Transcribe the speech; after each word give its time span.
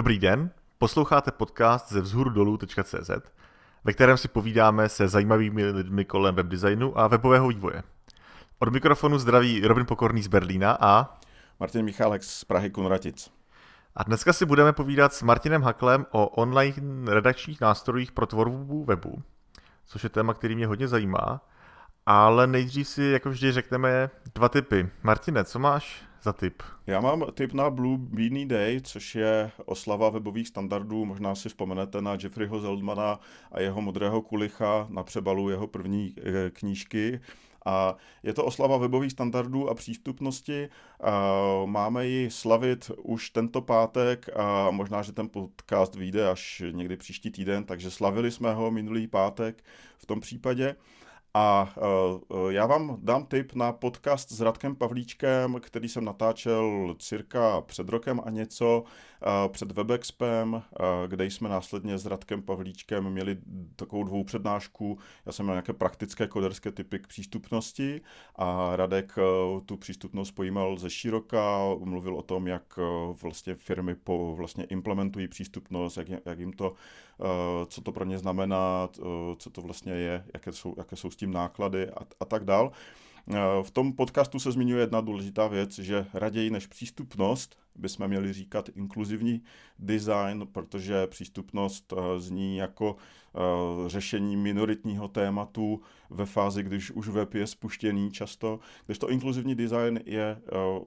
Dobrý 0.00 0.18
den, 0.18 0.50
posloucháte 0.78 1.30
podcast 1.30 1.92
ze 1.92 2.00
vzhůrudolů.cz, 2.00 3.10
ve 3.84 3.92
kterém 3.92 4.16
si 4.16 4.28
povídáme 4.28 4.88
se 4.88 5.08
zajímavými 5.08 5.70
lidmi 5.70 6.04
kolem 6.04 6.34
webdesignu 6.34 6.98
a 6.98 7.06
webového 7.06 7.48
vývoje. 7.48 7.82
Od 8.58 8.72
mikrofonu 8.72 9.18
zdraví 9.18 9.66
Robin 9.66 9.86
Pokorný 9.86 10.22
z 10.22 10.26
Berlína 10.26 10.78
a 10.80 11.18
Martin 11.60 11.84
Michálek 11.84 12.24
z 12.24 12.44
Prahy 12.44 12.70
Kunratic. 12.70 13.30
A 13.96 14.02
dneska 14.02 14.32
si 14.32 14.46
budeme 14.46 14.72
povídat 14.72 15.14
s 15.14 15.22
Martinem 15.22 15.62
Haklem 15.62 16.06
o 16.10 16.28
online 16.28 17.12
redakčních 17.12 17.60
nástrojích 17.60 18.12
pro 18.12 18.26
tvorbu 18.26 18.84
webu, 18.84 19.22
což 19.86 20.04
je 20.04 20.10
téma, 20.10 20.34
který 20.34 20.54
mě 20.54 20.66
hodně 20.66 20.88
zajímá. 20.88 21.40
Ale 22.06 22.46
nejdřív 22.46 22.88
si, 22.88 23.02
jako 23.02 23.30
vždy, 23.30 23.52
řekneme 23.52 24.10
dva 24.34 24.48
typy. 24.48 24.88
Martine, 25.02 25.44
co 25.44 25.58
máš 25.58 26.09
za 26.22 26.32
tip? 26.32 26.62
Já 26.86 27.00
mám 27.00 27.26
tip 27.34 27.52
na 27.52 27.70
Blue 27.70 27.98
Beanie 27.98 28.46
Day, 28.46 28.80
což 28.80 29.14
je 29.14 29.50
oslava 29.64 30.10
webových 30.10 30.48
standardů. 30.48 31.04
Možná 31.04 31.34
si 31.34 31.48
vzpomenete 31.48 32.02
na 32.02 32.18
Jeffreyho 32.22 32.60
Zeldmana 32.60 33.20
a 33.52 33.60
jeho 33.60 33.80
modrého 33.80 34.22
kulicha 34.22 34.86
na 34.90 35.02
přebalu 35.02 35.50
jeho 35.50 35.66
první 35.66 36.14
eh, 36.18 36.50
knížky. 36.50 37.20
A 37.66 37.96
je 38.22 38.34
to 38.34 38.44
oslava 38.44 38.76
webových 38.76 39.12
standardů 39.12 39.70
a 39.70 39.74
přístupnosti. 39.74 40.68
Máme 41.66 42.06
ji 42.06 42.30
slavit 42.30 42.90
už 42.96 43.30
tento 43.30 43.60
pátek 43.60 44.28
a 44.36 44.70
možná, 44.70 45.02
že 45.02 45.12
ten 45.12 45.28
podcast 45.28 45.94
vyjde 45.94 46.30
až 46.30 46.62
někdy 46.70 46.96
příští 46.96 47.30
týden, 47.30 47.64
takže 47.64 47.90
slavili 47.90 48.30
jsme 48.30 48.54
ho 48.54 48.70
minulý 48.70 49.06
pátek 49.06 49.64
v 49.98 50.06
tom 50.06 50.20
případě. 50.20 50.76
A 51.34 51.74
uh, 52.28 52.50
já 52.52 52.66
vám 52.66 52.98
dám 53.02 53.26
tip 53.26 53.54
na 53.54 53.72
podcast 53.72 54.32
s 54.32 54.40
Radkem 54.40 54.76
Pavlíčkem, 54.76 55.60
který 55.60 55.88
jsem 55.88 56.04
natáčel 56.04 56.94
cirka 56.98 57.60
před 57.60 57.88
rokem 57.88 58.20
a 58.24 58.30
něco, 58.30 58.84
před 59.48 59.72
Webexpem, 59.72 60.62
kde 61.06 61.24
jsme 61.24 61.48
následně 61.48 61.98
s 61.98 62.06
Radkem 62.06 62.42
Pavlíčkem 62.42 63.10
měli 63.10 63.38
takovou 63.76 64.04
dvou 64.04 64.24
přednášku. 64.24 64.98
Já 65.26 65.32
jsem 65.32 65.46
měl 65.46 65.54
nějaké 65.54 65.72
praktické 65.72 66.26
koderské 66.26 66.72
typy 66.72 66.98
k 66.98 67.06
přístupnosti 67.06 68.00
a 68.36 68.76
Radek 68.76 69.12
uh, 69.16 69.60
tu 69.60 69.76
přístupnost 69.76 70.30
pojímal 70.30 70.76
ze 70.76 70.90
široka, 70.90 71.58
mluvil 71.84 72.16
o 72.16 72.22
tom, 72.22 72.46
jak 72.46 72.78
uh, 72.78 73.16
vlastně 73.22 73.54
firmy 73.54 73.94
po, 73.94 74.34
vlastně 74.36 74.64
implementují 74.64 75.28
přístupnost, 75.28 75.96
jak, 75.96 76.08
jak 76.26 76.38
jim 76.38 76.52
to, 76.52 76.70
uh, 76.70 77.26
co 77.66 77.80
to 77.80 77.92
pro 77.92 78.04
ně 78.04 78.18
znamená, 78.18 78.88
co 79.36 79.50
to 79.50 79.60
vlastně 79.60 79.92
je, 79.92 80.24
jaké 80.34 80.52
jsou, 80.52 80.74
jaké 80.78 80.96
jsou 80.96 81.08
tím 81.08 81.32
náklady 81.32 81.90
a, 81.90 82.00
a 82.20 82.24
tak 82.24 82.44
dál. 82.44 82.72
Eh, 83.28 83.62
v 83.62 83.70
tom 83.70 83.92
podcastu 83.92 84.38
se 84.38 84.52
zmiňuje 84.52 84.82
jedna 84.82 85.00
důležitá 85.00 85.46
věc, 85.46 85.78
že 85.78 86.06
raději 86.14 86.50
než 86.50 86.66
přístupnost 86.66 87.58
bychom 87.74 88.08
měli 88.08 88.32
říkat 88.32 88.68
inkluzivní 88.68 89.42
design, 89.78 90.46
protože 90.52 91.06
přístupnost 91.06 91.92
eh, 91.92 92.20
zní 92.20 92.56
jako 92.56 92.96
eh, 92.96 93.38
řešení 93.88 94.36
minoritního 94.36 95.08
tématu 95.08 95.80
ve 96.10 96.26
fázi, 96.26 96.62
když 96.62 96.90
už 96.90 97.08
web 97.08 97.34
je 97.34 97.46
spuštěný 97.46 98.10
často, 98.10 98.60
když 98.86 98.98
to 98.98 99.10
inkluzivní 99.10 99.54
design 99.54 100.00
je 100.06 100.40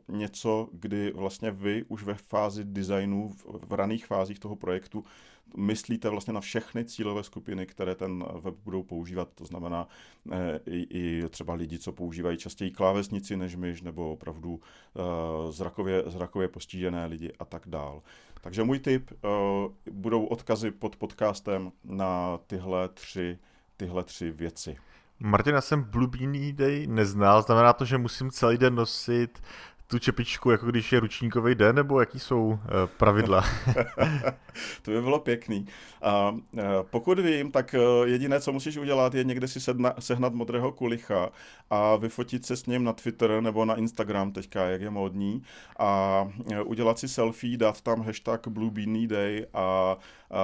něco, 0.07 0.69
kdy 0.71 1.11
vlastně 1.11 1.51
vy 1.51 1.83
už 1.87 2.03
ve 2.03 2.13
fázi 2.13 2.63
designu, 2.65 3.31
v 3.45 3.73
raných 3.73 4.05
fázích 4.05 4.39
toho 4.39 4.55
projektu 4.55 5.03
myslíte 5.57 6.09
vlastně 6.09 6.33
na 6.33 6.41
všechny 6.41 6.85
cílové 6.85 7.23
skupiny, 7.23 7.65
které 7.65 7.95
ten 7.95 8.25
web 8.41 8.55
budou 8.63 8.83
používat, 8.83 9.29
to 9.35 9.45
znamená 9.45 9.87
eh, 10.31 10.59
i, 10.65 10.87
i 10.89 11.29
třeba 11.29 11.53
lidi, 11.53 11.79
co 11.79 11.91
používají 11.91 12.37
častěji 12.37 12.71
klávesnici 12.71 13.37
než 13.37 13.55
myš, 13.55 13.81
nebo 13.81 14.11
opravdu 14.11 14.51
uh, 14.53 15.51
zrakově, 15.51 16.03
zrakově 16.05 16.47
postižené 16.47 17.05
lidi 17.05 17.31
a 17.39 17.45
tak 17.45 17.61
dál. 17.65 18.01
Takže 18.41 18.63
můj 18.63 18.79
tip, 18.79 19.11
uh, 19.11 19.71
budou 19.91 20.25
odkazy 20.25 20.71
pod 20.71 20.95
podcastem 20.95 21.71
na 21.83 22.39
tyhle 22.47 22.89
tři, 22.89 23.39
tyhle 23.77 24.03
tři 24.03 24.31
věci. 24.31 24.77
Martina 25.19 25.61
jsem 25.61 25.83
Beanie 25.83 26.53
Day 26.53 26.87
neznal, 26.87 27.41
znamená 27.41 27.73
to, 27.73 27.85
že 27.85 27.97
musím 27.97 28.31
celý 28.31 28.57
den 28.57 28.75
nosit 28.75 29.41
tu 29.93 29.99
čepičku, 29.99 30.51
jako 30.51 30.65
když 30.65 30.91
je 30.91 30.99
ručníkový 30.99 31.55
den, 31.55 31.75
nebo 31.75 31.99
jaký 31.99 32.19
jsou 32.19 32.45
uh, 32.47 32.57
pravidla? 32.97 33.41
to 34.81 34.91
by 34.91 35.01
bylo 35.01 35.19
pěkný. 35.19 35.67
A 36.01 36.29
uh, 36.29 36.61
pokud 36.89 37.19
vím, 37.19 37.51
tak 37.51 37.75
uh, 37.77 38.07
jediné, 38.07 38.41
co 38.41 38.51
musíš 38.51 38.77
udělat, 38.77 39.13
je 39.13 39.23
někde 39.23 39.47
si 39.47 39.59
sedna, 39.59 39.93
sehnat 39.99 40.33
modrého 40.33 40.71
kulicha 40.71 41.29
a 41.69 41.95
vyfotit 41.95 42.45
se 42.45 42.55
s 42.55 42.65
ním 42.65 42.83
na 42.83 42.93
Twitter 42.93 43.41
nebo 43.41 43.65
na 43.65 43.75
Instagram 43.75 44.31
teďka, 44.31 44.63
jak 44.63 44.81
je 44.81 44.89
módní, 44.89 45.43
a 45.79 46.27
udělat 46.65 46.99
si 46.99 47.07
selfie, 47.07 47.57
dát 47.57 47.81
tam 47.81 48.01
hashtag 48.01 48.47
Blue 48.47 48.71
Beanie 48.71 49.07
Day 49.07 49.45
a 49.53 49.97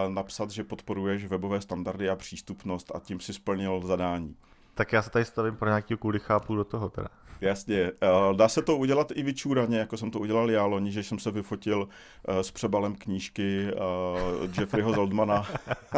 napsat, 0.07 0.51
že 0.51 0.63
podporuješ 0.63 1.25
webové 1.25 1.61
standardy 1.61 2.09
a 2.09 2.15
přístupnost 2.15 2.91
a 2.95 2.99
tím 2.99 3.19
si 3.19 3.33
splnil 3.33 3.81
zadání. 3.85 4.35
Tak 4.73 4.93
já 4.93 5.01
se 5.01 5.09
tady 5.09 5.25
stavím 5.25 5.55
pro 5.55 5.69
nějaký 5.69 5.95
kulicha 5.95 6.35
a 6.35 6.39
půl 6.39 6.57
do 6.57 6.63
toho 6.63 6.89
teda. 6.89 7.09
Jasně. 7.41 7.91
Dá 8.35 8.49
se 8.49 8.61
to 8.61 8.77
udělat 8.77 9.11
i 9.15 9.23
vyčúraně, 9.23 9.79
jako 9.79 9.97
jsem 9.97 10.11
to 10.11 10.19
udělal 10.19 10.51
já 10.51 10.65
loni, 10.65 10.91
že 10.91 11.03
jsem 11.03 11.19
se 11.19 11.31
vyfotil 11.31 11.87
eh, 12.27 12.43
s 12.43 12.51
přebalem 12.51 12.95
knížky 12.95 13.67
eh, 13.67 14.59
Jeffreyho 14.59 14.93
Zoldmana, 14.93 15.47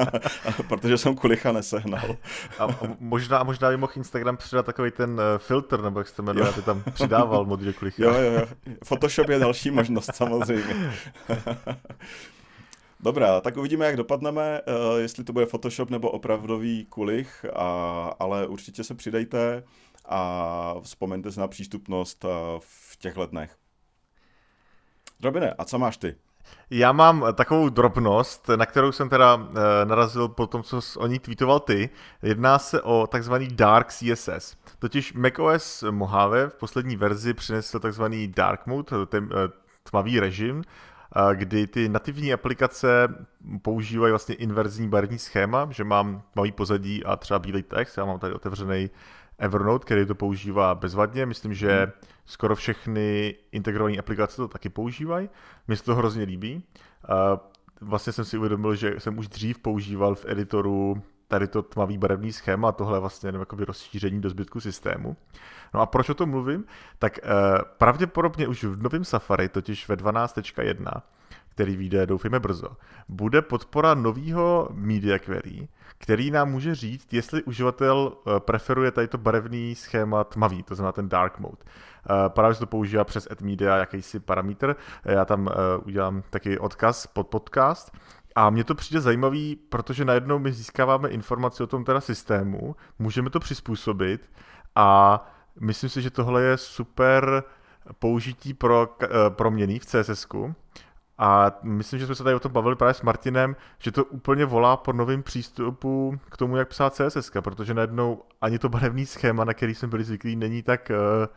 protože 0.67 0.97
jsem 0.97 1.15
kulicha 1.15 1.51
nesehnal. 1.51 2.15
A 2.59 2.67
možná, 2.99 3.43
možná 3.43 3.69
by 3.69 3.77
mohl 3.77 3.93
Instagram 3.95 4.37
přidat 4.37 4.65
takový 4.65 4.91
ten 4.91 5.21
eh, 5.21 5.39
filtr, 5.39 5.81
nebo 5.81 5.99
jak 5.99 6.07
jste 6.07 6.21
jmenuje, 6.21 6.49
aby 6.49 6.61
tam 6.61 6.83
přidával 6.93 7.45
modrý 7.45 7.73
kulicha. 7.73 8.03
Jo, 8.03 8.13
jo, 8.13 8.31
jo. 8.31 8.73
Photoshop 8.83 9.29
je 9.29 9.39
další 9.39 9.71
možnost, 9.71 10.15
samozřejmě. 10.15 10.93
Dobrá, 13.03 13.41
tak 13.41 13.57
uvidíme, 13.57 13.85
jak 13.85 13.95
dopadneme, 13.95 14.61
jestli 14.97 15.23
to 15.23 15.33
bude 15.33 15.45
Photoshop 15.45 15.89
nebo 15.89 16.11
opravdový 16.11 16.85
kulich, 16.85 17.45
ale 18.19 18.47
určitě 18.47 18.83
se 18.83 18.95
přidejte 18.95 19.63
a 20.05 20.75
vzpomeňte 20.81 21.31
si 21.31 21.39
na 21.39 21.47
přístupnost 21.47 22.25
eh, 22.25 22.29
v 22.59 22.97
těchto 22.97 23.25
dnech. 23.25 23.57
Robine, 25.23 25.53
a 25.57 25.65
co 25.65 25.79
máš 25.79 25.97
ty? 25.97 26.15
Já 26.69 26.91
mám 26.91 27.25
takovou 27.33 27.69
drobnost, 27.69 28.49
na 28.55 28.65
kterou 28.65 28.91
jsem 28.91 29.09
teda 29.09 29.47
e, 29.81 29.85
narazil 29.85 30.27
po 30.27 30.47
tom, 30.47 30.63
co 30.63 30.79
o 30.97 31.07
ní 31.07 31.19
tweetoval 31.19 31.59
ty. 31.59 31.89
Jedná 32.21 32.59
se 32.59 32.81
o 32.81 33.07
takzvaný 33.07 33.47
Dark 33.47 33.87
CSS. 33.87 34.57
Totiž 34.79 35.13
macOS 35.13 35.83
Mojave 35.91 36.49
v 36.49 36.55
poslední 36.55 36.95
verzi 36.95 37.33
přinesl 37.33 37.79
takzvaný 37.79 38.27
Dark 38.27 38.65
Mode, 38.65 39.05
ten 39.05 39.23
e, 39.23 39.49
tmavý 39.83 40.19
režim, 40.19 40.63
kdy 41.33 41.67
ty 41.67 41.89
nativní 41.89 42.33
aplikace 42.33 43.07
používají 43.61 44.11
vlastně 44.11 44.35
inverzní 44.35 44.89
barevní 44.89 45.19
schéma, 45.19 45.67
že 45.71 45.83
mám 45.83 46.21
tmavý 46.33 46.51
pozadí 46.51 47.03
a 47.05 47.15
třeba 47.15 47.39
bílý 47.39 47.63
text, 47.63 47.97
já 47.97 48.05
mám 48.05 48.19
tady 48.19 48.33
otevřený 48.33 48.89
Evernote, 49.41 49.85
který 49.85 50.05
to 50.05 50.15
používá 50.15 50.75
bezvadně. 50.75 51.25
Myslím, 51.25 51.53
že 51.53 51.79
hmm. 51.83 51.91
skoro 52.25 52.55
všechny 52.55 53.35
integrované 53.51 53.97
aplikace 53.97 54.35
to 54.35 54.47
taky 54.47 54.69
používají. 54.69 55.29
Mně 55.67 55.77
se 55.77 55.83
to 55.83 55.95
hrozně 55.95 56.23
líbí. 56.23 56.63
Vlastně 57.81 58.13
jsem 58.13 58.25
si 58.25 58.37
uvědomil, 58.37 58.75
že 58.75 58.95
jsem 58.97 59.17
už 59.17 59.27
dřív 59.27 59.59
používal 59.59 60.15
v 60.15 60.25
editoru 60.27 61.01
tady 61.31 61.47
to 61.47 61.61
tmavý 61.61 61.97
barevný 61.97 62.31
schéma 62.31 62.69
a 62.69 62.71
tohle 62.71 62.99
vlastně 62.99 63.27
jenom 63.27 63.39
jakoby 63.39 63.65
rozšíření 63.65 64.21
do 64.21 64.29
zbytku 64.29 64.59
systému. 64.59 65.17
No 65.73 65.81
a 65.81 65.85
proč 65.85 66.09
o 66.09 66.13
tom 66.13 66.29
mluvím? 66.29 66.65
Tak 66.99 67.19
eh, 67.23 67.27
pravděpodobně 67.77 68.47
už 68.47 68.63
v 68.63 68.81
novém 68.81 69.05
Safari, 69.05 69.49
totiž 69.49 69.87
ve 69.87 69.95
12.1, 69.95 71.01
který 71.61 71.77
vyjde, 71.77 72.05
doufejme 72.05 72.39
brzo, 72.39 72.67
bude 73.09 73.41
podpora 73.41 73.93
nového 73.93 74.69
media 74.71 75.19
query, 75.19 75.67
který 75.97 76.31
nám 76.31 76.51
může 76.51 76.75
říct, 76.75 77.13
jestli 77.13 77.43
uživatel 77.43 78.13
eh, 78.13 78.39
preferuje 78.39 78.91
tady 78.91 79.07
to 79.07 79.17
barevný 79.17 79.75
schéma 79.75 80.23
tmavý, 80.23 80.63
to 80.63 80.75
znamená 80.75 80.91
ten 80.91 81.09
dark 81.09 81.39
mode. 81.39 81.57
Eh, 81.61 82.29
právě 82.29 82.53
se 82.53 82.59
to 82.59 82.65
používá 82.65 83.03
přes 83.03 83.27
AdMedia 83.31 83.77
jakýsi 83.77 84.19
parametr, 84.19 84.75
já 85.05 85.25
tam 85.25 85.47
eh, 85.47 85.53
udělám 85.85 86.23
taky 86.29 86.59
odkaz 86.59 87.07
pod 87.07 87.27
podcast, 87.27 87.97
a 88.35 88.49
mně 88.49 88.63
to 88.63 88.75
přijde 88.75 89.01
zajímavý, 89.01 89.55
protože 89.55 90.05
najednou 90.05 90.39
my 90.39 90.51
získáváme 90.51 91.09
informaci 91.09 91.63
o 91.63 91.67
tom 91.67 91.83
teda 91.83 92.01
systému, 92.01 92.75
můžeme 92.99 93.29
to 93.29 93.39
přizpůsobit 93.39 94.29
a 94.75 95.21
myslím 95.59 95.89
si, 95.89 96.01
že 96.01 96.09
tohle 96.09 96.43
je 96.43 96.57
super 96.57 97.43
použití 97.99 98.53
pro 98.53 98.97
proměny 99.29 99.79
v 99.79 99.85
CSS. 99.85 100.27
A 101.21 101.51
myslím, 101.63 101.99
že 101.99 102.05
jsme 102.05 102.15
se 102.15 102.23
tady 102.23 102.35
o 102.35 102.39
tom 102.39 102.51
bavili 102.51 102.75
právě 102.75 102.93
s 102.93 103.01
Martinem, 103.01 103.55
že 103.79 103.91
to 103.91 104.05
úplně 104.05 104.45
volá 104.45 104.77
po 104.77 104.93
novém 104.93 105.23
přístupu 105.23 106.19
k 106.31 106.37
tomu, 106.37 106.57
jak 106.57 106.67
psát 106.67 106.95
CSS, 106.95 107.31
protože 107.39 107.73
najednou 107.73 108.23
ani 108.41 108.59
to 108.59 108.69
barevný 108.69 109.05
schéma, 109.05 109.45
na 109.45 109.53
který 109.53 109.75
jsme 109.75 109.87
byli 109.87 110.03
zvyklí, 110.03 110.35
není 110.35 110.63
tak, 110.63 110.91
uh, 110.91 111.27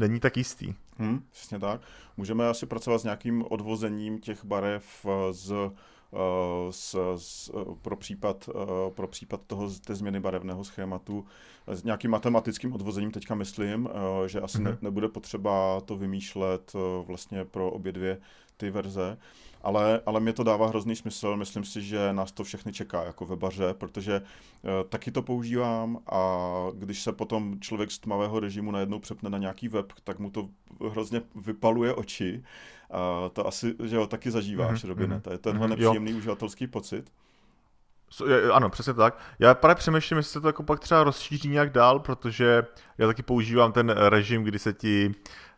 není 0.00 0.20
tak 0.20 0.36
jistý. 0.36 0.74
Hmm, 0.98 1.22
přesně 1.32 1.58
tak. 1.58 1.80
Můžeme 2.16 2.48
asi 2.48 2.66
pracovat 2.66 2.98
s 2.98 3.04
nějakým 3.04 3.44
odvozením 3.48 4.18
těch 4.18 4.44
barev 4.44 5.06
z 5.30 5.70
s, 6.70 7.14
s, 7.16 7.50
pro, 7.82 7.96
případ, 7.96 8.48
pro 8.94 9.08
případ 9.08 9.40
toho 9.46 9.70
té 9.70 9.94
změny 9.94 10.20
barevného 10.20 10.64
schématu 10.64 11.24
s 11.66 11.84
nějakým 11.84 12.10
matematickým 12.10 12.72
odvozením 12.72 13.10
teďka 13.10 13.34
myslím, 13.34 13.88
že 14.26 14.40
asi 14.40 14.62
ne, 14.62 14.78
nebude 14.80 15.08
potřeba 15.08 15.80
to 15.80 15.96
vymýšlet 15.96 16.72
vlastně 17.06 17.44
pro 17.44 17.70
obě 17.70 17.92
dvě 17.92 18.18
ty 18.56 18.70
verze 18.70 19.18
ale, 19.66 20.00
ale 20.06 20.20
mě 20.20 20.32
to 20.32 20.44
dává 20.44 20.68
hrozný 20.68 20.96
smysl, 20.96 21.36
myslím 21.36 21.64
si, 21.64 21.82
že 21.82 22.12
nás 22.12 22.32
to 22.32 22.44
všechny 22.44 22.72
čeká 22.72 23.04
jako 23.04 23.26
webaře, 23.26 23.74
protože 23.74 24.20
uh, 24.20 24.70
taky 24.88 25.10
to 25.10 25.22
používám 25.22 25.98
a 26.06 26.46
když 26.74 27.02
se 27.02 27.12
potom 27.12 27.60
člověk 27.60 27.90
z 27.90 27.98
tmavého 27.98 28.40
režimu 28.40 28.70
najednou 28.70 28.98
přepne 28.98 29.30
na 29.30 29.38
nějaký 29.38 29.68
web, 29.68 29.92
tak 30.04 30.18
mu 30.18 30.30
to 30.30 30.48
hrozně 30.90 31.22
vypaluje 31.34 31.94
oči. 31.94 32.42
A 32.90 33.28
to 33.32 33.46
asi, 33.46 33.74
že 33.84 33.96
jo, 33.96 34.06
taky 34.06 34.30
zažíváš, 34.30 34.84
mm-hmm. 34.84 34.88
Robine, 34.88 35.20
to 35.20 35.32
je 35.32 35.38
tenhle 35.38 35.66
mm-hmm, 35.66 35.70
nepříjemný 35.70 36.10
jo. 36.10 36.18
uživatelský 36.18 36.66
pocit. 36.66 37.12
Ano, 38.52 38.70
přesně 38.70 38.94
tak. 38.94 39.18
Já 39.38 39.54
právě 39.54 39.74
přemýšlím, 39.74 40.16
jestli 40.16 40.32
se 40.32 40.40
to 40.40 40.46
jako 40.46 40.62
pak 40.62 40.80
třeba 40.80 41.04
rozšíří 41.04 41.48
nějak 41.48 41.72
dál, 41.72 41.98
protože 41.98 42.66
já 42.98 43.06
taky 43.06 43.22
používám 43.22 43.72
ten 43.72 43.88
režim, 43.88 44.42
kdy 44.42 44.58
se 44.58 44.72
ti 44.72 45.14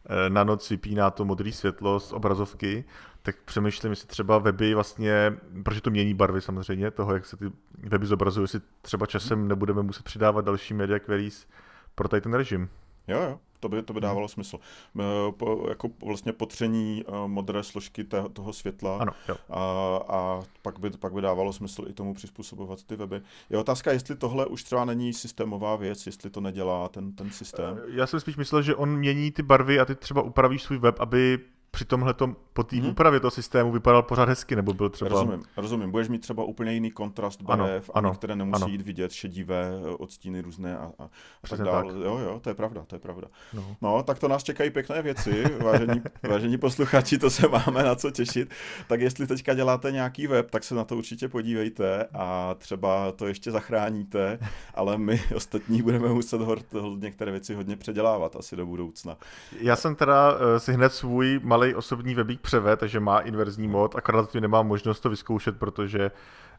eh, 0.06 0.30
na 0.30 0.44
noc 0.44 0.70
vypíná 0.70 1.10
to 1.10 1.24
modré 1.24 1.52
světlo 1.52 2.00
z 2.00 2.12
obrazovky 2.12 2.84
tak 3.22 3.36
přemýšlím, 3.44 3.92
jestli 3.92 4.08
třeba 4.08 4.38
weby 4.38 4.74
vlastně, 4.74 5.32
protože 5.64 5.80
to 5.80 5.90
mění 5.90 6.14
barvy 6.14 6.40
samozřejmě, 6.40 6.90
toho, 6.90 7.14
jak 7.14 7.26
se 7.26 7.36
ty 7.36 7.52
weby 7.78 8.06
zobrazují, 8.06 8.44
jestli 8.44 8.60
třeba 8.82 9.06
časem 9.06 9.48
nebudeme 9.48 9.82
muset 9.82 10.04
přidávat 10.04 10.44
další 10.44 10.74
media 10.74 10.98
queries 10.98 11.46
pro 11.94 12.08
tady 12.08 12.20
ten 12.20 12.34
režim. 12.34 12.68
Jo, 13.08 13.22
jo, 13.22 13.38
to 13.60 13.68
by, 13.68 13.82
to 13.82 13.92
by 13.92 14.00
dávalo 14.00 14.28
smysl. 14.28 14.58
Eh, 15.00 15.02
po, 15.32 15.66
jako 15.68 15.90
vlastně 16.04 16.32
potření 16.32 17.04
uh, 17.04 17.28
modré 17.28 17.62
složky 17.62 18.04
té, 18.04 18.28
toho 18.32 18.52
světla 18.52 18.98
ano, 18.98 19.12
jo. 19.28 19.36
A, 19.50 19.60
a 20.08 20.42
pak, 20.62 20.78
by, 20.78 20.90
pak 20.90 21.12
by 21.12 21.20
dávalo 21.20 21.52
smysl 21.52 21.84
i 21.88 21.92
tomu 21.92 22.14
přizpůsobovat 22.14 22.82
ty 22.82 22.96
weby. 22.96 23.22
Je 23.50 23.58
otázka, 23.58 23.92
jestli 23.92 24.16
tohle 24.16 24.46
už 24.46 24.64
třeba 24.64 24.84
není 24.84 25.12
systémová 25.12 25.76
věc, 25.76 26.06
jestli 26.06 26.30
to 26.30 26.40
nedělá 26.40 26.88
ten, 26.88 27.12
ten 27.12 27.30
systém. 27.30 27.80
Já 27.86 28.06
jsem 28.06 28.20
spíš 28.20 28.36
myslel, 28.36 28.62
že 28.62 28.74
on 28.74 28.96
mění 28.96 29.30
ty 29.30 29.42
barvy 29.42 29.80
a 29.80 29.84
ty 29.84 29.94
třeba 29.94 30.22
upravíš 30.22 30.62
svůj 30.62 30.78
web, 30.78 31.00
aby 31.00 31.38
při 31.70 31.84
tomhle 31.84 32.14
po 32.58 32.64
té 32.64 32.76
hmm. 32.76 32.88
úpravě 32.88 33.20
toho 33.20 33.30
systému 33.30 33.72
vypadal 33.72 34.02
pořád 34.02 34.28
hezky, 34.28 34.56
nebo 34.56 34.74
byl 34.74 34.88
třeba... 34.88 35.10
Rozumím, 35.10 35.42
rozumím. 35.56 35.90
Budeš 35.90 36.08
mít 36.08 36.18
třeba 36.18 36.44
úplně 36.44 36.72
jiný 36.72 36.90
kontrast 36.90 37.42
barev, 37.42 37.90
ano, 37.94 38.08
ano, 38.08 38.14
které 38.14 38.36
nemusí 38.36 38.62
ano. 38.62 38.72
jít 38.72 38.80
vidět, 38.80 39.12
šedivé 39.12 39.70
eh, 39.84 39.90
odstíny 39.90 40.40
různé 40.40 40.78
a, 40.78 40.92
a, 40.98 41.08
tak 41.50 41.60
dále. 41.60 41.92
Tak. 41.92 42.02
Jo, 42.02 42.18
jo, 42.18 42.40
to 42.40 42.50
je 42.50 42.54
pravda, 42.54 42.84
to 42.86 42.94
je 42.94 42.98
pravda. 42.98 43.28
No. 43.52 43.76
no, 43.82 44.02
tak 44.02 44.18
to 44.18 44.28
nás 44.28 44.42
čekají 44.42 44.70
pěkné 44.70 45.02
věci, 45.02 45.44
vážení, 45.62 46.02
vážení 46.28 46.58
posluchači, 46.58 47.18
to 47.18 47.30
se 47.30 47.48
máme 47.48 47.82
na 47.82 47.94
co 47.94 48.10
těšit. 48.10 48.50
Tak 48.86 49.00
jestli 49.00 49.26
teďka 49.26 49.54
děláte 49.54 49.92
nějaký 49.92 50.26
web, 50.26 50.50
tak 50.50 50.64
se 50.64 50.74
na 50.74 50.84
to 50.84 50.96
určitě 50.96 51.28
podívejte 51.28 52.04
a 52.14 52.54
třeba 52.58 53.12
to 53.12 53.26
ještě 53.26 53.50
zachráníte, 53.50 54.38
ale 54.74 54.98
my 54.98 55.22
ostatní 55.34 55.82
budeme 55.82 56.08
muset 56.08 56.40
hort, 56.40 56.66
některé 56.96 57.32
věci 57.32 57.54
hodně 57.54 57.76
předělávat 57.76 58.36
asi 58.36 58.56
do 58.56 58.66
budoucna. 58.66 59.16
Já 59.60 59.76
jsem 59.76 59.94
teda 59.94 60.32
uh, 60.32 60.38
si 60.58 60.72
hned 60.72 60.92
svůj 60.92 61.40
malý 61.42 61.57
osobní 61.74 62.14
webík 62.14 62.40
převed, 62.40 62.80
takže 62.80 63.00
má 63.00 63.18
inverzní 63.18 63.68
mod, 63.68 63.96
akorát 63.96 64.22
zatím 64.22 64.40
nemám 64.40 64.66
možnost 64.66 65.00
to 65.00 65.10
vyzkoušet, 65.10 65.58
protože 65.58 66.10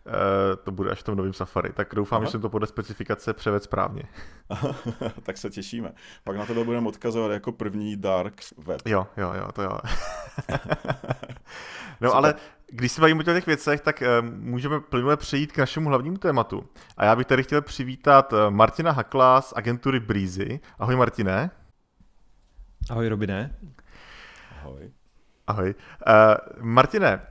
uh, 0.06 0.14
to 0.64 0.72
bude 0.72 0.92
až 0.92 1.00
v 1.00 1.04
tom 1.04 1.18
novém 1.18 1.34
Safari. 1.34 1.74
Tak 1.74 1.96
doufám, 1.96 2.18
Aha. 2.18 2.26
že 2.26 2.32
jsem 2.32 2.42
to 2.42 2.50
podle 2.50 2.68
specifikace 2.68 3.34
převed 3.34 3.64
správně. 3.64 4.04
tak 5.24 5.38
se 5.38 5.50
těšíme. 5.50 5.92
Pak 6.24 6.38
na 6.38 6.46
to 6.46 6.66
budeme 6.66 6.88
odkazovat 6.88 7.32
jako 7.32 7.52
první 7.52 7.98
dark 7.98 8.42
web. 8.58 8.82
Jo, 8.86 9.08
jo, 9.18 9.34
jo, 9.34 9.52
to 9.52 9.62
jo. 9.62 9.80
no 12.02 12.16
ale 12.16 12.34
když 12.72 12.92
se 12.92 13.02
bavíme 13.02 13.20
o 13.20 13.24
těch 13.24 13.46
věcech, 13.46 13.82
tak 13.82 14.02
uh, 14.02 14.30
můžeme 14.30 14.80
plynule 14.80 15.18
přejít 15.18 15.52
k 15.52 15.58
našemu 15.58 15.90
hlavnímu 15.90 16.18
tématu. 16.18 16.64
A 16.98 17.06
já 17.06 17.16
bych 17.16 17.28
tady 17.28 17.44
chtěl 17.44 17.62
přivítat 17.62 18.34
eh, 18.34 18.50
Martina 18.50 18.92
Hakla 18.92 19.42
z 19.42 19.54
agentury 19.56 20.00
Breezy. 20.00 20.60
Ahoj 20.80 20.96
Martine. 20.96 21.52
Ahoj 22.90 23.08
Robine. 23.08 23.56
Ahoj. 24.60 24.92
Ahoj. 25.48 25.76
Uh, 26.08 26.64
Martine, 26.64 27.22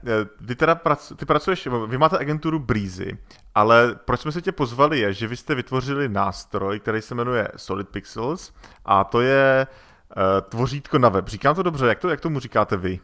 ty 0.47 0.55
teda 0.55 0.75
prac, 0.75 1.13
ty 1.15 1.25
pracuješ, 1.25 1.67
vy 1.87 1.97
máte 1.97 2.17
agenturu 2.17 2.59
Breezy, 2.59 3.17
ale 3.55 3.95
proč 4.05 4.19
jsme 4.19 4.31
se 4.31 4.41
tě 4.41 4.51
pozvali 4.51 4.99
je, 4.99 5.13
že 5.13 5.27
vy 5.27 5.37
jste 5.37 5.55
vytvořili 5.55 6.09
nástroj, 6.09 6.79
který 6.79 7.01
se 7.01 7.15
jmenuje 7.15 7.47
Solid 7.55 7.89
Pixels 7.89 8.53
a 8.85 9.03
to 9.03 9.21
je 9.21 9.67
uh, 9.67 10.23
tvořítko 10.49 10.97
na 10.97 11.09
web. 11.09 11.27
Říkám 11.27 11.55
to 11.55 11.63
dobře, 11.63 11.85
jak, 11.87 11.99
to, 11.99 12.09
jak 12.09 12.21
tomu 12.21 12.39
říkáte 12.39 12.77
vy? 12.77 12.99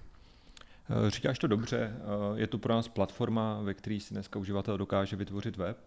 Říkáš 1.07 1.39
to 1.39 1.47
dobře, 1.47 1.93
je 2.35 2.47
to 2.47 2.57
pro 2.57 2.73
nás 2.73 2.87
platforma, 2.87 3.59
ve 3.63 3.73
které 3.73 3.99
si 3.99 4.13
dneska 4.13 4.39
uživatel 4.39 4.77
dokáže 4.77 5.15
vytvořit 5.15 5.57
web 5.57 5.77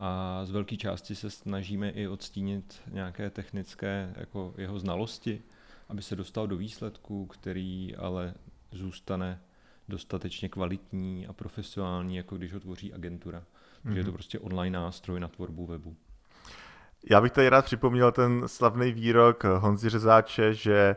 a 0.00 0.40
z 0.44 0.50
velké 0.50 0.76
části 0.76 1.14
se 1.14 1.30
snažíme 1.30 1.90
i 1.90 2.08
odstínit 2.08 2.80
nějaké 2.90 3.30
technické 3.30 4.14
jako 4.16 4.54
jeho 4.56 4.78
znalosti, 4.78 5.42
aby 5.88 6.02
se 6.02 6.16
dostal 6.16 6.46
do 6.46 6.56
výsledku, 6.56 7.26
který 7.26 7.96
ale 7.96 8.34
zůstane 8.72 9.40
dostatečně 9.88 10.48
kvalitní 10.48 11.26
a 11.26 11.32
profesionální, 11.32 12.16
jako 12.16 12.36
když 12.36 12.52
ho 12.52 12.60
tvoří 12.60 12.94
agentura. 12.94 13.42
Takže 13.82 13.94
mm-hmm. 13.94 13.96
je 13.96 14.04
to 14.04 14.10
mhm. 14.10 14.16
prostě 14.16 14.38
online 14.38 14.78
nástroj 14.78 15.20
na 15.20 15.28
tvorbu 15.28 15.66
webu. 15.66 15.96
Já 17.10 17.20
bych 17.20 17.32
tady 17.32 17.48
rád 17.48 17.64
připomněl 17.64 18.12
ten 18.12 18.42
slavný 18.46 18.92
výrok 18.92 19.44
Honzi 19.44 19.88
Řezáče, 19.88 20.54
že 20.54 20.96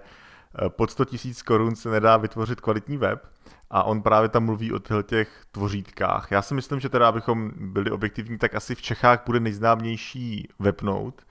eh, 0.65 0.69
pod 0.69 0.91
100 0.91 1.03
000 1.25 1.35
korun 1.45 1.75
se 1.75 1.89
nedá 1.89 2.17
vytvořit 2.17 2.61
kvalitní 2.61 2.97
web 2.97 3.27
a 3.69 3.83
on 3.83 4.01
právě 4.01 4.29
tam 4.29 4.45
mluví 4.45 4.73
o 4.73 4.79
těch 5.03 5.45
tvořítkách. 5.51 6.31
Já 6.31 6.41
si 6.41 6.53
myslím, 6.53 6.79
že 6.79 6.89
teda, 6.89 7.07
abychom 7.07 7.51
byli 7.55 7.91
objektivní, 7.91 8.37
tak 8.37 8.55
asi 8.55 8.75
v 8.75 8.81
Čechách 8.81 9.23
bude 9.25 9.39
nejznámější 9.39 10.47
webnote 10.59 11.23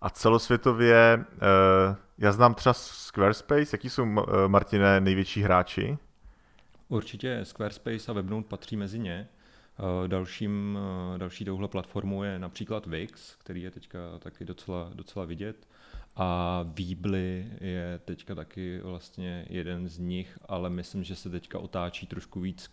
a 0.00 0.10
celosvětově 0.10 1.24
uh, 1.32 1.96
já 2.20 2.32
znám 2.32 2.54
třeba 2.54 2.72
Squarespace, 2.72 3.68
jaký 3.72 3.90
jsou, 3.90 4.04
eh, 4.04 4.48
Martine, 4.48 5.00
největší 5.00 5.42
hráči? 5.42 5.98
Určitě 6.88 7.40
Squarespace 7.42 8.10
a 8.10 8.12
Webnote 8.12 8.48
patří 8.48 8.76
mezi 8.76 8.98
ně. 8.98 9.28
Eh, 9.78 10.08
dalším, 10.08 10.78
eh, 11.14 11.18
další 11.18 11.44
touhle 11.44 11.68
platformou 11.68 12.22
je 12.22 12.38
například 12.38 12.86
Wix, 12.86 13.34
který 13.36 13.62
je 13.62 13.70
teďka 13.70 13.98
taky 14.18 14.44
docela, 14.44 14.90
docela 14.94 15.24
vidět. 15.24 15.68
A 16.16 16.60
Weebly 16.78 17.46
je 17.60 18.00
teďka 18.04 18.34
taky 18.34 18.80
vlastně 18.80 19.46
jeden 19.48 19.88
z 19.88 19.98
nich, 19.98 20.38
ale 20.48 20.70
myslím, 20.70 21.04
že 21.04 21.16
se 21.16 21.30
teďka 21.30 21.58
otáčí 21.58 22.06
trošku 22.06 22.40
víc 22.40 22.70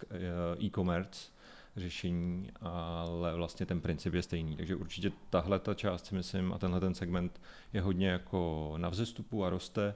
e-commerce 0.64 1.32
řešení, 1.78 2.52
ale 2.62 3.36
vlastně 3.36 3.66
ten 3.66 3.82
princip 3.82 4.14
je 4.14 4.22
stejný. 4.22 4.58
Takže 4.58 4.76
určitě 4.76 5.12
tahle 5.30 5.60
ta 5.60 5.74
část 5.74 6.06
si 6.06 6.16
myslím 6.16 6.54
a 6.54 6.58
tenhle 6.58 6.80
ten 6.80 6.94
segment 6.94 7.42
je 7.74 7.82
hodně 7.82 8.10
jako 8.10 8.74
na 8.78 8.90
vzestupu 8.90 9.46
a 9.46 9.50
roste 9.50 9.96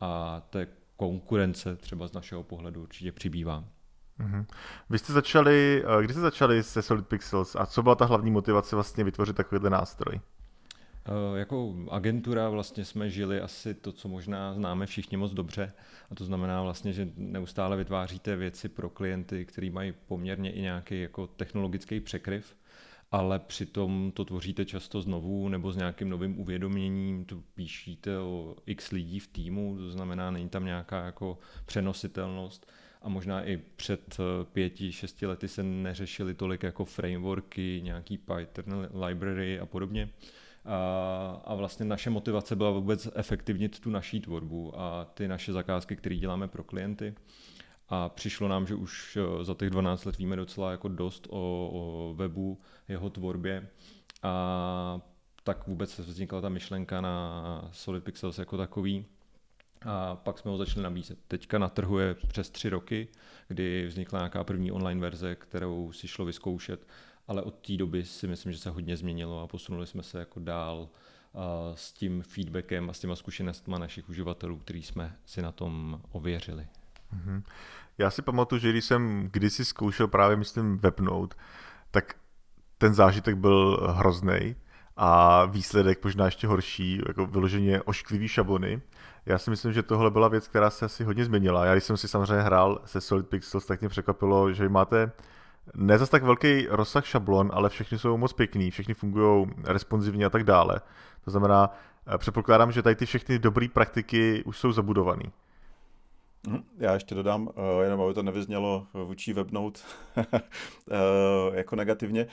a 0.00 0.42
té 0.50 0.66
konkurence 0.96 1.76
třeba 1.76 2.08
z 2.08 2.12
našeho 2.12 2.42
pohledu 2.42 2.82
určitě 2.82 3.12
přibývá. 3.12 3.64
Mm-hmm. 4.20 4.46
Vy 4.90 4.98
jste 4.98 5.12
začali, 5.12 5.84
eh, 5.86 6.04
kdy 6.04 6.12
jste 6.12 6.20
začali 6.20 6.62
se 6.62 6.82
Solid 6.82 7.06
Pixels 7.06 7.56
a 7.56 7.66
co 7.66 7.82
byla 7.82 7.94
ta 7.94 8.04
hlavní 8.04 8.30
motivace 8.30 8.76
vlastně 8.76 9.04
vytvořit 9.04 9.36
takovýhle 9.36 9.70
nástroj? 9.70 10.20
Uh, 11.08 11.38
jako 11.38 11.74
agentura 11.90 12.48
vlastně 12.48 12.84
jsme 12.84 13.10
žili 13.10 13.40
asi 13.40 13.74
to, 13.74 13.92
co 13.92 14.08
možná 14.08 14.54
známe 14.54 14.86
všichni 14.86 15.16
moc 15.16 15.32
dobře. 15.32 15.72
A 16.10 16.14
to 16.14 16.24
znamená 16.24 16.62
vlastně, 16.62 16.92
že 16.92 17.08
neustále 17.16 17.76
vytváříte 17.76 18.36
věci 18.36 18.68
pro 18.68 18.90
klienty, 18.90 19.44
který 19.44 19.70
mají 19.70 19.92
poměrně 20.06 20.52
i 20.52 20.60
nějaký 20.60 21.00
jako 21.00 21.26
technologický 21.26 22.00
překryv, 22.00 22.56
ale 23.12 23.38
přitom 23.38 24.12
to 24.14 24.24
tvoříte 24.24 24.64
často 24.64 25.00
znovu 25.00 25.48
nebo 25.48 25.72
s 25.72 25.76
nějakým 25.76 26.08
novým 26.08 26.40
uvědoměním, 26.40 27.24
to 27.24 27.42
píšíte 27.54 28.18
o 28.18 28.56
x 28.66 28.90
lidí 28.90 29.18
v 29.18 29.26
týmu, 29.26 29.76
to 29.78 29.90
znamená, 29.90 30.30
není 30.30 30.48
tam 30.48 30.64
nějaká 30.64 31.04
jako 31.04 31.38
přenositelnost 31.66 32.66
a 33.02 33.08
možná 33.08 33.44
i 33.44 33.56
před 33.56 34.16
eh, 34.20 34.44
pěti, 34.44 34.92
šesti 34.92 35.26
lety 35.26 35.48
se 35.48 35.62
neřešily 35.62 36.34
tolik 36.34 36.62
jako 36.62 36.84
frameworky, 36.84 37.80
nějaký 37.84 38.18
Python 38.18 38.88
library 39.06 39.60
a 39.60 39.66
podobně. 39.66 40.08
A, 40.64 41.42
a 41.44 41.54
vlastně 41.54 41.84
naše 41.84 42.10
motivace 42.10 42.56
byla 42.56 42.70
vůbec 42.70 43.08
efektivnit 43.14 43.80
tu 43.80 43.90
naší 43.90 44.20
tvorbu 44.20 44.80
a 44.80 45.04
ty 45.04 45.28
naše 45.28 45.52
zakázky, 45.52 45.96
které 45.96 46.16
děláme 46.16 46.48
pro 46.48 46.64
klienty. 46.64 47.14
A 47.88 48.08
přišlo 48.08 48.48
nám, 48.48 48.66
že 48.66 48.74
už 48.74 49.18
eh, 49.40 49.44
za 49.44 49.54
těch 49.54 49.70
12 49.70 50.04
let 50.04 50.18
víme 50.18 50.36
docela 50.36 50.70
jako 50.70 50.88
dost 50.88 51.26
o, 51.30 51.70
o 51.72 52.14
webu, 52.14 52.60
jeho 52.88 53.10
tvorbě. 53.10 53.68
A 54.22 55.00
tak 55.44 55.66
vůbec 55.66 55.98
vznikla 55.98 56.40
ta 56.40 56.48
myšlenka 56.48 57.00
na 57.00 57.68
Solid 57.72 58.04
Pixels 58.04 58.38
jako 58.38 58.56
takový. 58.56 59.06
A 59.86 60.16
pak 60.16 60.38
jsme 60.38 60.50
ho 60.50 60.56
začali 60.56 60.82
nabízet. 60.82 61.18
Teďka 61.28 61.58
na 61.58 61.68
trhu 61.68 61.98
je 61.98 62.14
přes 62.14 62.50
tři 62.50 62.68
roky, 62.68 63.08
kdy 63.48 63.86
vznikla 63.86 64.18
nějaká 64.18 64.44
první 64.44 64.72
online 64.72 65.00
verze, 65.00 65.34
kterou 65.34 65.92
si 65.92 66.08
šlo 66.08 66.24
vyzkoušet 66.24 66.86
ale 67.32 67.42
od 67.42 67.54
té 67.54 67.76
doby 67.76 68.04
si 68.04 68.26
myslím, 68.26 68.52
že 68.52 68.58
se 68.58 68.70
hodně 68.70 68.96
změnilo 68.96 69.40
a 69.40 69.46
posunuli 69.46 69.86
jsme 69.86 70.02
se 70.02 70.18
jako 70.18 70.40
dál 70.40 70.88
s 71.74 71.92
tím 71.92 72.22
feedbackem 72.22 72.90
a 72.90 72.92
s 72.92 72.98
těma 72.98 73.16
zkušenostmi 73.16 73.74
našich 73.78 74.08
uživatelů, 74.08 74.58
který 74.58 74.82
jsme 74.82 75.16
si 75.24 75.42
na 75.42 75.52
tom 75.52 76.00
ověřili. 76.10 76.66
Mm-hmm. 77.16 77.42
Já 77.98 78.10
si 78.10 78.22
pamatuju, 78.22 78.58
že 78.58 78.70
když 78.70 78.84
jsem 78.84 79.28
kdysi 79.32 79.64
zkoušel 79.64 80.08
právě, 80.08 80.36
myslím, 80.36 80.78
webnout, 80.78 81.34
tak 81.90 82.14
ten 82.78 82.94
zážitek 82.94 83.36
byl 83.36 83.88
hrozný 83.92 84.56
a 84.96 85.44
výsledek 85.44 86.04
možná 86.04 86.24
ještě 86.24 86.46
horší, 86.46 87.00
jako 87.08 87.26
vyloženě 87.26 87.82
ošklivý 87.82 88.28
šablony. 88.28 88.80
Já 89.26 89.38
si 89.38 89.50
myslím, 89.50 89.72
že 89.72 89.82
tohle 89.82 90.10
byla 90.10 90.28
věc, 90.28 90.48
která 90.48 90.70
se 90.70 90.84
asi 90.84 91.04
hodně 91.04 91.24
změnila. 91.24 91.66
Já 91.66 91.74
když 91.74 91.84
jsem 91.84 91.96
si 91.96 92.08
samozřejmě 92.08 92.42
hrál 92.42 92.82
se 92.84 93.00
Solid 93.00 93.28
Pixels, 93.28 93.66
tak 93.66 93.80
mě 93.80 93.88
překvapilo, 93.88 94.52
že 94.52 94.68
máte 94.68 95.12
ne 95.74 95.98
zas 95.98 96.10
tak 96.10 96.22
velký 96.22 96.66
rozsah 96.70 97.06
šablon, 97.06 97.50
ale 97.54 97.68
všechny 97.68 97.98
jsou 97.98 98.16
moc 98.16 98.32
pěkný, 98.32 98.70
všechny 98.70 98.94
fungují 98.94 99.46
responsivně 99.64 100.26
a 100.26 100.30
tak 100.30 100.44
dále. 100.44 100.80
To 101.24 101.30
znamená, 101.30 101.70
eh, 102.14 102.18
předpokládám, 102.18 102.72
že 102.72 102.82
tady 102.82 102.96
ty 102.96 103.06
všechny 103.06 103.38
dobré 103.38 103.68
praktiky 103.68 104.42
už 104.44 104.58
jsou 104.58 104.72
zabudované. 104.72 105.24
Mhm. 106.46 106.62
Já 106.78 106.94
ještě 106.94 107.14
dodám, 107.14 107.48
eh, 107.56 107.84
jenom 107.84 108.00
aby 108.00 108.14
to 108.14 108.22
nevyznělo 108.22 108.86
vůči 108.94 109.32
Webnote 109.32 109.80
eh, 110.16 110.38
jako 111.52 111.76
negativně. 111.76 112.26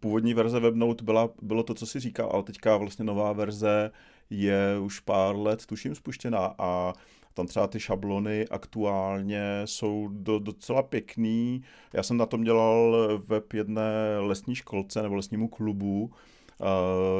Původní 0.00 0.34
verze 0.34 0.60
Webnote 0.60 1.04
byla, 1.04 1.28
bylo 1.42 1.62
to, 1.62 1.74
co 1.74 1.86
si 1.86 2.00
říkal, 2.00 2.30
ale 2.32 2.42
teďka 2.42 2.76
vlastně 2.76 3.04
nová 3.04 3.32
verze 3.32 3.90
je 4.30 4.78
už 4.78 5.00
pár 5.00 5.36
let, 5.36 5.66
tuším, 5.66 5.94
spuštěná 5.94 6.54
a 6.58 6.92
tam 7.36 7.46
třeba 7.46 7.66
ty 7.66 7.80
šablony 7.80 8.48
aktuálně 8.48 9.62
jsou 9.64 10.08
do, 10.12 10.38
docela 10.38 10.82
pěkný. 10.82 11.62
Já 11.92 12.02
jsem 12.02 12.16
na 12.16 12.26
tom 12.26 12.44
dělal 12.44 12.96
web 13.26 13.52
jedné 13.52 14.18
lesní 14.18 14.54
školce 14.54 15.02
nebo 15.02 15.14
lesnímu 15.14 15.48
klubu, 15.48 16.10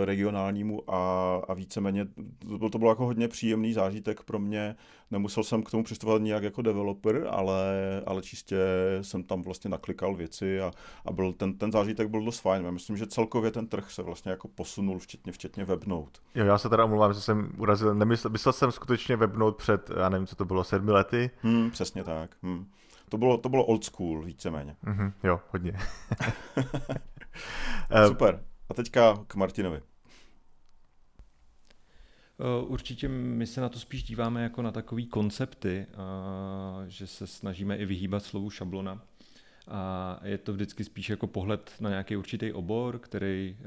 regionálnímu 0.04 0.90
a, 0.90 1.34
a 1.48 1.54
víceméně 1.54 2.06
to, 2.60 2.70
to 2.70 2.78
bylo 2.78 2.90
jako 2.90 3.04
hodně 3.04 3.28
příjemný 3.28 3.72
zážitek 3.72 4.22
pro 4.22 4.38
mě. 4.38 4.76
Nemusel 5.10 5.44
jsem 5.44 5.62
k 5.62 5.70
tomu 5.70 5.84
přistupovat 5.84 6.22
nijak 6.22 6.42
jako 6.42 6.62
developer, 6.62 7.28
ale, 7.30 7.64
ale 8.06 8.22
čistě 8.22 8.56
jsem 9.02 9.22
tam 9.22 9.42
vlastně 9.42 9.70
naklikal 9.70 10.14
věci 10.14 10.60
a, 10.60 10.70
a 11.04 11.12
byl, 11.12 11.32
ten, 11.32 11.58
ten 11.58 11.72
zážitek 11.72 12.08
byl 12.08 12.24
dost 12.24 12.38
fajn. 12.38 12.64
Já 12.64 12.70
myslím, 12.70 12.96
že 12.96 13.06
celkově 13.06 13.50
ten 13.50 13.66
trh 13.66 13.90
se 13.90 14.02
vlastně 14.02 14.30
jako 14.30 14.48
posunul, 14.48 14.98
včetně, 14.98 15.32
včetně 15.32 15.64
Webnote. 15.64 16.20
Jo, 16.34 16.44
já 16.44 16.58
se 16.58 16.68
teda 16.68 16.84
omlouvám, 16.84 17.12
že 17.12 17.20
jsem 17.20 17.52
urazil, 17.58 17.94
nemyslel, 17.94 18.32
myslel 18.32 18.52
jsem 18.52 18.72
skutečně 18.72 19.16
Webnote 19.16 19.58
před, 19.58 19.90
já 19.96 20.08
nevím, 20.08 20.26
co 20.26 20.36
to 20.36 20.44
bylo, 20.44 20.64
sedmi 20.64 20.92
lety. 20.92 21.30
Hmm, 21.42 21.70
přesně 21.70 22.04
tak. 22.04 22.36
Hmm. 22.42 22.66
To 23.08 23.18
bylo, 23.18 23.38
to 23.38 23.48
bylo 23.48 23.64
old 23.64 23.84
school 23.84 24.22
víceméně. 24.22 24.76
Mm-hmm, 24.84 25.12
jo, 25.24 25.40
hodně. 25.50 25.78
Super. 28.06 28.44
A 28.68 28.74
teďka 28.74 29.24
k 29.26 29.34
Martinovi. 29.34 29.76
Eh, 32.40 32.66
určitě 32.66 33.08
my 33.08 33.46
se 33.46 33.60
na 33.60 33.68
to 33.68 33.78
spíš 33.78 34.02
díváme 34.02 34.42
jako 34.42 34.62
na 34.62 34.72
takové 34.72 35.02
koncepty, 35.02 35.86
že 36.86 37.06
se 37.06 37.26
snažíme 37.26 37.76
i 37.76 37.84
vyhýbat 37.84 38.24
slovu 38.24 38.50
šablona. 38.50 39.02
A 39.68 40.20
je 40.24 40.38
to 40.38 40.52
vždycky 40.52 40.84
spíš 40.84 41.10
jako 41.10 41.26
pohled 41.26 41.72
na 41.80 41.90
nějaký 41.90 42.16
určitý 42.16 42.52
obor, 42.52 42.98
který 42.98 43.56
eh, 43.60 43.66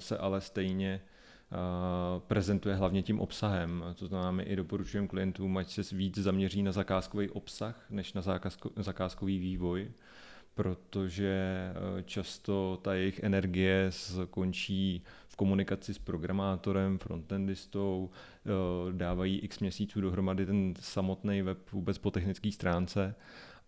se 0.00 0.18
ale 0.18 0.40
stejně 0.40 1.00
eh, 1.00 2.20
prezentuje 2.26 2.74
hlavně 2.74 3.02
tím 3.02 3.20
obsahem. 3.20 3.84
To 3.98 4.06
znamená, 4.06 4.30
my 4.30 4.42
i 4.42 4.56
doporučujeme 4.56 5.08
klientům, 5.08 5.56
ať 5.56 5.70
se 5.70 5.96
víc 5.96 6.18
zaměří 6.18 6.62
na 6.62 6.72
zakázkový 6.72 7.30
obsah, 7.30 7.86
než 7.90 8.12
na 8.12 8.22
zakázkový 8.76 9.38
vývoj 9.38 9.90
protože 10.54 11.28
eh, 11.98 12.02
často 12.02 12.78
ta 12.82 12.94
jejich 12.94 13.18
energie 13.18 13.86
skončí 13.90 15.04
v 15.28 15.36
komunikaci 15.36 15.94
s 15.94 15.98
programátorem, 15.98 16.98
frontendistou, 16.98 18.10
eh, 18.10 18.92
dávají 18.92 19.38
x 19.38 19.58
měsíců 19.58 20.00
dohromady 20.00 20.46
ten 20.46 20.74
samotný 20.80 21.42
web 21.42 21.58
vůbec 21.72 21.98
po 21.98 22.10
technické 22.10 22.52
stránce, 22.52 23.14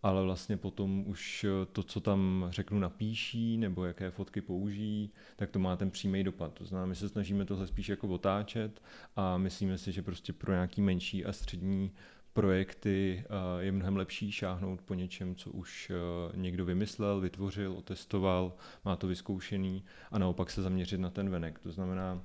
ale 0.02 0.22
vlastně 0.22 0.56
potom 0.56 1.04
už 1.06 1.44
eh, 1.44 1.66
to, 1.72 1.82
co 1.82 2.00
tam 2.00 2.46
řeknu, 2.50 2.78
napíší 2.78 3.56
nebo 3.56 3.84
jaké 3.84 4.10
fotky 4.10 4.40
použijí, 4.40 5.10
tak 5.36 5.50
to 5.50 5.58
má 5.58 5.76
ten 5.76 5.90
přímý 5.90 6.24
dopad. 6.24 6.52
To 6.52 6.64
znamená, 6.64 6.86
my 6.86 6.94
se 6.94 7.08
snažíme 7.08 7.44
tohle 7.44 7.66
spíš 7.66 7.88
jako 7.88 8.08
otáčet 8.08 8.82
a 9.16 9.38
myslíme 9.38 9.78
si, 9.78 9.92
že 9.92 10.02
prostě 10.02 10.32
pro 10.32 10.52
nějaký 10.52 10.82
menší 10.82 11.24
a 11.24 11.32
střední 11.32 11.92
projekty 12.32 13.24
eh, 13.24 13.62
je 13.62 13.72
mnohem 13.72 13.96
lepší 13.96 14.32
šáhnout 14.32 14.82
po 14.82 14.94
něčem, 14.94 15.34
co 15.34 15.50
už 15.50 15.90
eh, 15.90 16.36
někdo 16.36 16.64
vymyslel, 16.64 17.20
vytvořil, 17.20 17.72
otestoval, 17.72 18.52
má 18.84 18.96
to 18.96 19.06
vyzkoušený 19.06 19.84
a 20.10 20.18
naopak 20.18 20.50
se 20.50 20.62
zaměřit 20.62 21.00
na 21.00 21.10
ten 21.10 21.30
venek. 21.30 21.58
To 21.58 21.72
znamená, 21.72 22.22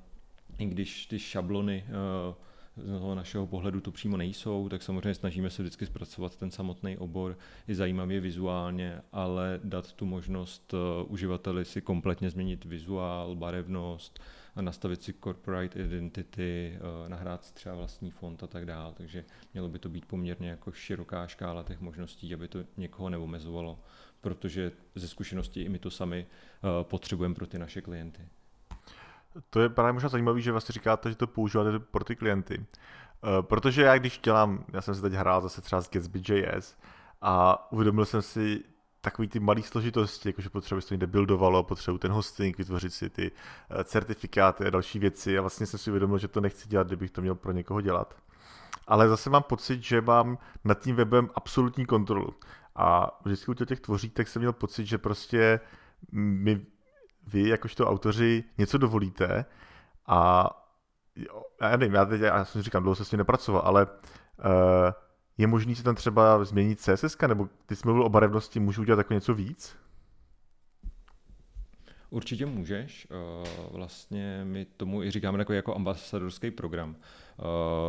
i 0.58 0.66
když 0.66 1.06
ty 1.06 1.20
šablony 1.20 1.86
eh, 1.88 2.48
z 2.78 3.00
toho 3.00 3.16
našeho 3.16 3.48
pohledu 3.48 3.82
to 3.82 3.92
přímo 3.92 4.18
nejsou, 4.18 4.70
tak 4.70 4.84
samozřejmě 4.84 5.14
snažíme 5.14 5.50
se 5.50 5.62
vždycky 5.64 5.86
zpracovat 5.86 6.36
ten 6.36 6.52
samotný 6.52 6.98
obor 6.98 7.38
i 7.68 7.76
zajímavě 7.76 8.20
vizuálně, 8.20 9.02
ale 9.12 9.60
dát 9.64 9.94
tu 9.94 10.06
možnost 10.06 10.74
uživateli 11.08 11.66
si 11.66 11.82
kompletně 11.82 12.30
změnit 12.30 12.66
vizuál, 12.66 13.36
barevnost, 13.36 14.20
nastavit 14.62 15.04
si 15.04 15.14
corporate 15.14 15.80
identity, 15.80 16.78
eh, 17.06 17.10
nahrát 17.10 17.52
třeba 17.52 17.76
vlastní 17.76 18.12
fond 18.12 18.44
a 18.44 18.48
tak 18.48 18.66
dále. 18.66 18.94
Takže 18.94 19.26
mělo 19.54 19.70
by 19.70 19.80
to 19.80 19.90
být 19.90 20.06
poměrně 20.06 20.50
jako 20.50 20.72
široká 20.72 21.28
škála 21.28 21.64
těch 21.64 21.82
možností, 21.82 22.34
aby 22.34 22.48
to 22.48 22.60
někoho 22.78 23.10
neomezovalo, 23.10 23.80
protože 24.22 24.72
ze 24.96 25.08
zkušenosti 25.08 25.62
i 25.62 25.70
my 25.70 25.80
to 25.80 25.90
sami 25.90 26.26
eh, 26.28 26.84
potřebujeme 26.84 27.36
pro 27.36 27.48
ty 27.48 27.60
naše 27.60 27.82
klienty. 27.82 28.22
To 29.50 29.62
je 29.62 29.70
právě 29.70 29.94
možná 29.94 30.10
zajímavé, 30.10 30.42
že 30.42 30.52
vlastně 30.52 30.74
říkáte, 30.74 31.10
že 31.10 31.16
to 31.16 31.28
používáte 31.28 31.80
pro 31.80 32.04
ty 32.04 32.16
klienty. 32.16 32.66
Eh, 33.24 33.42
protože 33.42 33.82
já 33.82 33.98
když 33.98 34.20
dělám, 34.20 34.66
já 34.74 34.82
jsem 34.82 34.96
se 34.96 35.02
teď 35.02 35.14
hrál 35.14 35.42
zase 35.42 35.62
třeba 35.62 35.82
s 35.82 35.90
Gatsby.js 35.90 36.78
a 37.22 37.72
uvědomil 37.72 38.06
jsem 38.06 38.22
si, 38.22 38.64
takový 39.02 39.28
ty 39.28 39.40
malé 39.40 39.62
složitosti, 39.64 40.30
jakože 40.30 40.50
potřebuje 40.50 40.82
to 40.82 40.94
někde 40.94 41.08
buildovalo, 41.08 41.64
potřebuji 41.64 41.98
ten 41.98 42.12
hosting, 42.12 42.58
vytvořit 42.58 42.94
si 42.94 43.10
ty 43.10 43.32
eh, 43.70 43.84
certifikáty 43.84 44.66
a 44.66 44.70
další 44.70 45.00
věci 45.00 45.38
a 45.38 45.42
vlastně 45.42 45.66
jsem 45.66 45.80
si 45.80 45.90
uvědomil, 45.90 46.18
že 46.18 46.28
to 46.28 46.42
nechci 46.42 46.70
dělat, 46.70 46.88
kdybych 46.88 47.12
to 47.12 47.22
měl 47.22 47.36
pro 47.36 47.52
někoho 47.52 47.82
dělat. 47.82 48.18
Ale 48.88 49.10
zase 49.10 49.30
mám 49.30 49.44
pocit, 49.44 49.84
že 49.84 50.02
mám 50.02 50.38
nad 50.64 50.80
tím 50.80 50.96
webem 50.96 51.30
absolutní 51.36 51.86
kontrolu. 51.86 52.36
A 52.76 53.20
vždycky 53.26 53.52
u 53.52 53.54
těch 53.54 53.80
tvořítek 53.80 54.28
jsem 54.28 54.40
měl 54.40 54.54
pocit, 54.54 54.86
že 54.86 54.98
prostě 54.98 55.60
mi 56.12 56.66
vy, 57.28 57.50
jakožto 57.50 57.88
autoři, 57.88 58.44
něco 58.58 58.78
dovolíte 58.78 59.46
a 60.08 60.50
já 61.62 61.78
nevím, 61.78 61.94
já 61.94 62.06
teď, 62.06 62.22
já 62.22 62.46
jsem 62.46 62.62
říkám, 62.62 62.84
dlouho 62.84 62.96
se 62.96 63.06
s 63.06 63.10
tím 63.10 63.18
nepracoval, 63.18 63.62
ale 63.66 63.86
uh, 63.86 64.92
je 65.38 65.48
možný 65.48 65.76
si 65.76 65.84
tam 65.84 65.96
třeba 65.96 66.46
změnit 66.46 66.80
CSS, 66.80 67.18
nebo 67.28 67.50
ty 67.66 67.76
jsi 67.76 67.82
mluvil 67.86 68.04
o 68.04 68.10
barevnosti, 68.10 68.60
můžu 68.60 68.82
udělat 68.82 68.98
jako 68.98 69.14
něco 69.14 69.34
víc? 69.34 69.76
Určitě 72.10 72.46
můžeš. 72.46 73.08
Eh, 73.12 73.48
vlastně 73.72 74.42
my 74.44 74.66
tomu 74.66 75.04
i 75.04 75.12
říkáme 75.12 75.40
jako, 75.40 75.54
jako 75.54 75.76
ambasadorský 75.76 76.52
program, 76.52 76.96
eh, 76.96 77.44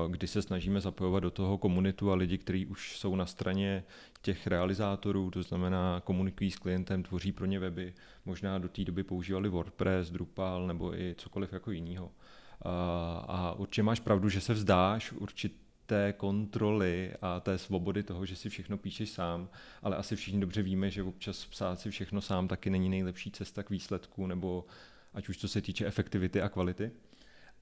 kdy 0.08 0.26
se 0.26 0.42
snažíme 0.42 0.80
zapojovat 0.80 1.22
do 1.22 1.30
toho 1.30 1.58
komunitu 1.58 2.12
a 2.12 2.14
lidi, 2.14 2.38
kteří 2.38 2.66
už 2.66 2.98
jsou 2.98 3.16
na 3.16 3.26
straně 3.26 3.84
těch 4.22 4.46
realizátorů, 4.46 5.30
to 5.30 5.42
znamená 5.42 6.00
komunikují 6.04 6.50
s 6.50 6.58
klientem, 6.58 7.02
tvoří 7.02 7.32
pro 7.32 7.46
ně 7.46 7.58
weby, 7.58 7.94
možná 8.24 8.58
do 8.58 8.68
té 8.68 8.84
doby 8.84 9.04
používali 9.04 9.48
WordPress, 9.48 10.10
Drupal 10.10 10.66
nebo 10.66 10.94
i 10.94 11.14
cokoliv 11.18 11.52
jako 11.52 11.70
jiného. 11.70 12.10
Eh, 12.10 12.68
a 13.28 13.54
určitě 13.58 13.82
máš 13.82 14.00
pravdu, 14.00 14.28
že 14.28 14.40
se 14.40 14.52
vzdáš 14.52 15.12
určitě 15.12 15.67
té 15.88 16.12
kontroly 16.12 17.12
a 17.22 17.40
té 17.40 17.58
svobody 17.58 18.02
toho, 18.02 18.26
že 18.26 18.36
si 18.36 18.48
všechno 18.48 18.78
píšeš 18.78 19.10
sám, 19.10 19.48
ale 19.82 19.96
asi 19.96 20.16
všichni 20.16 20.40
dobře 20.40 20.62
víme, 20.62 20.90
že 20.90 21.02
občas 21.02 21.46
psát 21.46 21.80
si 21.80 21.90
všechno 21.90 22.20
sám 22.20 22.48
taky 22.48 22.70
není 22.70 22.88
nejlepší 22.88 23.30
cesta 23.30 23.62
k 23.62 23.70
výsledku, 23.70 24.26
nebo 24.26 24.66
ať 25.14 25.28
už 25.28 25.38
co 25.38 25.48
se 25.48 25.60
týče 25.60 25.86
efektivity 25.86 26.42
a 26.42 26.48
kvality. 26.48 26.90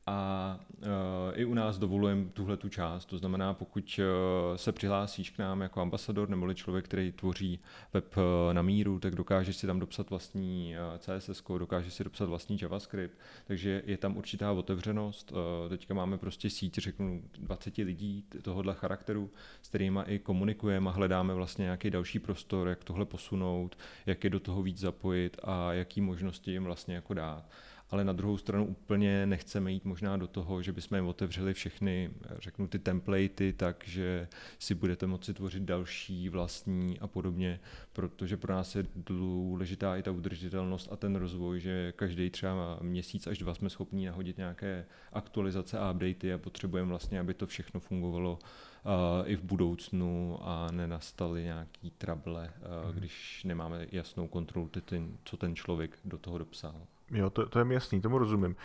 A 0.08 0.60
uh, 0.78 0.86
i 1.34 1.44
u 1.44 1.54
nás 1.54 1.78
dovolujeme 1.78 2.24
tuhle 2.32 2.56
tu 2.56 2.68
část, 2.68 3.06
to 3.06 3.18
znamená, 3.18 3.54
pokud 3.54 4.00
uh, 4.00 4.56
se 4.56 4.72
přihlásíš 4.72 5.30
k 5.30 5.38
nám 5.38 5.60
jako 5.60 5.80
ambasador 5.80 6.28
nebo 6.28 6.54
člověk, 6.54 6.84
který 6.84 7.12
tvoří 7.12 7.60
web 7.92 8.16
uh, 8.16 8.22
na 8.52 8.62
míru, 8.62 8.98
tak 8.98 9.14
dokážeš 9.14 9.56
si 9.56 9.66
tam 9.66 9.80
dopsat 9.80 10.10
vlastní 10.10 10.74
CSS, 10.98 11.42
dokážeš 11.58 11.94
si 11.94 12.04
dopsat 12.04 12.28
vlastní 12.28 12.58
JavaScript, 12.62 13.18
takže 13.46 13.82
je 13.86 13.96
tam 13.96 14.16
určitá 14.16 14.52
otevřenost. 14.52 15.32
Teďka 15.68 15.94
máme 15.94 16.18
prostě 16.18 16.50
síť, 16.50 16.78
řeknu, 16.78 17.22
20 17.38 17.76
lidí 17.76 18.24
tohohle 18.42 18.74
charakteru, 18.74 19.30
s 19.62 19.68
kterými 19.68 20.00
i 20.06 20.18
komunikujeme 20.18 20.90
a 20.90 20.92
hledáme 20.92 21.34
vlastně 21.34 21.62
nějaký 21.62 21.90
další 21.90 22.18
prostor, 22.18 22.68
jak 22.68 22.84
tohle 22.84 23.04
posunout, 23.04 23.78
jak 24.06 24.24
je 24.24 24.30
do 24.30 24.40
toho 24.40 24.62
víc 24.62 24.78
zapojit 24.78 25.36
a 25.44 25.72
jaký 25.72 26.00
možnosti 26.00 26.50
jim 26.50 26.64
vlastně 26.64 26.94
jako 26.94 27.14
dát 27.14 27.48
ale 27.90 28.04
na 28.04 28.12
druhou 28.12 28.38
stranu 28.38 28.66
úplně 28.66 29.26
nechceme 29.26 29.72
jít 29.72 29.84
možná 29.84 30.16
do 30.16 30.26
toho, 30.26 30.62
že 30.62 30.72
bychom 30.72 30.96
jim 30.96 31.06
otevřeli 31.06 31.54
všechny, 31.54 32.10
řeknu 32.38 32.68
ty 32.68 32.78
templatey, 32.78 33.52
takže 33.52 34.28
si 34.58 34.74
budete 34.74 35.06
moci 35.06 35.34
tvořit 35.34 35.62
další 35.62 36.28
vlastní 36.28 37.00
a 37.00 37.06
podobně, 37.06 37.60
protože 37.92 38.36
pro 38.36 38.52
nás 38.54 38.74
je 38.74 38.86
důležitá 38.96 39.96
i 39.96 40.02
ta 40.02 40.10
udržitelnost 40.10 40.88
a 40.92 40.96
ten 40.96 41.16
rozvoj, 41.16 41.60
že 41.60 41.92
každý 41.96 42.30
třeba 42.30 42.78
měsíc 42.82 43.26
až 43.26 43.38
dva 43.38 43.54
jsme 43.54 43.70
schopni 43.70 44.06
nahodit 44.06 44.38
nějaké 44.38 44.86
aktualizace 45.12 45.78
a 45.78 45.90
updaty 45.90 46.32
a 46.32 46.38
potřebujeme 46.38 46.88
vlastně, 46.88 47.20
aby 47.20 47.34
to 47.34 47.46
všechno 47.46 47.80
fungovalo 47.80 48.38
uh, 48.38 49.30
i 49.30 49.36
v 49.36 49.42
budoucnu 49.42 50.38
a 50.42 50.68
nenastaly 50.72 51.42
nějaký 51.42 51.90
trable, 51.90 52.52
uh, 52.86 52.94
když 52.94 53.44
nemáme 53.44 53.86
jasnou 53.92 54.28
kontrolu, 54.28 54.68
ten, 54.68 55.18
co 55.24 55.36
ten 55.36 55.56
člověk 55.56 55.98
do 56.04 56.18
toho 56.18 56.38
dopsal. 56.38 56.86
Jo, 57.10 57.30
to, 57.30 57.48
to 57.48 57.58
je 57.58 57.64
mi 57.64 57.74
jasný, 57.74 58.00
tomu 58.00 58.18
rozumím. 58.18 58.56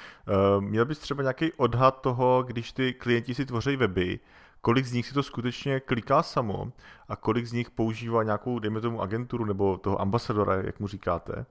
Uh, 0.56 0.64
měl 0.64 0.86
bys 0.86 1.00
třeba 1.00 1.24
nějaký 1.24 1.54
odhad 1.54 2.02
toho, 2.02 2.44
když 2.44 2.72
ty 2.72 2.94
klienti 2.94 3.36
si 3.36 3.46
tvoří 3.46 3.76
weby, 3.76 4.20
kolik 4.62 4.86
z 4.86 4.94
nich 4.94 5.08
si 5.08 5.14
to 5.14 5.24
skutečně 5.24 5.80
kliká 5.80 6.24
samo 6.24 6.72
a 7.08 7.16
kolik 7.16 7.46
z 7.46 7.54
nich 7.54 7.72
používá 7.72 8.24
nějakou, 8.24 8.60
dejme 8.60 8.82
tomu, 8.82 9.02
agenturu 9.02 9.46
nebo 9.46 9.78
toho 9.78 10.02
ambasadora, 10.02 10.56
jak 10.56 10.80
mu 10.80 10.88
říkáte? 10.88 11.46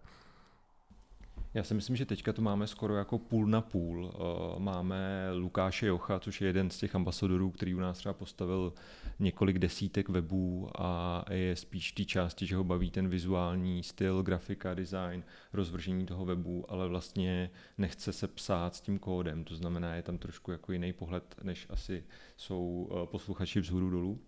Já 1.54 1.62
si 1.62 1.74
myslím, 1.74 1.96
že 1.96 2.06
teďka 2.06 2.32
to 2.32 2.42
máme 2.42 2.66
skoro 2.66 2.96
jako 2.96 3.18
půl 3.18 3.46
na 3.46 3.60
půl. 3.60 4.12
Eh, 4.14 4.60
máme 4.60 5.30
Lukáše 5.32 5.86
Jocha, 5.86 6.20
což 6.20 6.40
je 6.40 6.46
jeden 6.46 6.70
z 6.70 6.78
těch 6.78 6.94
ambasadorů, 6.94 7.50
který 7.50 7.74
u 7.74 7.80
nás 7.80 7.98
třeba 7.98 8.12
postavil 8.12 8.72
několik 9.18 9.58
desítek 9.58 10.08
webů 10.08 10.70
a 10.78 11.24
je 11.30 11.56
spíš 11.56 11.92
v 11.92 11.94
té 11.94 12.04
části, 12.04 12.46
že 12.46 12.56
ho 12.56 12.64
baví 12.64 12.90
ten 12.90 13.08
vizuální 13.08 13.82
styl, 13.82 14.22
grafika, 14.22 14.74
design, 14.74 15.24
rozvržení 15.52 16.06
toho 16.06 16.24
webu, 16.24 16.64
ale 16.68 16.88
vlastně 16.88 17.50
nechce 17.78 18.12
se 18.12 18.28
psát 18.28 18.74
s 18.74 18.80
tím 18.80 18.98
kódem. 18.98 19.44
To 19.44 19.56
znamená, 19.56 19.94
je 19.94 20.02
tam 20.02 20.18
trošku 20.18 20.50
jako 20.52 20.72
jiný 20.72 20.92
pohled, 20.92 21.34
než 21.42 21.66
asi 21.70 22.04
jsou 22.36 22.90
eh, 22.90 23.06
posluchači 23.06 23.60
vzhůru 23.60 23.90
dolů 23.90 24.20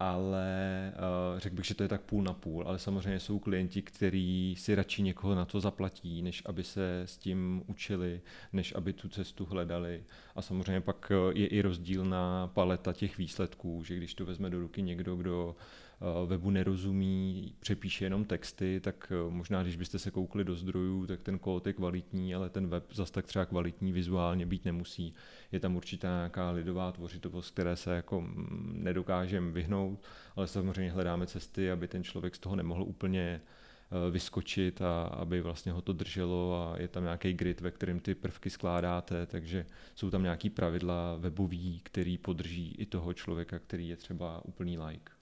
ale 0.00 0.92
uh, 0.94 1.38
řekl 1.38 1.56
bych, 1.56 1.64
že 1.64 1.74
to 1.74 1.82
je 1.82 1.88
tak 1.88 2.00
půl 2.00 2.22
na 2.22 2.32
půl, 2.32 2.64
ale 2.66 2.78
samozřejmě 2.78 3.20
jsou 3.20 3.38
klienti, 3.38 3.82
kteří 3.82 4.54
si 4.58 4.74
radši 4.74 5.02
někoho 5.02 5.34
na 5.34 5.44
to 5.44 5.60
zaplatí, 5.60 6.22
než 6.22 6.42
aby 6.46 6.64
se 6.64 7.02
s 7.04 7.16
tím 7.18 7.62
učili, 7.66 8.20
než 8.52 8.74
aby 8.74 8.92
tu 8.92 9.08
cestu 9.08 9.44
hledali. 9.44 10.04
A 10.34 10.42
samozřejmě 10.42 10.80
pak 10.80 11.12
eh, 11.12 11.38
je 11.38 11.46
i 11.46 11.60
rozdílná 11.60 12.50
paleta 12.54 12.92
těch 12.92 13.18
výsledků, 13.18 13.84
že 13.84 13.96
když 13.96 14.14
to 14.14 14.26
vezme 14.26 14.50
do 14.50 14.60
ruky 14.60 14.82
někdo, 14.82 15.16
kdo 15.16 15.56
Eh, 15.56 15.85
webu 16.26 16.50
nerozumí, 16.50 17.54
přepíše 17.60 18.04
jenom 18.04 18.24
texty, 18.24 18.80
tak 18.80 19.12
eh, 19.12 19.30
možná, 19.30 19.62
když 19.62 19.76
byste 19.76 19.98
se 19.98 20.10
koukli 20.10 20.44
do 20.44 20.54
zdrojů, 20.54 21.06
tak 21.06 21.22
ten 21.22 21.38
kód 21.38 21.66
je 21.66 21.72
kvalitní, 21.72 22.34
ale 22.34 22.50
ten 22.50 22.66
web 22.66 22.84
zase 22.92 23.12
tak 23.12 23.26
třeba 23.26 23.44
kvalitní 23.44 23.92
vizuálně 23.92 24.46
být 24.46 24.64
nemusí. 24.64 25.14
Je 25.52 25.60
tam 25.60 25.76
určitá 25.76 26.08
nějaká 26.08 26.50
lidová 26.50 26.92
tvořitovost, 26.92 27.50
které 27.50 27.76
se 27.76 27.94
jako 27.94 28.20
mm, 28.20 28.80
nedokážeme 28.82 29.52
vyhnout, 29.52 30.04
ale 30.36 30.46
samozřejmě 30.46 30.90
hledáme 30.90 31.26
cesty, 31.26 31.70
aby 31.70 31.88
ten 31.88 32.04
člověk 32.04 32.34
z 32.34 32.38
toho 32.38 32.56
nemohl 32.56 32.82
úplně 32.82 33.40
eh, 33.40 34.10
vyskočit 34.10 34.82
a 34.82 35.02
aby 35.02 35.40
vlastně 35.40 35.72
ho 35.72 35.80
to 35.82 35.92
drželo 35.92 36.54
a 36.54 36.80
je 36.80 36.88
tam 36.88 37.02
nějaký 37.02 37.32
grid, 37.32 37.60
ve 37.60 37.70
kterém 37.70 38.00
ty 38.00 38.14
prvky 38.14 38.50
skládáte, 38.50 39.26
takže 39.26 39.66
jsou 39.94 40.10
tam 40.10 40.22
nějaký 40.22 40.50
pravidla 40.50 41.16
webový, 41.16 41.80
který 41.82 42.18
podrží 42.18 42.74
i 42.78 42.86
toho 42.86 43.12
člověka, 43.14 43.58
který 43.58 43.88
je 43.88 43.96
třeba 43.96 44.44
úplný 44.44 44.78
like. 44.78 45.15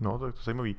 No, 0.00 0.18
to 0.18 0.26
je 0.26 0.32
zajímavý. 0.44 0.76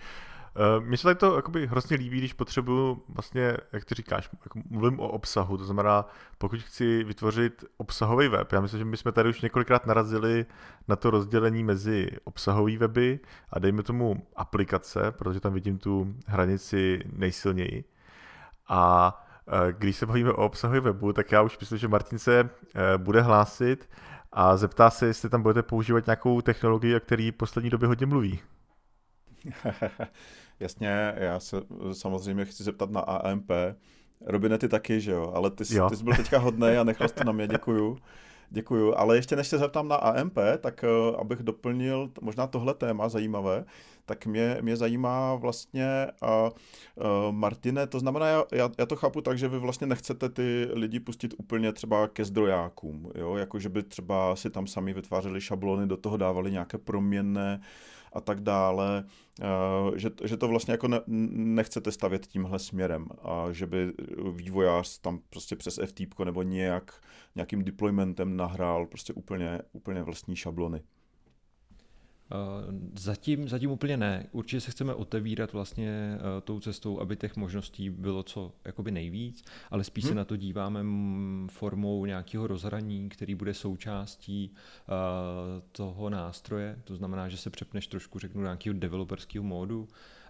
Uh, 0.77 0.85
Mně 0.85 0.97
se 0.97 1.03
tady 1.03 1.15
to 1.15 1.35
jakoby 1.35 1.67
hrozně 1.67 1.97
líbí, 1.97 2.17
když 2.17 2.33
potřebuju 2.33 3.03
vlastně, 3.09 3.57
jak 3.73 3.85
ty 3.85 3.95
říkáš, 3.95 4.29
jako 4.43 4.59
mluvím 4.69 4.99
o 4.99 5.07
obsahu, 5.07 5.57
to 5.57 5.65
znamená, 5.65 6.05
pokud 6.37 6.59
chci 6.59 7.03
vytvořit 7.03 7.65
obsahový 7.77 8.27
web, 8.27 8.51
já 8.51 8.61
myslím, 8.61 8.77
že 8.77 8.85
my 8.85 8.97
jsme 8.97 9.11
tady 9.11 9.29
už 9.29 9.41
několikrát 9.41 9.85
narazili 9.85 10.45
na 10.87 10.95
to 10.95 11.09
rozdělení 11.09 11.63
mezi 11.63 12.07
obsahový 12.23 12.77
weby 12.77 13.19
a 13.49 13.59
dejme 13.59 13.83
tomu 13.83 14.27
aplikace, 14.35 15.11
protože 15.11 15.39
tam 15.39 15.53
vidím 15.53 15.77
tu 15.77 16.15
hranici 16.27 17.01
nejsilněji. 17.13 17.83
A 18.67 19.13
uh, 19.45 19.53
když 19.71 19.95
se 19.95 20.05
bavíme 20.05 20.31
o 20.31 20.45
obsahovém 20.45 20.83
webu, 20.83 21.13
tak 21.13 21.31
já 21.31 21.41
už 21.41 21.59
myslím, 21.59 21.77
že 21.77 21.87
Martin 21.87 22.19
se 22.19 22.43
uh, 22.43 22.49
bude 22.97 23.21
hlásit 23.21 23.89
a 24.31 24.57
zeptá 24.57 24.89
se, 24.89 25.05
jestli 25.05 25.29
tam 25.29 25.41
budete 25.41 25.63
používat 25.63 26.05
nějakou 26.05 26.41
technologii, 26.41 26.95
o 26.95 26.99
který 26.99 27.31
poslední 27.31 27.69
době 27.69 27.87
hodně 27.87 28.05
mluví. 28.05 28.39
Jasně, 30.59 31.13
já 31.17 31.39
se 31.39 31.61
samozřejmě 31.91 32.45
chci 32.45 32.63
zeptat 32.63 32.91
na 32.91 33.01
AMP. 33.01 33.51
Robine, 34.25 34.57
ty 34.57 34.67
taky, 34.67 35.01
že 35.01 35.11
jo? 35.11 35.31
Ale 35.35 35.51
ty, 35.51 35.63
jo. 35.75 35.89
ty 35.89 35.95
jsi 35.95 36.03
byl 36.03 36.15
teďka 36.15 36.39
hodný 36.39 36.67
a 36.67 36.83
nechal 36.83 37.07
jsi 37.07 37.13
to 37.13 37.23
na 37.23 37.31
mě, 37.31 37.47
děkuju. 37.47 37.97
Děkuju, 38.49 38.93
ale 38.95 39.15
ještě 39.15 39.35
než 39.35 39.47
se 39.47 39.57
zeptám 39.57 39.87
na 39.87 39.95
AMP, 39.95 40.37
tak 40.59 40.85
uh, 41.09 41.19
abych 41.19 41.39
doplnil 41.39 42.11
možná 42.21 42.47
tohle 42.47 42.73
téma 42.73 43.09
zajímavé, 43.09 43.65
tak 44.05 44.25
mě, 44.25 44.57
mě 44.61 44.77
zajímá 44.77 45.35
vlastně, 45.35 46.07
uh, 46.23 46.49
uh, 46.95 47.31
Martine, 47.31 47.87
to 47.87 47.99
znamená, 47.99 48.27
já, 48.27 48.69
já 48.77 48.85
to 48.85 48.95
chápu 48.95 49.21
tak, 49.21 49.37
že 49.37 49.47
vy 49.47 49.59
vlastně 49.59 49.87
nechcete 49.87 50.29
ty 50.29 50.67
lidi 50.73 50.99
pustit 50.99 51.33
úplně 51.37 51.73
třeba 51.73 52.07
ke 52.07 52.25
zdrojákům, 52.25 53.11
jo? 53.15 53.35
jako 53.35 53.59
že 53.59 53.69
by 53.69 53.83
třeba 53.83 54.35
si 54.35 54.49
tam 54.49 54.67
sami 54.67 54.93
vytvářeli 54.93 55.41
šablony, 55.41 55.87
do 55.87 55.97
toho 55.97 56.17
dávali 56.17 56.51
nějaké 56.51 56.77
proměnné 56.77 57.61
a 58.13 58.21
tak 58.21 58.41
dále, 58.41 59.03
eh, 59.41 59.45
že, 59.99 60.09
že 60.23 60.37
to 60.37 60.47
vlastně 60.47 60.71
jako 60.71 60.87
ne, 60.87 61.01
nechcete 61.07 61.91
stavět 61.91 62.27
tímhle 62.27 62.59
směrem 62.59 63.05
a 63.21 63.51
že 63.51 63.65
by 63.65 63.93
vývojář 64.31 64.99
tam 64.99 65.19
prostě 65.29 65.55
přes 65.55 65.79
FTP 65.85 66.19
nebo 66.25 66.43
nějak, 66.43 67.01
nějakým 67.35 67.63
deploymentem 67.63 68.37
nahrál 68.37 68.85
prostě 68.85 69.13
úplně, 69.13 69.59
úplně 69.71 70.03
vlastní 70.03 70.35
šablony. 70.35 70.81
Eh, 72.31 72.89
zatím, 72.99 73.49
zatím 73.49 73.71
úplně 73.71 73.97
ne. 73.97 74.27
Určitě 74.31 74.61
se 74.61 74.71
chceme 74.71 74.93
otevírat 74.93 75.53
vlastně 75.53 76.17
uh, 76.17 76.41
tou 76.43 76.59
cestou, 76.59 76.99
aby 76.99 77.15
těch 77.15 77.35
možností 77.35 77.89
bylo 77.89 78.23
co 78.23 78.51
jakoby 78.65 78.91
nejvíc, 78.91 79.43
ale 79.71 79.83
spíš 79.83 80.03
hmm. 80.03 80.09
se 80.09 80.15
na 80.15 80.25
to 80.25 80.35
díváme 80.35 80.83
formou 81.51 82.05
nějakého 82.05 82.47
rozhraní, 82.47 83.09
který 83.09 83.35
bude 83.35 83.53
součástí 83.53 84.51
uh, 84.51 84.93
toho 85.71 86.09
nástroje. 86.09 86.79
To 86.83 86.95
znamená, 86.95 87.29
že 87.29 87.37
se 87.37 87.49
přepneš 87.49 87.87
trošku, 87.87 88.19
řeknu, 88.19 88.41
nějakého 88.41 88.73
developerského 88.73 89.43
módu, 89.43 89.87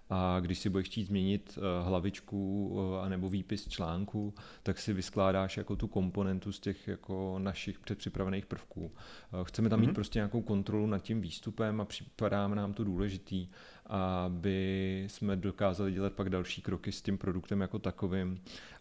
a 0.09 0.39
když 0.39 0.59
si 0.59 0.69
budeš 0.69 0.87
chtít 0.87 1.05
změnit 1.05 1.59
eh, 1.61 1.83
hlavičku 1.83 2.71
eh, 2.79 3.05
anebo 3.05 3.29
výpis 3.29 3.67
článku, 3.67 4.33
tak 4.63 4.79
si 4.79 4.93
vyskládáš 4.93 5.57
jako 5.57 5.75
tu 5.75 5.87
komponentu 5.87 6.51
z 6.51 6.59
těch 6.59 6.87
jako 6.87 7.35
našich 7.39 7.79
předpřipravených 7.79 8.45
prvků. 8.45 8.91
Eh, 8.93 9.37
chceme 9.43 9.69
tam 9.69 9.79
mít 9.79 9.89
mm-hmm. 9.89 9.93
prostě 9.93 10.19
nějakou 10.19 10.41
kontrolu 10.41 10.87
nad 10.87 10.99
tím 10.99 11.21
výstupem 11.21 11.81
a 11.81 11.85
připadá 11.85 12.47
nám 12.47 12.73
to 12.73 12.83
důležitý, 12.83 13.47
aby 13.85 15.05
jsme 15.09 15.35
dokázali 15.35 15.91
dělat 15.91 16.13
pak 16.13 16.29
další 16.29 16.61
kroky 16.61 16.91
s 16.91 17.01
tím 17.01 17.17
produktem 17.17 17.61
jako 17.61 17.79
takovým 17.79 18.35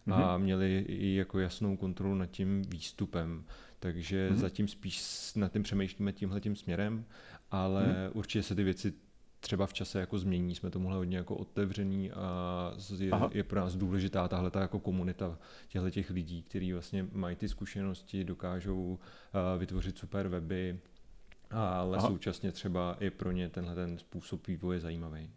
mm-hmm. 0.07 0.13
a 0.13 0.37
mhm. 0.37 0.43
měli 0.43 0.85
i 0.87 1.15
jako 1.15 1.39
jasnou 1.39 1.77
kontrolu 1.77 2.15
nad 2.15 2.25
tím 2.25 2.61
výstupem. 2.61 3.43
Takže 3.79 4.29
mm-hmm. 4.29 4.35
zatím 4.35 4.67
spíš 4.67 5.03
nad 5.35 5.51
tím 5.51 5.63
přemýšlíme 5.63 6.13
tímhle 6.13 6.41
tím 6.41 6.55
směrem, 6.55 7.05
ale 7.51 7.83
mm-hmm. 7.83 8.11
určitě 8.13 8.43
se 8.43 8.55
ty 8.55 8.63
věci 8.63 8.93
třeba 9.47 9.67
v 9.67 9.73
čase 9.73 9.99
jako 9.99 10.19
změní, 10.19 10.55
jsme 10.55 10.69
tomuhle 10.69 10.97
hodně 10.97 11.17
jako 11.17 11.35
otevřený 11.35 12.11
a 12.11 12.73
je, 12.97 13.11
je 13.31 13.43
pro 13.43 13.59
nás 13.59 13.75
důležitá 13.75 14.27
tahle 14.27 14.51
ta 14.51 14.61
jako 14.61 14.79
komunita 14.79 15.37
těchto 15.67 15.89
těch 15.89 16.09
lidí, 16.09 16.43
kteří 16.43 16.73
vlastně 16.73 17.07
mají 17.11 17.35
ty 17.35 17.49
zkušenosti, 17.49 18.23
dokážou 18.23 18.83
uh, 18.83 19.59
vytvořit 19.59 19.97
super 19.97 20.27
weby, 20.27 20.79
ale 21.51 21.97
Aha. 21.97 22.07
současně 22.07 22.51
třeba 22.51 22.97
i 22.99 23.09
pro 23.09 23.31
ně 23.31 23.49
tenhle 23.49 23.75
ten 23.75 23.97
způsob 23.97 24.47
vývoje 24.47 24.79
zajímavý. 24.79 25.29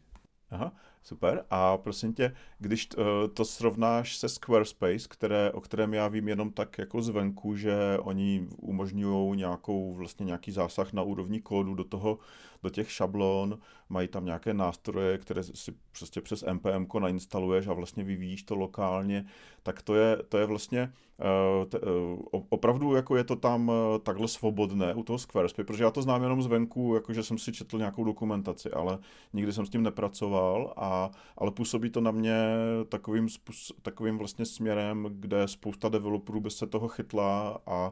Aha, 0.50 0.72
super. 1.02 1.44
A 1.50 1.76
prosím 1.76 2.14
tě, 2.14 2.32
když 2.58 2.88
uh, 2.96 3.04
to 3.34 3.44
srovnáš 3.44 4.16
se 4.16 4.28
Squarespace, 4.28 5.08
které, 5.08 5.52
o 5.52 5.60
kterém 5.60 5.94
já 5.94 6.08
vím 6.08 6.28
jenom 6.28 6.50
tak 6.50 6.78
jako 6.78 7.02
zvenku, 7.02 7.56
že 7.56 7.98
oni 7.98 8.46
umožňují 8.56 9.36
nějakou, 9.36 9.94
vlastně 9.94 10.26
nějaký 10.26 10.52
zásah 10.52 10.92
na 10.92 11.02
úrovni 11.02 11.40
kódu 11.40 11.74
do 11.74 11.84
toho, 11.84 12.18
do 12.62 12.70
těch 12.70 12.92
šablon, 12.92 13.58
mají 13.88 14.08
tam 14.08 14.24
nějaké 14.24 14.54
nástroje, 14.54 15.18
které 15.18 15.42
si 15.42 15.74
prostě 15.98 16.20
přes 16.20 16.44
npm 16.52 16.86
nainstaluješ 16.98 17.66
a 17.66 17.72
vlastně 17.72 18.04
vyvíjíš 18.04 18.42
to 18.42 18.56
lokálně, 18.56 19.26
tak 19.62 19.82
to 19.82 19.94
je, 19.94 20.16
to 20.28 20.38
je 20.38 20.46
vlastně 20.46 20.92
uh, 21.18 22.42
opravdu 22.48 22.94
jako 22.94 23.16
je 23.16 23.24
to 23.24 23.36
tam 23.36 23.72
takhle 24.02 24.28
svobodné 24.28 24.94
u 24.94 25.02
toho 25.02 25.18
Squarespace, 25.18 25.64
protože 25.64 25.84
já 25.84 25.90
to 25.90 26.02
znám 26.02 26.22
jenom 26.22 26.42
zvenku, 26.42 26.94
jakože 26.94 27.22
jsem 27.22 27.38
si 27.38 27.52
četl 27.52 27.78
nějakou 27.78 28.04
dokumentaci, 28.04 28.70
ale 28.70 28.98
nikdy 29.32 29.52
jsem 29.52 29.66
s 29.66 29.70
tím 29.70 29.82
nepracoval, 29.82 30.72
a, 30.76 30.89
ale 31.38 31.50
působí 31.50 31.90
to 31.90 32.00
na 32.00 32.10
mě 32.10 32.42
takovým, 32.88 33.28
takovým 33.82 34.18
vlastně 34.18 34.46
směrem, 34.46 35.08
kde 35.10 35.48
spousta 35.48 35.88
developerů 35.88 36.40
by 36.40 36.50
se 36.50 36.66
toho 36.66 36.88
chytla 36.88 37.58
a 37.66 37.90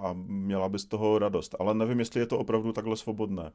a 0.00 0.12
měla 0.26 0.68
by 0.68 0.78
z 0.78 0.84
toho 0.84 1.18
radost. 1.18 1.54
Ale 1.58 1.74
nevím, 1.74 1.98
jestli 1.98 2.20
je 2.20 2.26
to 2.26 2.38
opravdu 2.38 2.72
takhle 2.72 2.96
svobodné. 2.96 3.52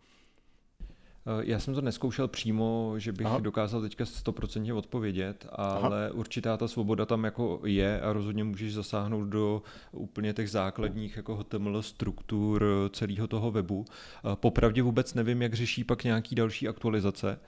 Eh, 1.26 1.44
já 1.46 1.60
jsem 1.60 1.74
to 1.74 1.82
neskoušel 1.82 2.28
přímo, 2.28 2.94
že 2.98 3.12
bych 3.12 3.28
Aha. 3.28 3.40
dokázal 3.40 3.82
teďka 3.82 4.06
stoprocentně 4.06 4.74
odpovědět, 4.74 5.48
ale 5.52 6.06
Aha. 6.06 6.14
určitá 6.14 6.58
ta 6.58 6.68
svoboda 6.68 7.06
tam 7.06 7.24
jako 7.24 7.62
je 7.66 8.02
a 8.02 8.14
rozhodně 8.14 8.44
můžeš 8.44 8.74
zasáhnout 8.74 9.26
do 9.26 9.62
úplně 9.92 10.34
těch 10.34 10.50
základních 10.50 11.18
jako 11.18 11.36
HTML 11.36 11.82
struktur 11.82 12.66
celého 12.94 13.28
toho 13.28 13.52
webu. 13.52 13.86
Eh, 13.88 14.36
popravdě 14.36 14.82
vůbec 14.82 15.14
nevím, 15.14 15.42
jak 15.42 15.54
řeší 15.54 15.84
pak 15.84 16.04
nějaký 16.04 16.36
další 16.36 16.68
aktualizace. 16.68 17.40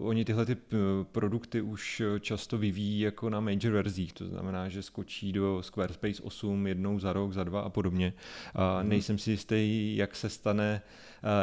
Oni 0.00 0.24
tyhle 0.24 0.46
ty 0.46 0.56
produkty 1.12 1.60
už 1.60 2.02
často 2.20 2.58
vyvíjí 2.58 3.00
jako 3.00 3.30
na 3.30 3.40
major 3.40 3.72
verzích, 3.72 4.12
to 4.12 4.26
znamená, 4.26 4.68
že 4.68 4.82
skočí 4.82 5.32
do 5.32 5.62
Squarespace 5.62 6.22
8 6.22 6.66
jednou 6.66 6.98
za 6.98 7.12
rok, 7.12 7.32
za 7.32 7.44
dva 7.44 7.60
a 7.60 7.68
podobně. 7.68 8.12
Uh, 8.54 8.80
hmm. 8.80 8.88
Nejsem 8.88 9.18
si 9.18 9.30
jistý, 9.30 9.96
jak 9.96 10.16
se 10.16 10.28
stane 10.28 10.82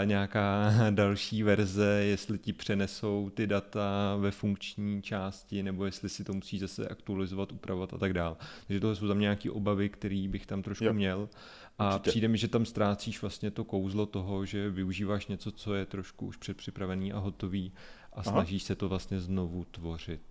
nějaká 0.06 0.72
další 0.90 1.18
další 1.18 1.44
verze, 1.44 2.04
jestli 2.04 2.38
ti 2.38 2.54
přenesou 2.54 3.30
ty 3.30 3.48
data 3.48 4.16
ve 4.20 4.32
funkční 4.32 5.02
části, 5.02 5.64
nebo 5.64 5.86
jestli 5.86 6.10
si 6.10 6.24
to 6.24 6.34
musí 6.34 6.60
zase 6.60 6.88
aktualizovat, 6.88 7.52
upravovat 7.52 7.94
a 7.94 7.98
tak 7.98 8.14
dále. 8.14 8.36
Takže 8.68 8.80
tohle 8.80 8.96
jsou 8.96 9.08
tam 9.08 9.20
nějaké 9.20 9.52
obavy, 9.52 9.90
které 9.90 10.28
bych 10.28 10.46
tam 10.46 10.64
trošku 10.64 10.86
jo. 10.86 10.94
měl. 10.94 11.30
A 11.80 11.96
Určitě. 11.96 12.10
přijde 12.10 12.28
mi, 12.28 12.38
že 12.38 12.48
tam 12.48 12.66
ztrácíš 12.66 13.22
vlastně 13.22 13.52
to 13.52 13.64
kouzlo 13.64 14.06
toho, 14.06 14.46
že 14.46 14.70
využíváš 14.70 15.28
něco, 15.28 15.52
co 15.52 15.76
je 15.76 15.86
trošku 15.86 16.26
už 16.26 16.38
předpřipravený 16.38 17.14
a 17.14 17.20
hotový 17.20 17.72
a 18.14 18.20
Aha. 18.20 18.32
snažíš 18.32 18.64
se 18.64 18.76
to 18.76 18.90
vlastně 18.90 19.20
znovu 19.20 19.66
tvořit. 19.72 20.22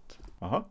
Aha, 0.40 0.66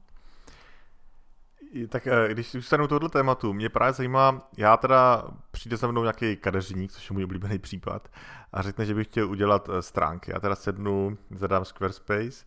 tak 1.90 2.08
eh, 2.08 2.28
když 2.32 2.52
zůstanu 2.52 2.88
tohoto 2.88 3.10
tématu, 3.10 3.54
mě 3.54 3.70
právě 3.70 3.94
zajímá, 3.94 4.50
já 4.58 4.78
teda 4.78 5.24
přijde 5.52 5.78
za 5.78 5.88
mnou 5.88 6.02
nějaký 6.02 6.38
kadeřník, 6.38 6.92
což 6.92 7.10
je 7.10 7.14
můj 7.14 7.24
oblíbený 7.24 7.60
případ, 7.60 8.10
a 8.54 8.62
řekne, 8.62 8.86
že 8.86 8.94
bych 8.94 9.08
chtěl 9.08 9.30
udělat 9.30 9.70
eh, 9.70 9.82
stránky. 9.82 10.32
Já 10.32 10.40
teda 10.40 10.56
sednu, 10.56 11.18
zadám 11.36 11.66
Squarespace, 11.66 12.46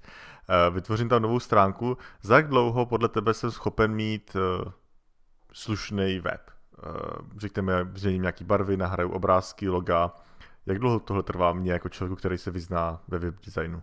eh, 0.49 0.71
vytvořím 0.71 1.09
tam 1.09 1.23
novou 1.23 1.41
stránku. 1.41 1.99
Za 2.23 2.37
jak 2.37 2.49
dlouho 2.49 2.87
podle 2.87 3.09
tebe 3.09 3.35
jsem 3.35 3.51
schopen 3.51 3.95
mít 3.95 4.37
slušný 5.53 6.21
web? 6.21 6.51
Řekněme, 7.37 7.91
změním 7.95 8.23
nějaký 8.23 8.45
barvy, 8.45 8.77
nahraju 8.77 9.11
obrázky, 9.11 9.69
loga. 9.69 10.13
Jak 10.67 10.79
dlouho 10.79 11.01
tohle 11.01 11.23
trvá 11.23 11.53
mě 11.53 11.73
jako 11.73 11.89
člověku, 11.89 12.17
který 12.17 12.39
se 12.39 12.51
vyzná 12.51 13.01
ve 13.09 13.19
web 13.19 13.35
designu? 13.47 13.83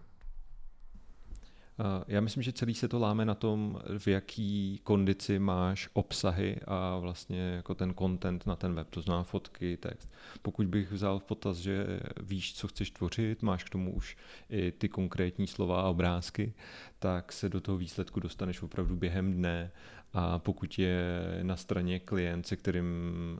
Eh, 1.79 2.03
já 2.07 2.21
myslím, 2.21 2.43
že 2.43 2.51
celý 2.51 2.75
se 2.75 2.87
to 2.87 2.99
láme 2.99 3.25
na 3.25 3.35
tom, 3.35 3.81
v 3.97 4.07
jaký 4.07 4.79
kondici 4.83 5.39
máš 5.39 5.89
obsahy 5.93 6.57
a 6.67 6.97
vlastně 6.97 7.39
jako 7.39 7.75
ten 7.75 7.93
content 7.93 8.45
na 8.45 8.55
ten 8.55 8.73
web, 8.73 8.89
to 8.89 9.01
znamená 9.01 9.23
fotky, 9.23 9.77
text. 9.77 10.11
Pokud 10.41 10.67
bych 10.67 10.91
vzal 10.91 11.19
v 11.19 11.23
potaz, 11.23 11.57
že 11.57 11.99
víš, 12.21 12.55
co 12.55 12.67
chceš 12.67 12.91
tvořit, 12.91 13.41
máš 13.41 13.63
k 13.63 13.69
tomu 13.69 13.93
už 13.93 14.17
i 14.49 14.71
ty 14.71 14.89
konkrétní 14.89 15.47
slova 15.47 15.81
a 15.81 15.89
obrázky, 15.89 16.53
tak 16.99 17.31
se 17.31 17.49
do 17.49 17.61
toho 17.61 17.77
výsledku 17.77 18.19
dostaneš 18.19 18.61
opravdu 18.61 18.95
během 18.95 19.33
dne 19.33 19.71
a 20.17 20.39
pokud 20.39 20.79
je 20.79 20.99
na 21.43 21.55
straně 21.55 21.99
klient, 21.99 22.47
se 22.47 22.55
kterým 22.55 22.85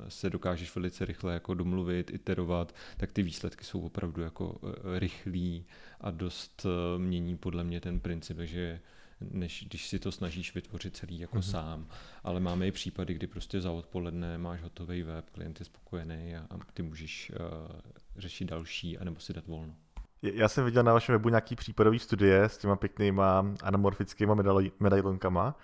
se 0.08 0.30
dokážeš 0.30 0.76
velice 0.76 1.06
rychle 1.06 1.34
jako 1.34 1.54
domluvit, 1.54 2.12
iterovat, 2.14 2.76
tak 2.98 3.12
ty 3.12 3.24
výsledky 3.24 3.64
jsou 3.64 3.82
opravdu 3.82 4.22
jako 4.22 4.60
eh, 4.64 5.00
rychlý 5.00 5.66
a 6.02 6.12
dost 6.12 6.66
eh, 6.66 7.00
mění 7.00 7.38
podle 7.38 7.64
mě 7.64 7.82
ten 7.82 8.00
princip, 8.00 8.38
že 8.40 8.80
než 9.22 9.66
když 9.68 9.88
si 9.88 10.00
to 10.00 10.12
snažíš 10.12 10.56
vytvořit 10.56 10.98
celý 10.98 11.20
jako 11.20 11.38
mm-hmm. 11.38 11.52
sám. 11.52 11.88
Ale 12.24 12.40
máme 12.40 12.68
i 12.68 12.72
případy, 12.72 13.14
kdy 13.14 13.28
prostě 13.28 13.62
za 13.62 13.72
odpoledne 13.72 14.38
máš 14.38 14.62
hotový 14.62 15.04
web, 15.04 15.30
klient 15.30 15.60
je 15.60 15.66
spokojený 15.66 16.36
a, 16.36 16.40
a 16.50 16.58
ty 16.74 16.84
můžeš 16.84 17.32
uh, 17.32 17.80
řešit 18.18 18.46
další, 18.46 18.98
anebo 18.98 19.20
si 19.20 19.34
dát 19.34 19.48
volno. 19.48 19.76
Já 20.22 20.48
jsem 20.48 20.66
viděl 20.66 20.84
na 20.84 20.94
vašem 20.94 21.14
webu 21.14 21.30
nějaký 21.30 21.56
případový 21.56 22.00
studie 22.00 22.44
s 22.44 22.58
těma 22.58 22.76
pěknýma 22.76 23.54
anamorfickýma 23.64 24.36
medailonkama. 24.80 25.56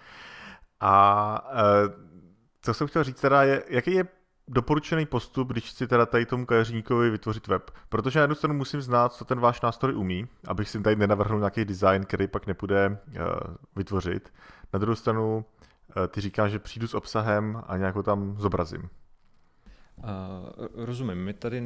A 0.82 1.52
uh, 1.52 1.94
co 2.62 2.74
jsem 2.74 2.88
chtěl 2.88 3.04
říct 3.04 3.22
teda 3.22 3.44
je, 3.44 3.64
jaký 3.68 3.94
je 3.94 4.08
doporučený 4.48 5.06
postup, 5.06 5.48
když 5.48 5.70
chci 5.70 5.88
teda 5.88 6.06
tady 6.06 6.26
tomu 6.26 6.46
kadeřníkovi 6.46 7.10
vytvořit 7.10 7.48
web. 7.48 7.72
Protože 7.90 8.20
na 8.20 8.24
jednu 8.24 8.36
stranu 8.36 8.54
musím 8.54 8.82
znát, 8.82 9.14
co 9.14 9.26
ten 9.26 9.40
váš 9.40 9.62
nástroj 9.62 9.96
umí, 9.96 10.28
abych 10.48 10.70
si 10.70 10.82
tady 10.82 10.96
nenavrhnul 10.96 11.40
nějaký 11.40 11.66
design, 11.66 12.04
který 12.04 12.28
pak 12.28 12.48
nepůjde 12.48 12.90
uh, 12.90 13.24
vytvořit. 13.76 14.34
Na 14.74 14.80
druhou 14.80 14.96
stranu 14.96 15.38
uh, 15.38 16.08
ty 16.08 16.22
říkáš, 16.22 16.52
že 16.52 16.60
přijdu 16.60 16.88
s 16.88 16.94
obsahem 16.94 17.64
a 17.68 17.78
nějakou 17.78 18.02
tam 18.02 18.36
zobrazím. 18.38 18.90
Uh, 20.04 20.68
rozumím. 20.86 21.18
My 21.18 21.34
tady, 21.34 21.64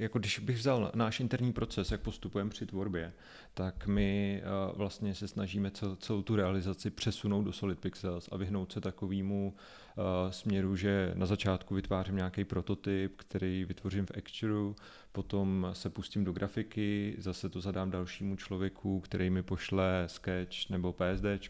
jako 0.00 0.18
když 0.18 0.38
bych 0.38 0.56
vzal 0.56 0.90
náš 0.94 1.20
interní 1.20 1.52
proces, 1.52 1.90
jak 1.90 2.00
postupujeme 2.00 2.50
při 2.50 2.66
tvorbě, 2.66 3.12
tak 3.54 3.86
my 3.86 4.42
uh, 4.42 4.78
vlastně 4.78 5.14
se 5.14 5.28
snažíme 5.28 5.70
cel, 5.70 5.96
celou 5.96 6.22
tu 6.22 6.36
realizaci 6.36 6.90
přesunout 6.90 7.42
do 7.42 7.52
Solid 7.52 7.78
Pixels 7.78 8.28
a 8.32 8.36
vyhnout 8.36 8.72
se 8.72 8.80
takovému 8.80 9.54
uh, 9.96 10.04
směru, 10.30 10.76
že 10.76 11.12
na 11.14 11.26
začátku 11.26 11.74
vytvářím 11.74 12.16
nějaký 12.16 12.44
prototyp, 12.44 13.16
který 13.16 13.64
vytvořím 13.64 14.06
v 14.06 14.12
Actureu, 14.18 14.76
potom 15.12 15.68
se 15.72 15.90
pustím 15.90 16.24
do 16.24 16.32
grafiky, 16.32 17.14
zase 17.18 17.48
to 17.48 17.60
zadám 17.60 17.90
dalšímu 17.90 18.36
člověku, 18.36 19.00
který 19.00 19.30
mi 19.30 19.42
pošle 19.42 20.04
sketch 20.06 20.70
nebo 20.70 20.94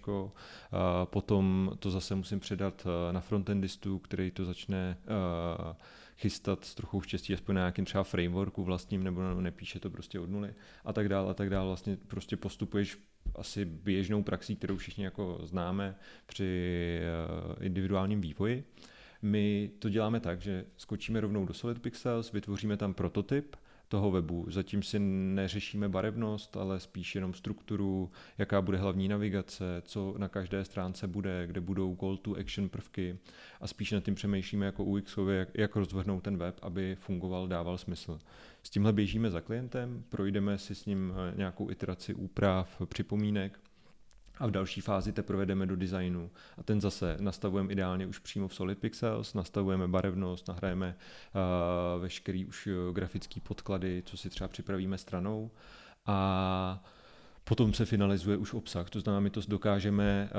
uh, 0.09 0.31
potom 1.05 1.73
to 1.79 1.91
zase 1.91 2.15
musím 2.15 2.41
předat 2.41 2.87
na 3.13 3.21
frontendistu, 3.21 3.99
který 3.99 4.31
to 4.31 4.45
začne 4.45 4.97
chystat 6.17 6.65
s 6.65 6.75
trochou 6.75 7.01
štěstí, 7.01 7.35
aspoň 7.35 7.55
na 7.55 7.61
nějakým 7.61 7.85
třeba 7.85 8.05
frameworku 8.05 8.65
vlastním, 8.65 9.05
nebo 9.05 9.41
nepíše 9.41 9.81
to 9.81 9.91
prostě 9.91 10.21
od 10.21 10.31
nuly 10.31 10.55
a 10.85 10.93
tak 10.93 11.09
dále 11.09 11.31
a 11.31 11.35
tak 11.35 11.51
dále. 11.51 11.67
Vlastně 11.67 11.97
prostě 12.09 12.37
postupuješ 12.37 12.99
asi 13.35 13.65
běžnou 13.65 14.23
praxí, 14.23 14.57
kterou 14.57 14.77
všichni 14.77 15.05
jako 15.05 15.39
známe 15.43 15.97
při 16.27 17.01
eh, 17.03 17.65
individuálním 17.65 18.21
vývoji. 18.21 18.65
My 19.23 19.71
to 19.79 19.89
děláme 19.89 20.21
tak, 20.21 20.41
že 20.41 20.65
skočíme 20.77 21.21
rovnou 21.21 21.47
do 21.47 21.55
Solid 21.55 21.83
Pixels, 21.83 22.33
vytvoříme 22.33 22.77
tam 22.77 22.95
prototyp, 22.95 23.57
toho 23.89 24.11
webu. 24.11 24.47
Zatím 24.49 24.83
si 24.83 24.99
neřešíme 24.99 25.89
barevnost, 25.89 26.57
ale 26.57 26.81
spíš 26.81 27.15
jenom 27.15 27.35
strukturu, 27.35 28.11
jaká 28.39 28.63
bude 28.63 28.79
hlavní 28.79 29.09
navigace, 29.09 29.83
co 29.85 30.15
na 30.19 30.29
každé 30.29 30.65
stránce 30.65 31.07
bude, 31.07 31.47
kde 31.47 31.61
budou 31.61 31.97
call 31.97 32.17
to 32.17 32.35
action 32.35 32.69
prvky 32.69 33.19
a 33.61 33.67
spíš 33.67 33.93
nad 33.93 34.05
tím 34.05 34.15
přemýšlíme 34.15 34.67
jako 34.67 34.85
UX, 34.85 35.19
jak, 35.31 35.49
jak 35.55 35.77
rozvrhnout 35.77 36.23
ten 36.23 36.37
web, 36.37 36.59
aby 36.63 36.97
fungoval, 37.01 37.49
dával 37.49 37.79
smysl. 37.79 38.19
S 38.63 38.71
tímhle 38.71 38.93
běžíme 38.93 39.31
za 39.31 39.41
klientem, 39.41 40.05
projdeme 40.09 40.59
si 40.59 40.75
s 40.75 40.87
ním 40.87 41.13
eh, 41.17 41.37
nějakou 41.37 41.71
iteraci 41.71 42.15
úprav, 42.15 42.83
připomínek 42.89 43.59
a 44.39 44.47
v 44.47 44.51
další 44.51 44.81
fázi 44.81 45.13
teprve 45.13 45.47
jdeme 45.47 45.67
do 45.67 45.77
designu. 45.77 46.31
A 46.59 46.63
ten 46.63 46.81
zase 46.81 47.17
nastavujeme 47.21 47.73
ideálně 47.73 48.07
už 48.07 48.19
přímo 48.19 48.49
v 48.49 48.55
Solid 48.55 48.79
Pixels, 48.79 49.35
nastavujeme 49.35 49.89
barevnost, 49.89 50.49
nahrajeme 50.49 50.97
uh, 50.97 52.03
veškerý 52.03 52.47
už 52.47 52.67
uh, 52.67 52.95
grafický 52.95 53.41
podklady, 53.41 54.03
co 54.07 54.17
si 54.17 54.31
třeba 54.31 54.49
připravíme 54.49 54.99
stranou. 54.99 55.51
A 56.07 56.85
Potom 57.49 57.75
se 57.75 57.85
finalizuje 57.85 58.37
už 58.37 58.55
obsah, 58.55 58.91
to 58.91 59.01
znamená, 59.01 59.21
my 59.21 59.31
to 59.31 59.41
dokážeme 59.49 60.31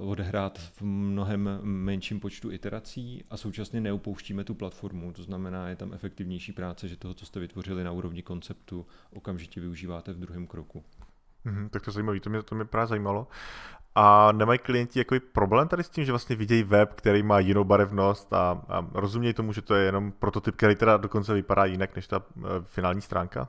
uh, 0.00 0.08
odehrát 0.08 0.58
v 0.58 0.82
mnohem 0.82 1.58
menším 1.62 2.20
počtu 2.20 2.50
iterací 2.50 3.24
a 3.30 3.36
současně 3.36 3.80
neupouštíme 3.80 4.44
tu 4.44 4.54
platformu, 4.54 5.12
to 5.12 5.22
znamená, 5.22 5.68
je 5.68 5.76
tam 5.76 5.94
efektivnější 5.94 6.52
práce, 6.52 6.88
že 6.88 6.96
toho, 6.96 7.14
co 7.14 7.26
jste 7.26 7.40
vytvořili 7.40 7.84
na 7.84 7.92
úrovni 7.92 8.22
konceptu, 8.22 8.86
okamžitě 9.12 9.60
využíváte 9.60 10.12
v 10.12 10.18
druhém 10.18 10.46
kroku. 10.46 10.84
Mm-hmm, 11.46 11.68
tak 11.68 11.82
to 11.82 11.90
je 11.90 11.92
zajímavé, 11.92 12.20
to 12.20 12.30
mě, 12.30 12.42
to 12.42 12.54
mě 12.54 12.64
právě 12.64 12.86
zajímalo. 12.86 13.26
A 13.94 14.32
nemají 14.32 14.58
klienti 14.58 14.98
jako 14.98 15.16
problém 15.32 15.68
tady 15.68 15.84
s 15.84 15.88
tím, 15.88 16.04
že 16.04 16.12
vlastně 16.12 16.36
vidějí 16.36 16.62
web, 16.62 16.94
který 16.94 17.22
má 17.22 17.38
jinou 17.38 17.64
barevnost 17.64 18.32
a, 18.32 18.62
a 18.68 18.86
rozumějí 18.94 19.34
tomu, 19.34 19.52
že 19.52 19.62
to 19.62 19.74
je 19.74 19.84
jenom 19.84 20.12
prototyp, 20.12 20.56
který 20.56 20.74
teda 20.74 20.96
dokonce 20.96 21.34
vypadá 21.34 21.64
jinak 21.64 21.96
než 21.96 22.06
ta 22.06 22.18
uh, 22.18 22.44
finální 22.64 23.00
stránka? 23.00 23.48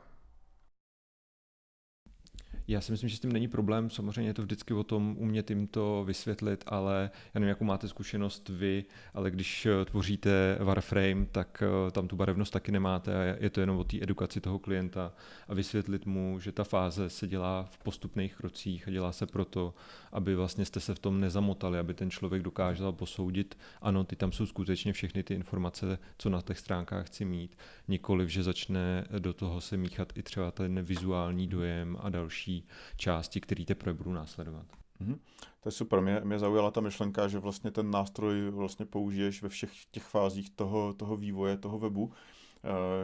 Já 2.69 2.81
si 2.81 2.91
myslím, 2.91 3.09
že 3.09 3.17
s 3.17 3.19
tím 3.19 3.31
není 3.31 3.47
problém. 3.47 3.89
Samozřejmě 3.89 4.29
je 4.29 4.33
to 4.33 4.41
vždycky 4.41 4.73
o 4.73 4.83
tom 4.83 5.15
umět 5.19 5.49
jim 5.49 5.67
to 5.67 6.03
vysvětlit, 6.07 6.63
ale 6.67 7.11
já 7.33 7.39
nevím, 7.39 7.49
jakou 7.49 7.65
máte 7.65 7.87
zkušenost 7.87 8.49
vy, 8.49 8.85
ale 9.13 9.31
když 9.31 9.65
eh, 9.65 9.85
tvoříte 9.85 10.57
Warframe, 10.59 11.25
tak 11.31 11.63
eh, 11.87 11.91
tam 11.91 12.07
tu 12.07 12.15
barevnost 12.15 12.53
taky 12.53 12.71
nemáte 12.71 13.15
a 13.15 13.37
je 13.43 13.49
to 13.49 13.59
jenom 13.59 13.77
o 13.77 13.83
té 13.83 13.97
edukaci 14.01 14.41
toho 14.41 14.59
klienta 14.59 15.13
a 15.47 15.53
vysvětlit 15.53 16.05
mu, 16.05 16.39
že 16.39 16.51
ta 16.51 16.63
fáze 16.63 17.09
se 17.09 17.27
dělá 17.27 17.63
v 17.63 17.77
postupných 17.77 18.35
krocích 18.35 18.87
a 18.87 18.91
dělá 18.91 19.11
se 19.11 19.25
proto, 19.25 19.73
aby 20.11 20.35
vlastně 20.35 20.65
jste 20.65 20.79
se 20.79 20.95
v 20.95 20.99
tom 20.99 21.19
nezamotali, 21.19 21.79
aby 21.79 21.93
ten 21.93 22.11
člověk 22.11 22.43
dokázal 22.43 22.91
posoudit, 22.93 23.57
ano, 23.81 24.03
ty 24.03 24.15
tam 24.15 24.31
jsou 24.31 24.45
skutečně 24.45 24.93
všechny 24.93 25.23
ty 25.23 25.33
informace, 25.33 25.99
co 26.17 26.29
na 26.29 26.41
těch 26.41 26.59
stránkách 26.59 27.07
chci 27.07 27.25
mít, 27.25 27.57
nikoliv, 27.87 28.29
že 28.29 28.43
začne 28.43 29.05
do 29.19 29.33
toho 29.33 29.61
se 29.61 29.77
míchat 29.77 30.13
i 30.17 30.23
třeba 30.23 30.51
ten 30.51 30.81
vizuální 30.81 31.47
dojem 31.47 31.97
a 32.01 32.09
další 32.09 32.56
části, 32.97 33.41
které 33.41 33.65
teprve 33.65 33.93
budou 33.93 34.11
následovat. 34.11 34.65
Mm-hmm. 35.01 35.17
To 35.59 35.67
je 35.67 35.71
super. 35.71 36.01
Mě, 36.01 36.21
mě 36.23 36.39
zaujala 36.39 36.71
ta 36.71 36.81
myšlenka, 36.81 37.27
že 37.27 37.39
vlastně 37.39 37.71
ten 37.71 37.91
nástroj 37.91 38.49
vlastně 38.49 38.85
použiješ 38.85 39.41
ve 39.41 39.49
všech 39.49 39.71
těch 39.91 40.03
fázích 40.03 40.49
toho, 40.49 40.93
toho 40.93 41.17
vývoje, 41.17 41.57
toho 41.57 41.79
webu. 41.79 42.11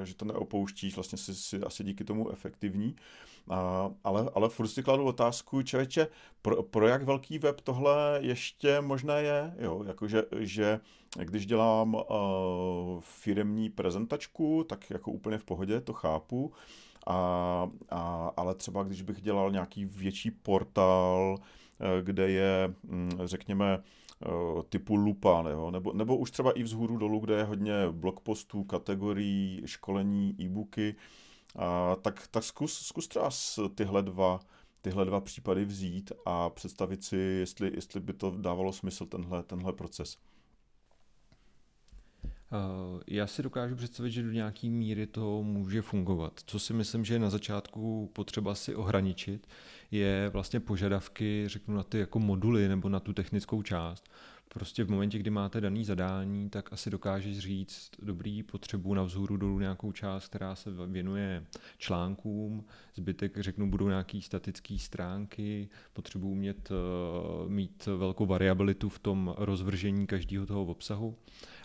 že 0.04 0.16
to 0.16 0.26
neopouštíš, 0.26 0.96
vlastně 0.96 1.18
si, 1.18 1.36
si 1.36 1.62
asi 1.62 1.84
díky 1.84 2.04
tomu 2.04 2.30
efektivní. 2.30 2.96
A, 3.50 3.90
ale, 4.04 4.30
ale 4.36 4.50
furt 4.50 4.68
si 4.68 4.84
kladu 4.84 5.04
otázku, 5.04 5.62
člověče, 5.62 6.08
pro, 6.42 6.64
pro 6.64 6.88
jak 6.88 7.04
velký 7.04 7.40
web 7.40 7.62
tohle 7.62 8.20
ještě 8.22 8.82
možné 8.82 9.22
je? 9.22 9.54
Jo, 9.60 9.84
jakože, 9.88 10.24
že 10.40 10.80
když 11.20 11.46
dělám 11.46 11.96
uh, 11.96 12.02
firemní 13.00 13.70
prezentačku, 13.70 14.64
tak 14.64 14.90
jako 14.90 15.12
úplně 15.12 15.38
v 15.38 15.46
pohodě, 15.46 15.82
to 15.82 15.94
chápu, 15.94 16.54
a, 17.08 17.70
a, 17.90 18.32
ale 18.38 18.56
třeba 18.56 18.84
když 18.84 19.02
bych 19.02 19.22
dělal 19.22 19.52
nějaký 19.52 19.86
větší 19.86 20.32
portál, 20.32 21.38
kde 22.02 22.30
je, 22.30 22.74
mm, 22.84 23.12
řekněme, 23.24 23.84
typu 24.70 24.96
lupa, 24.96 25.42
nebo, 25.42 25.72
nebo, 25.72 25.94
nebo 25.94 26.18
už 26.18 26.32
třeba 26.32 26.52
i 26.52 26.64
vzhůru 26.64 26.98
dolů, 26.98 27.20
kde 27.20 27.36
je 27.36 27.44
hodně 27.44 27.74
blogpostů, 27.92 28.64
kategorií, 28.64 29.62
školení, 29.66 30.36
e-booky, 30.40 30.96
a, 31.56 31.96
tak, 31.96 32.28
tak 32.32 32.44
zkus, 32.44 32.74
zkus 32.86 33.08
třeba 33.08 33.30
tyhle 33.76 34.04
dva, 34.04 34.40
tyhle 34.82 35.06
dva 35.06 35.22
případy 35.22 35.66
vzít 35.66 36.12
a 36.26 36.50
představit 36.50 37.04
si, 37.04 37.18
jestli, 37.18 37.72
jestli 37.76 38.00
by 38.00 38.14
to 38.14 38.32
dávalo 38.32 38.74
smysl, 38.74 39.06
tenhle, 39.06 39.44
tenhle 39.44 39.74
proces. 39.74 40.18
Já 43.08 43.28
si 43.28 43.44
dokážu 43.44 43.76
představit, 43.76 44.12
že 44.12 44.24
do 44.24 44.32
nějaké 44.32 44.68
míry 44.68 45.08
to 45.08 45.44
může 45.44 45.82
fungovat. 45.82 46.42
Co 46.46 46.60
si 46.60 46.74
myslím, 46.74 47.06
že 47.06 47.14
je 47.14 47.20
na 47.20 47.30
začátku 47.30 48.10
potřeba 48.14 48.56
si 48.56 48.76
ohraničit, 48.76 49.48
je 49.92 50.30
vlastně 50.34 50.60
požadavky, 50.60 51.44
řeknu, 51.48 51.76
na 51.76 51.84
ty 51.84 52.00
jako 52.00 52.20
moduly 52.20 52.68
nebo 52.68 52.90
na 52.90 53.00
tu 53.00 53.14
technickou 53.14 53.62
část. 53.62 54.10
Prostě 54.54 54.84
v 54.84 54.90
momentě, 54.90 55.20
kdy 55.20 55.30
máte 55.30 55.62
daný 55.62 55.86
zadání, 55.86 56.50
tak 56.50 56.74
asi 56.74 56.90
dokážeš 56.90 57.40
říct, 57.40 57.92
dobrý, 58.02 58.44
potřebu 58.44 58.94
na 58.94 59.04
vzhůru 59.04 59.38
dolů 59.38 59.60
nějakou 59.60 59.92
část, 59.92 60.28
která 60.28 60.56
se 60.56 60.70
věnuje 60.88 61.44
článkům, 61.78 62.66
zbytek, 62.96 63.38
řeknu, 63.38 63.70
budou 63.70 63.88
nějaký 63.88 64.22
statické 64.22 64.78
stránky, 64.80 65.70
potřebuji 65.94 66.30
umět 66.30 66.72
uh, 66.72 67.50
mít 67.50 67.86
velkou 67.86 68.26
variabilitu 68.26 68.90
v 68.90 69.00
tom 69.00 69.36
rozvržení 69.38 70.08
každého 70.08 70.46
toho 70.46 70.66
obsahu, 70.66 71.16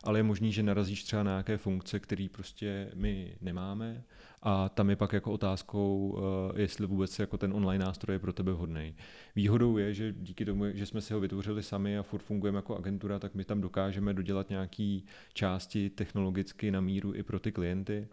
ale 0.04 0.18
je 0.18 0.22
možný, 0.22 0.52
že 0.52 0.62
narazíš 0.62 1.04
třeba 1.04 1.22
na 1.22 1.30
nějaké 1.30 1.56
funkce, 1.56 2.00
které 2.00 2.26
prostě 2.32 2.90
my 2.94 3.36
nemáme 3.40 4.04
a 4.42 4.68
tam 4.68 4.90
je 4.90 4.96
pak 4.96 5.12
jako 5.12 5.32
otázkou, 5.32 6.18
eh, 6.54 6.62
jestli 6.62 6.86
vůbec 6.86 7.18
jako 7.18 7.38
ten 7.38 7.52
online 7.52 7.84
nástroj 7.84 8.14
je 8.14 8.18
pro 8.18 8.32
tebe 8.32 8.52
vhodný. 8.52 8.94
Výhodou 9.36 9.78
je, 9.78 9.94
že 9.94 10.12
díky 10.12 10.44
tomu, 10.44 10.64
že 10.74 10.86
jsme 10.86 11.00
si 11.00 11.14
ho 11.14 11.20
vytvořili 11.20 11.62
sami 11.62 11.98
a 11.98 12.02
furt 12.02 12.22
fungujeme 12.22 12.58
jako 12.58 12.76
agentura, 12.76 13.18
tak 13.18 13.34
my 13.34 13.44
tam 13.44 13.60
dokážeme 13.60 14.14
dodělat 14.14 14.50
nějaké 14.50 15.00
části 15.32 15.90
technologicky 15.90 16.70
na 16.70 16.80
míru 16.80 17.14
i 17.14 17.22
pro 17.22 17.40
ty 17.40 17.52
klienty 17.52 18.08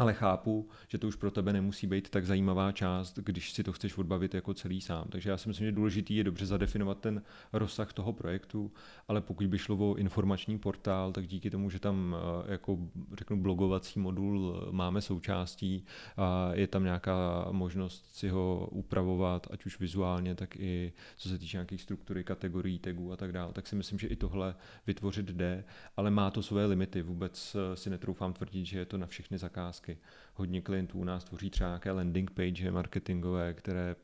ale 0.00 0.14
chápu, 0.14 0.68
že 0.88 0.98
to 0.98 1.08
už 1.08 1.16
pro 1.16 1.30
tebe 1.30 1.52
nemusí 1.52 1.86
být 1.86 2.10
tak 2.10 2.26
zajímavá 2.26 2.72
část, 2.72 3.18
když 3.18 3.52
si 3.52 3.64
to 3.64 3.72
chceš 3.72 3.98
odbavit 3.98 4.34
jako 4.34 4.54
celý 4.54 4.80
sám. 4.80 5.04
Takže 5.08 5.30
já 5.30 5.36
si 5.36 5.48
myslím, 5.48 5.66
že 5.66 5.72
důležitý 5.72 6.16
je 6.16 6.24
dobře 6.24 6.46
zadefinovat 6.46 7.00
ten 7.00 7.22
rozsah 7.52 7.92
toho 7.92 8.12
projektu, 8.12 8.72
ale 9.08 9.20
pokud 9.20 9.46
by 9.46 9.58
šlo 9.58 9.76
o 9.76 9.94
informační 9.94 10.58
portál, 10.58 11.12
tak 11.12 11.26
díky 11.26 11.50
tomu, 11.50 11.70
že 11.70 11.78
tam 11.78 12.16
eh, 12.46 12.52
jako 12.52 12.78
řeknu 13.12 13.42
blogovací 13.42 14.00
modul 14.00 14.62
eh, 14.68 14.72
máme 14.72 15.00
součástí 15.00 15.84
a 16.16 16.50
je 16.54 16.66
tam 16.66 16.84
nějaká 16.84 17.46
možnost 17.50 18.16
si 18.16 18.28
ho 18.28 18.68
upravovat, 18.70 19.46
ať 19.50 19.66
už 19.66 19.80
vizuálně, 19.80 20.34
tak 20.34 20.56
i 20.56 20.92
co 21.16 21.28
se 21.28 21.38
týče 21.38 21.56
nějakých 21.56 21.82
struktury, 21.82 22.24
kategorií, 22.24 22.78
tagů 22.78 23.12
a 23.12 23.16
tak 23.16 23.32
dále, 23.32 23.52
tak 23.52 23.66
si 23.66 23.76
myslím, 23.76 23.98
že 23.98 24.06
i 24.06 24.16
tohle 24.16 24.54
vytvořit 24.86 25.26
jde, 25.26 25.64
ale 25.96 26.10
má 26.10 26.30
to 26.30 26.42
své 26.42 26.66
limity. 26.66 27.02
Vůbec 27.02 27.56
eh, 27.56 27.76
si 27.76 27.90
netroufám 27.90 28.32
tvrdit, 28.32 28.64
že 28.64 28.78
je 28.78 28.86
to 28.86 28.98
na 28.98 29.06
všechny 29.06 29.38
zakázky 29.38 29.89
otázky. 29.90 30.10
Hodně 30.34 30.62
klientů 30.62 30.98
u 30.98 31.04
nás 31.04 31.24
tvoří 31.24 31.50
třeba 31.50 31.68
nějaké 31.68 31.90
landing 31.90 32.30
page 32.30 32.70
marketingové, 32.70 33.54
které 33.54 33.96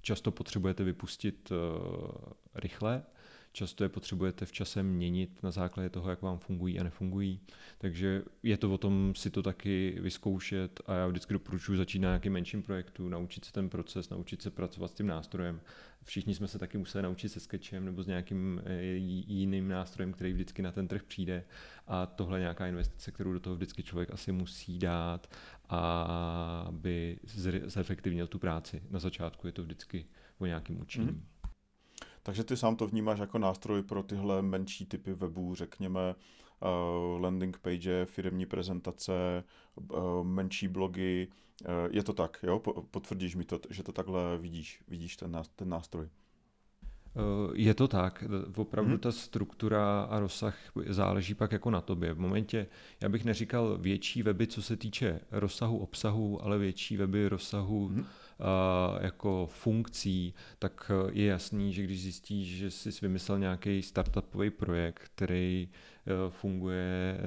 často 0.00 0.30
potřebujete 0.30 0.84
vypustit 0.84 1.50
uh, 1.50 1.56
rychle, 2.54 3.02
často 3.52 3.84
je 3.84 3.88
potřebujete 3.88 4.46
v 4.46 4.52
čase 4.52 4.82
měnit 4.82 5.42
na 5.42 5.50
základě 5.50 5.90
toho, 5.90 6.10
jak 6.10 6.22
vám 6.22 6.38
fungují 6.38 6.80
a 6.80 6.82
nefungují. 6.82 7.40
Takže 7.78 8.22
je 8.42 8.56
to 8.56 8.72
o 8.72 8.78
tom 8.78 9.12
si 9.16 9.30
to 9.30 9.42
taky 9.42 9.98
vyzkoušet 10.00 10.80
a 10.86 10.94
já 10.94 11.06
vždycky 11.06 11.32
doporučuji 11.32 11.76
začít 11.76 11.98
na 11.98 12.08
nějakým 12.08 12.32
menším 12.32 12.62
projektu, 12.62 13.08
naučit 13.08 13.44
se 13.44 13.52
ten 13.52 13.68
proces, 13.68 14.10
naučit 14.10 14.42
se 14.42 14.50
pracovat 14.50 14.90
s 14.90 14.94
tím 14.94 15.06
nástrojem. 15.06 15.60
Všichni 16.04 16.34
jsme 16.34 16.48
se 16.48 16.58
taky 16.58 16.78
museli 16.78 17.02
naučit 17.02 17.28
se 17.28 17.40
sketchem 17.40 17.84
nebo 17.84 18.02
s 18.02 18.06
nějakým 18.06 18.62
eh, 18.64 18.82
jiným 18.82 19.68
nástrojem, 19.68 20.12
který 20.12 20.32
vždycky 20.32 20.62
na 20.62 20.72
ten 20.72 20.88
trh 20.88 21.02
přijde 21.02 21.44
a 21.86 22.06
tohle 22.06 22.38
je 22.38 22.40
nějaká 22.40 22.66
investice, 22.66 23.10
kterou 23.10 23.32
do 23.32 23.40
toho 23.40 23.56
vždycky 23.56 23.82
člověk 23.82 24.10
asi 24.10 24.32
musí 24.32 24.78
dát, 24.78 25.34
aby 25.68 27.18
zefektivnil 27.64 28.26
tu 28.26 28.38
práci. 28.38 28.82
Na 28.90 28.98
začátku 28.98 29.46
je 29.46 29.52
to 29.52 29.62
vždycky 29.62 30.06
o 30.38 30.46
nějakým 30.46 30.80
učení. 30.80 31.06
Mm. 31.06 31.39
Takže 32.22 32.44
ty 32.44 32.56
sám 32.56 32.76
to 32.76 32.86
vnímáš 32.86 33.18
jako 33.18 33.38
nástroj 33.38 33.82
pro 33.82 34.02
tyhle 34.02 34.42
menší 34.42 34.86
typy 34.86 35.14
webů, 35.14 35.54
řekněme 35.54 36.14
uh, 36.14 37.20
landing 37.20 37.58
page, 37.58 38.04
firmní 38.04 38.46
prezentace, 38.46 39.44
uh, 39.76 40.24
menší 40.24 40.68
blogy. 40.68 41.28
Uh, 41.60 41.68
je 41.90 42.02
to 42.02 42.12
tak, 42.12 42.38
jo? 42.42 42.58
Potvrdíš 42.90 43.36
mi 43.36 43.44
to, 43.44 43.60
že 43.70 43.82
to 43.82 43.92
takhle 43.92 44.38
vidíš, 44.38 44.82
vidíš 44.88 45.16
ten, 45.16 45.42
ten 45.56 45.68
nástroj. 45.68 46.08
Je 47.54 47.74
to 47.74 47.88
tak, 47.88 48.24
opravdu 48.56 48.90
hmm. 48.90 48.98
ta 48.98 49.12
struktura 49.12 50.02
a 50.02 50.20
rozsah 50.20 50.56
záleží 50.86 51.34
pak 51.34 51.52
jako 51.52 51.70
na 51.70 51.80
tobě. 51.80 52.12
V 52.14 52.18
momentě, 52.18 52.66
já 53.02 53.08
bych 53.08 53.24
neříkal 53.24 53.78
větší 53.78 54.22
weby, 54.22 54.46
co 54.46 54.62
se 54.62 54.76
týče 54.76 55.20
rozsahu 55.30 55.78
obsahu, 55.78 56.44
ale 56.44 56.58
větší 56.58 56.96
weby 56.96 57.28
rozsahu 57.28 57.88
hmm 57.88 58.06
jako 59.00 59.46
funkcí, 59.46 60.34
tak 60.58 60.90
je 61.12 61.26
jasný, 61.26 61.72
že 61.72 61.82
když 61.82 62.02
zjistíš, 62.02 62.56
že 62.56 62.70
jsi 62.70 62.90
vymyslel 63.02 63.38
nějaký 63.38 63.82
startupový 63.82 64.50
projekt, 64.50 65.10
který 65.14 65.68
e, 65.68 66.30
funguje 66.30 67.18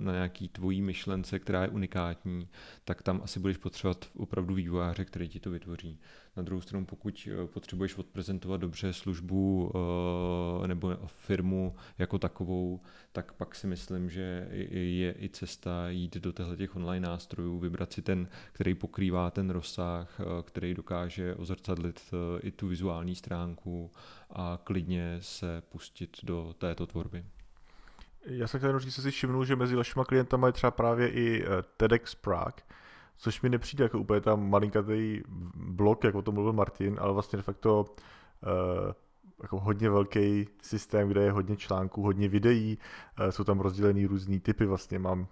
na 0.00 0.12
nějaký 0.12 0.48
tvojí 0.48 0.82
myšlence, 0.82 1.38
která 1.38 1.62
je 1.62 1.68
unikátní, 1.68 2.48
tak 2.84 3.02
tam 3.02 3.20
asi 3.24 3.40
budeš 3.40 3.56
potřebovat 3.56 4.04
opravdu 4.16 4.54
vývojáře, 4.54 5.04
který 5.04 5.28
ti 5.28 5.40
to 5.40 5.50
vytvoří. 5.50 5.98
Na 6.36 6.42
druhou 6.42 6.60
stranu, 6.60 6.86
pokud 6.86 7.28
e, 7.30 7.46
potřebuješ 7.46 7.96
odprezentovat 7.96 8.60
dobře 8.60 8.92
službu 8.92 9.72
nebo 10.66 10.96
firmu 11.06 11.76
jako 11.98 12.18
takovou, 12.18 12.80
tak 13.12 13.32
pak 13.32 13.54
si 13.54 13.66
myslím, 13.66 14.10
že 14.10 14.48
je 14.70 15.14
i 15.18 15.28
cesta 15.28 15.88
jít 15.88 16.16
do 16.16 16.32
těch 16.56 16.76
online 16.76 17.08
nástrojů, 17.08 17.58
vybrat 17.58 17.92
si 17.92 18.02
ten, 18.02 18.28
který 18.52 18.74
pokrývá 18.74 19.30
ten 19.30 19.50
rozsah, 19.50 20.20
který 20.42 20.74
dokáže 20.74 21.34
ozrcadlit 21.34 22.00
eh, 22.12 22.40
i 22.40 22.50
tu 22.50 22.68
vizuální 22.68 23.14
stránku 23.14 23.90
a 24.30 24.58
klidně 24.64 25.18
se 25.20 25.62
pustit 25.68 26.16
do 26.22 26.54
této 26.58 26.86
tvorby. 26.86 27.24
Já 28.26 28.46
jsem 28.46 28.60
chtěl 28.60 28.68
jenom 28.68 28.80
říct, 28.80 28.94
že 28.94 29.02
si 29.02 29.10
všimnul, 29.10 29.44
že 29.44 29.56
mezi 29.56 29.76
vašimi 29.76 30.04
klientama 30.08 30.46
je 30.46 30.52
třeba 30.52 30.70
právě 30.70 31.08
i 31.08 31.44
eh, 31.44 31.48
TEDx 31.76 32.14
Prague, 32.14 32.64
což 33.16 33.42
mi 33.42 33.48
nepřijde 33.48 33.84
jako 33.84 33.98
úplně 33.98 34.20
tam 34.20 34.50
malinkatý 34.50 35.22
blok, 35.54 36.04
jak 36.04 36.14
o 36.14 36.22
tom 36.22 36.34
mluvil 36.34 36.52
Martin, 36.52 36.96
ale 37.00 37.12
vlastně 37.12 37.36
de 37.36 37.42
facto 37.42 37.84
uh, 37.84 38.92
jako 39.42 39.60
hodně 39.60 39.90
velký 39.90 40.48
systém, 40.62 41.08
kde 41.08 41.22
je 41.22 41.32
hodně 41.32 41.56
článků, 41.56 42.02
hodně 42.02 42.28
videí, 42.28 42.78
uh, 43.20 43.28
jsou 43.28 43.44
tam 43.44 43.60
rozdělený 43.60 44.06
různý 44.06 44.40
typy, 44.40 44.66
vlastně 44.66 44.98
mám 44.98 45.26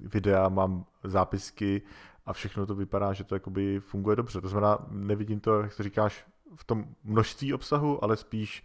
videa, 0.00 0.48
mám 0.48 0.84
zápisky 1.04 1.82
a 2.26 2.32
všechno 2.32 2.66
to 2.66 2.74
vypadá, 2.74 3.12
že 3.12 3.24
to 3.24 3.34
jakoby 3.34 3.80
funguje 3.80 4.16
dobře. 4.16 4.40
To 4.40 4.48
znamená, 4.48 4.78
nevidím 4.90 5.40
to, 5.40 5.60
jak 5.60 5.76
to 5.76 5.82
říkáš, 5.82 6.26
v 6.54 6.64
tom 6.64 6.84
množství 7.04 7.54
obsahu, 7.54 8.04
ale 8.04 8.16
spíš 8.16 8.64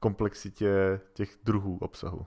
komplexitě 0.00 1.00
těch 1.12 1.38
druhů 1.44 1.78
obsahu. 1.80 2.26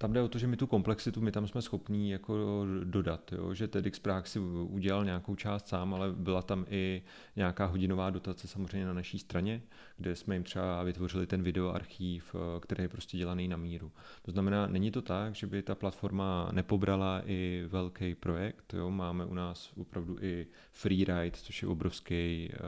Tam 0.00 0.12
jde 0.12 0.22
o 0.22 0.28
to, 0.28 0.38
že 0.38 0.46
my 0.46 0.56
tu 0.56 0.66
komplexitu, 0.66 1.20
my 1.20 1.32
tam 1.32 1.46
jsme 1.46 1.62
schopní 1.62 2.10
jako 2.10 2.66
dodat, 2.84 3.32
jo? 3.32 3.54
že 3.54 3.68
TEDx 3.68 3.98
Prague 3.98 4.28
si 4.28 4.38
udělal 4.38 5.04
nějakou 5.04 5.34
část 5.34 5.68
sám, 5.68 5.94
ale 5.94 6.12
byla 6.12 6.42
tam 6.42 6.66
i 6.68 7.02
nějaká 7.36 7.66
hodinová 7.66 8.10
dotace 8.10 8.48
samozřejmě 8.48 8.86
na 8.86 8.92
naší 8.92 9.18
straně, 9.18 9.62
kde 9.96 10.16
jsme 10.16 10.34
jim 10.34 10.44
třeba 10.44 10.82
vytvořili 10.82 11.26
ten 11.26 11.42
videoarchív, 11.42 12.34
který 12.60 12.84
je 12.84 12.88
prostě 12.88 13.18
dělaný 13.18 13.48
na 13.48 13.56
míru. 13.56 13.92
To 14.22 14.30
znamená, 14.30 14.66
není 14.66 14.90
to 14.90 15.02
tak, 15.02 15.34
že 15.34 15.46
by 15.46 15.62
ta 15.62 15.74
platforma 15.74 16.48
nepobrala 16.52 17.22
i 17.26 17.64
velký 17.68 18.14
projekt, 18.14 18.74
jo? 18.74 18.90
máme 18.90 19.24
u 19.24 19.34
nás 19.34 19.72
opravdu 19.76 20.16
i 20.20 20.46
Freeride, 20.72 21.30
což 21.32 21.62
je 21.62 21.68
obrovský 21.68 22.50
uh, 22.52 22.58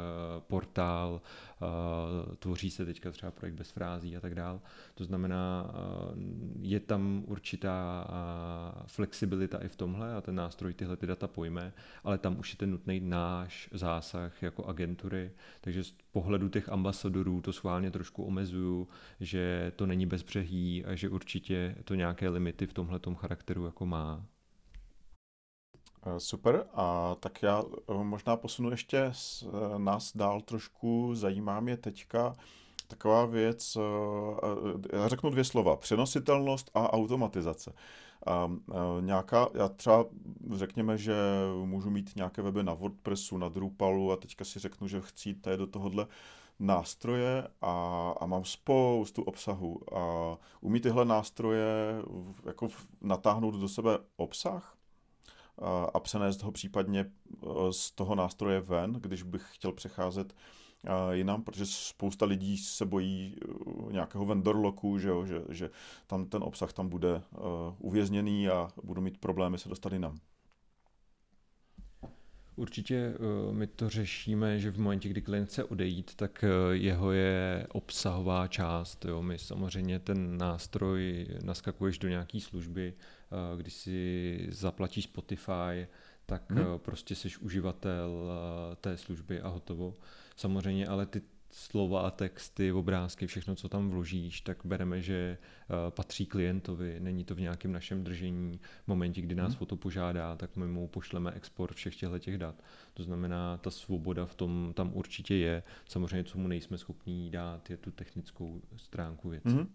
portál, 0.41 1.21
tvoří 2.39 2.71
se 2.71 2.87
teďka 2.87 3.11
třeba 3.11 3.33
projekt 3.33 3.55
bez 3.55 3.71
frází 3.71 4.17
a 4.17 4.21
tak 4.21 4.35
dál. 4.35 4.61
To 4.95 5.05
znamená, 5.05 5.71
je 6.61 6.81
tam 6.81 7.20
určitá 7.27 8.07
flexibilita 8.87 9.59
i 9.59 9.69
v 9.69 9.77
tomhle 9.77 10.15
a 10.15 10.21
ten 10.21 10.35
nástroj 10.35 10.75
tyhle 10.75 10.97
ty 10.97 11.07
data 11.07 11.29
pojme, 11.29 11.73
ale 12.05 12.19
tam 12.19 12.39
už 12.39 12.51
je 12.51 12.57
ten 12.57 12.71
nutný 12.71 13.01
náš 13.01 13.69
zásah 13.73 14.43
jako 14.43 14.65
agentury, 14.65 15.31
takže 15.61 15.85
z 15.85 15.95
pohledu 16.13 16.49
těch 16.49 16.69
ambasadorů 16.69 17.41
to 17.41 17.53
schválně 17.53 17.91
trošku 17.91 18.25
omezuju, 18.25 18.89
že 19.21 19.73
to 19.77 19.87
není 19.87 20.07
bezbřehý 20.07 20.85
a 20.85 20.95
že 20.95 21.09
určitě 21.09 21.77
to 21.85 21.95
nějaké 21.95 22.29
limity 22.29 22.67
v 22.67 22.73
tomhle 22.73 23.01
charakteru 23.15 23.65
jako 23.65 23.87
má. 23.87 24.27
Eh, 26.07 26.21
super, 26.21 26.67
a 26.75 27.15
tak 27.21 27.43
já 27.43 27.63
eh, 27.63 28.05
možná 28.05 28.37
posunu 28.37 28.71
ještě 28.71 28.99
eh, 28.99 29.79
nás 29.79 30.17
dál 30.17 30.41
trošku, 30.41 31.15
zajímá 31.15 31.61
mě 31.61 31.77
teďka 31.77 32.37
taková 32.91 33.27
věc, 33.27 33.79
já 34.93 35.09
řeknu 35.09 35.31
dvě 35.31 35.45
slova, 35.45 35.77
přenositelnost 35.77 36.71
a 36.75 36.93
automatizace. 36.93 37.73
A, 38.27 38.51
nějaká, 39.01 39.49
já 39.55 39.69
třeba 39.69 40.05
řekněme, 40.53 40.99
že 40.99 41.15
můžu 41.65 41.91
mít 41.91 42.17
nějaké 42.17 42.43
weby 42.43 42.63
na 42.63 42.75
WordPressu, 42.75 43.39
na 43.39 43.49
Drupalu 43.49 44.13
a 44.13 44.17
teďka 44.17 44.45
si 44.45 44.59
řeknu, 44.59 44.89
že 44.89 45.01
chci 45.01 45.29
jít 45.29 45.49
do 45.57 45.67
tohohle 45.67 46.07
nástroje 46.59 47.49
a, 47.61 47.75
a 48.21 48.27
mám 48.27 48.45
spoustu 48.45 49.23
obsahu. 49.23 49.81
A 49.99 50.37
umí 50.61 50.81
tyhle 50.81 51.05
nástroje 51.05 51.67
jako 52.47 52.69
natáhnout 53.01 53.55
do 53.55 53.69
sebe 53.69 53.99
obsah? 54.17 54.77
a 55.95 56.01
přenést 56.01 56.43
ho 56.43 56.53
případně 56.53 57.11
z 57.71 57.91
toho 57.91 58.15
nástroje 58.15 58.61
ven, 58.61 58.93
když 58.93 59.23
bych 59.23 59.43
chtěl 59.51 59.73
přecházet 59.73 60.35
jinam, 61.13 61.43
protože 61.43 61.67
spousta 61.67 62.27
lidí 62.27 62.59
se 62.59 62.87
bojí 62.87 63.37
e, 63.37 63.93
nějakého 63.93 64.27
vendor 64.27 64.57
locku, 64.57 64.99
že, 64.99 65.09
jo, 65.09 65.27
že, 65.27 65.43
že 65.49 65.71
tam 66.07 66.27
ten 66.27 66.43
obsah 66.43 66.73
tam 66.73 66.89
bude 66.89 67.17
e, 67.17 67.23
uvězněný 67.79 68.49
a 68.49 68.69
budu 68.85 69.01
mít 69.01 69.19
problémy 69.19 69.59
se 69.59 69.69
dostat 69.69 69.93
jinam. 69.93 70.19
Určitě 72.57 73.15
my 73.51 73.67
to 73.67 73.89
řešíme, 73.89 74.59
že 74.59 74.71
v 74.71 74.79
momentě, 74.79 75.09
kdy 75.09 75.23
klient 75.23 75.47
chce 75.47 75.65
odejít, 75.65 76.15
tak 76.15 76.45
jeho 76.71 77.13
je 77.13 77.67
obsahová 77.73 78.49
část. 78.49 79.05
Jo. 79.05 79.23
My 79.23 79.39
samozřejmě 79.39 79.99
ten 79.99 80.39
nástroj 80.39 81.27
naskakuješ 81.43 81.99
do 81.99 82.09
nějaké 82.09 82.41
služby, 82.41 82.95
Eh, 83.33 83.57
když 83.57 83.75
si 83.75 84.47
zaplatíš 84.49 85.05
Spotify, 85.05 85.87
tak 86.27 86.51
hmm. 86.51 86.65
prostě 86.77 87.15
jsi 87.15 87.29
uživatel 87.41 88.31
eh, 88.31 88.77
té 88.77 88.97
služby 88.97 89.41
a 89.41 89.49
hotovo. 89.49 89.95
Samozřejmě, 90.41 90.87
ale 90.87 91.07
ty 91.07 91.23
slova, 91.51 92.11
texty, 92.11 92.73
obrázky, 92.73 93.27
všechno, 93.27 93.55
co 93.55 93.69
tam 93.69 93.91
vložíš, 93.91 94.41
tak 94.41 94.59
bereme, 94.65 95.03
že 95.03 95.39
eh, 95.39 95.91
patří 95.91 96.27
klientovi, 96.27 97.01
není 97.01 97.25
to 97.25 97.35
v 97.35 97.41
nějakém 97.41 97.73
našem 97.73 98.05
držení. 98.05 98.61
V 98.85 98.89
momentě, 98.89 99.21
kdy 99.21 99.35
nás 99.35 99.53
hmm. 99.53 99.63
o 99.63 99.67
to 99.67 99.77
požádá, 99.77 100.37
tak 100.37 100.57
my 100.57 100.67
mu 100.67 100.89
pošleme 100.89 101.33
export 101.33 101.77
všech 101.77 101.97
těchto 101.97 102.19
těch 102.19 102.39
dat. 102.39 102.55
To 102.95 103.03
znamená, 103.03 103.57
ta 103.57 103.71
svoboda 103.71 104.27
v 104.27 104.35
tom 104.35 104.73
tam 104.75 104.91
určitě 104.95 105.35
je. 105.35 105.63
Samozřejmě, 105.89 106.25
co 106.25 106.39
mu 106.39 106.49
nejsme 106.49 106.79
schopní 106.79 107.31
dát, 107.31 107.71
je 107.71 107.77
tu 107.77 107.91
technickou 107.91 108.61
stránku 108.77 109.29
věci. 109.29 109.49
Hmm. 109.49 109.75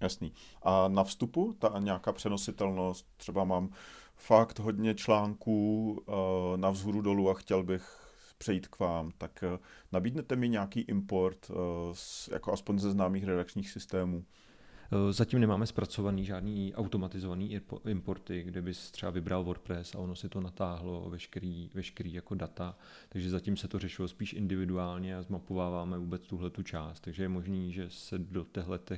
Jasný. 0.00 0.32
A 0.62 0.88
na 0.88 1.04
vstupu 1.04 1.52
ta 1.58 1.74
nějaká 1.78 2.12
přenositelnost, 2.12 3.06
třeba 3.16 3.44
mám 3.44 3.70
fakt 4.16 4.58
hodně 4.58 4.94
článků 4.94 5.90
uh, 5.92 6.14
na 6.56 6.70
vzhůru 6.70 7.00
dolů 7.00 7.30
a 7.30 7.34
chtěl 7.34 7.62
bych 7.62 8.05
přejít 8.38 8.68
k 8.68 8.78
vám, 8.78 9.12
tak 9.18 9.44
uh, 9.52 9.58
nabídnete 9.92 10.36
mi 10.36 10.48
nějaký 10.48 10.80
import, 10.80 11.50
z, 11.92 12.28
jako 12.32 12.52
aspoň 12.52 12.78
ze 12.78 12.90
známých 12.90 13.24
redakčních 13.24 13.70
systémů? 13.70 14.24
Zatím 15.10 15.40
nemáme 15.40 15.66
zpracovaný 15.66 16.24
žádný 16.24 16.74
automatizovaný 16.74 17.60
importy, 17.86 18.42
kde 18.42 18.62
bys 18.62 18.90
třeba 18.90 19.10
vybral 19.10 19.44
WordPress 19.44 19.94
a 19.94 19.98
ono 19.98 20.14
si 20.14 20.28
to 20.28 20.40
natáhlo 20.40 21.10
veškerý, 21.10 21.70
veškerý 21.74 22.12
jako 22.12 22.34
data, 22.34 22.76
takže 23.08 23.30
zatím 23.30 23.56
se 23.56 23.68
to 23.68 23.78
řešilo 23.78 24.08
spíš 24.08 24.32
individuálně 24.32 25.16
a 25.16 25.22
zmapováváme 25.22 25.98
vůbec 25.98 26.26
tuhle 26.26 26.50
tu 26.50 26.62
část, 26.62 27.00
takže 27.00 27.22
je 27.22 27.28
možný, 27.28 27.72
že 27.72 27.90
se 27.90 28.18
do 28.18 28.44
těchto 28.44 28.96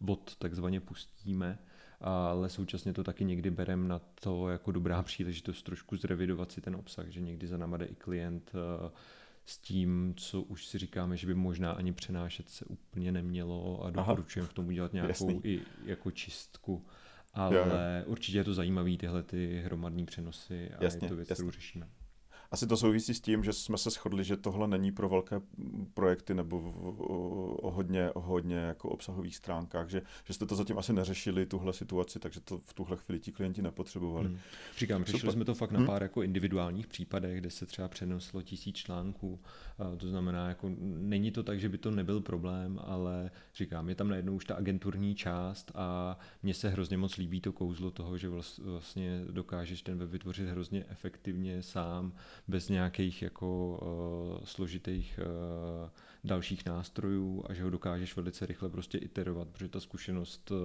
bod 0.00 0.36
takzvaně 0.36 0.80
pustíme, 0.80 1.58
ale 2.00 2.48
současně 2.48 2.92
to 2.92 3.04
taky 3.04 3.24
někdy 3.24 3.50
berem 3.50 3.88
na 3.88 4.00
to 4.20 4.48
jako 4.48 4.72
dobrá 4.72 5.02
příležitost 5.02 5.62
trošku 5.62 5.96
zrevidovat 5.96 6.52
si 6.52 6.60
ten 6.60 6.76
obsah, 6.76 7.06
že 7.06 7.20
někdy 7.20 7.46
za 7.46 7.56
náma 7.56 7.76
jde 7.76 7.86
i 7.86 7.94
klient 7.94 8.52
eh, 8.54 8.90
s 9.46 9.58
tím, 9.58 10.14
co 10.16 10.42
už 10.42 10.66
si 10.66 10.78
říkáme, 10.78 11.16
že 11.16 11.26
by 11.26 11.34
možná 11.34 11.72
ani 11.72 11.92
přenášet 11.92 12.48
se 12.48 12.64
úplně 12.64 13.12
nemělo 13.12 13.84
a 13.84 13.90
doporučujeme 13.90 14.48
v 14.48 14.52
tom 14.52 14.66
udělat 14.66 14.92
nějakou 14.92 15.08
Jasný. 15.08 15.40
i 15.44 15.60
jako 15.84 16.10
čistku. 16.10 16.86
Ale 17.34 17.56
jo, 17.56 17.64
jo. 17.66 17.72
určitě 18.06 18.38
je 18.38 18.44
to 18.44 18.54
zajímavé 18.54 18.96
tyhle 18.96 19.22
ty 19.22 19.62
hromadní 19.64 20.06
přenosy 20.06 20.70
a 20.70 20.84
jasně, 20.84 21.06
je 21.06 21.08
to 21.08 21.16
věc, 21.16 21.30
jasně. 21.30 21.42
kterou 21.42 21.50
řešíme. 21.50 21.88
Asi 22.50 22.66
to 22.66 22.76
souvisí 22.76 23.14
s 23.14 23.20
tím, 23.20 23.44
že 23.44 23.52
jsme 23.52 23.78
se 23.78 23.90
shodli, 23.90 24.24
že 24.24 24.36
tohle 24.36 24.68
není 24.68 24.92
pro 24.92 25.08
velké 25.08 25.40
projekty 25.94 26.34
nebo 26.34 26.72
o 27.62 27.70
hodně, 27.70 28.10
o 28.10 28.20
hodně 28.20 28.56
jako 28.56 28.88
obsahových 28.88 29.36
stránkách, 29.36 29.88
že, 29.88 30.02
že 30.24 30.34
jste 30.34 30.46
to 30.46 30.56
zatím 30.56 30.78
asi 30.78 30.92
neřešili, 30.92 31.46
tuhle 31.46 31.72
situaci, 31.72 32.18
takže 32.18 32.40
to 32.40 32.58
v 32.58 32.74
tuhle 32.74 32.96
chvíli 32.96 33.20
ti 33.20 33.32
klienti 33.32 33.62
nepotřebovali. 33.62 34.28
Hmm. 34.28 34.38
Říkám, 34.78 35.04
řešili 35.04 35.20
Super. 35.20 35.32
jsme 35.32 35.44
to 35.44 35.54
fakt 35.54 35.70
na 35.70 35.78
hmm. 35.78 35.86
pár 35.86 36.02
hmm. 36.02 36.04
jako 36.04 36.22
individuálních 36.22 36.86
případech, 36.86 37.38
kde 37.38 37.50
se 37.50 37.66
třeba 37.66 37.88
přenoslo 37.88 38.42
tisíc 38.42 38.76
článků, 38.76 39.40
to 39.96 40.08
znamená, 40.08 40.48
jako 40.48 40.70
není 40.80 41.30
to 41.30 41.42
tak, 41.42 41.60
že 41.60 41.68
by 41.68 41.78
to 41.78 41.90
nebyl 41.90 42.20
problém, 42.20 42.80
ale 42.82 43.30
říkám, 43.54 43.88
je 43.88 43.94
tam 43.94 44.08
najednou 44.08 44.34
už 44.34 44.44
ta 44.44 44.54
agenturní 44.54 45.14
část 45.14 45.72
a 45.74 46.18
mně 46.42 46.54
se 46.54 46.68
hrozně 46.68 46.96
moc 46.96 47.16
líbí 47.16 47.40
to 47.40 47.52
kouzlo 47.52 47.90
toho, 47.90 48.18
že 48.18 48.28
vlastně 48.64 49.24
dokážeš 49.30 49.82
ten 49.82 49.98
web 49.98 50.10
vytvořit 50.10 50.48
hrozně 50.48 50.84
efektivně 50.88 51.62
sám, 51.62 52.12
bez 52.48 52.68
nějakých 52.68 53.22
jako 53.22 53.78
uh, 54.38 54.44
složitých 54.44 55.20
uh, 55.22 55.88
dalších 56.24 56.66
nástrojů 56.66 57.44
a 57.48 57.54
že 57.54 57.62
ho 57.62 57.70
dokážeš 57.70 58.16
velice 58.16 58.46
rychle 58.46 58.68
prostě 58.68 58.98
iterovat, 58.98 59.48
protože 59.48 59.68
ta 59.68 59.80
zkušenost 59.80 60.50
uh, 60.50 60.56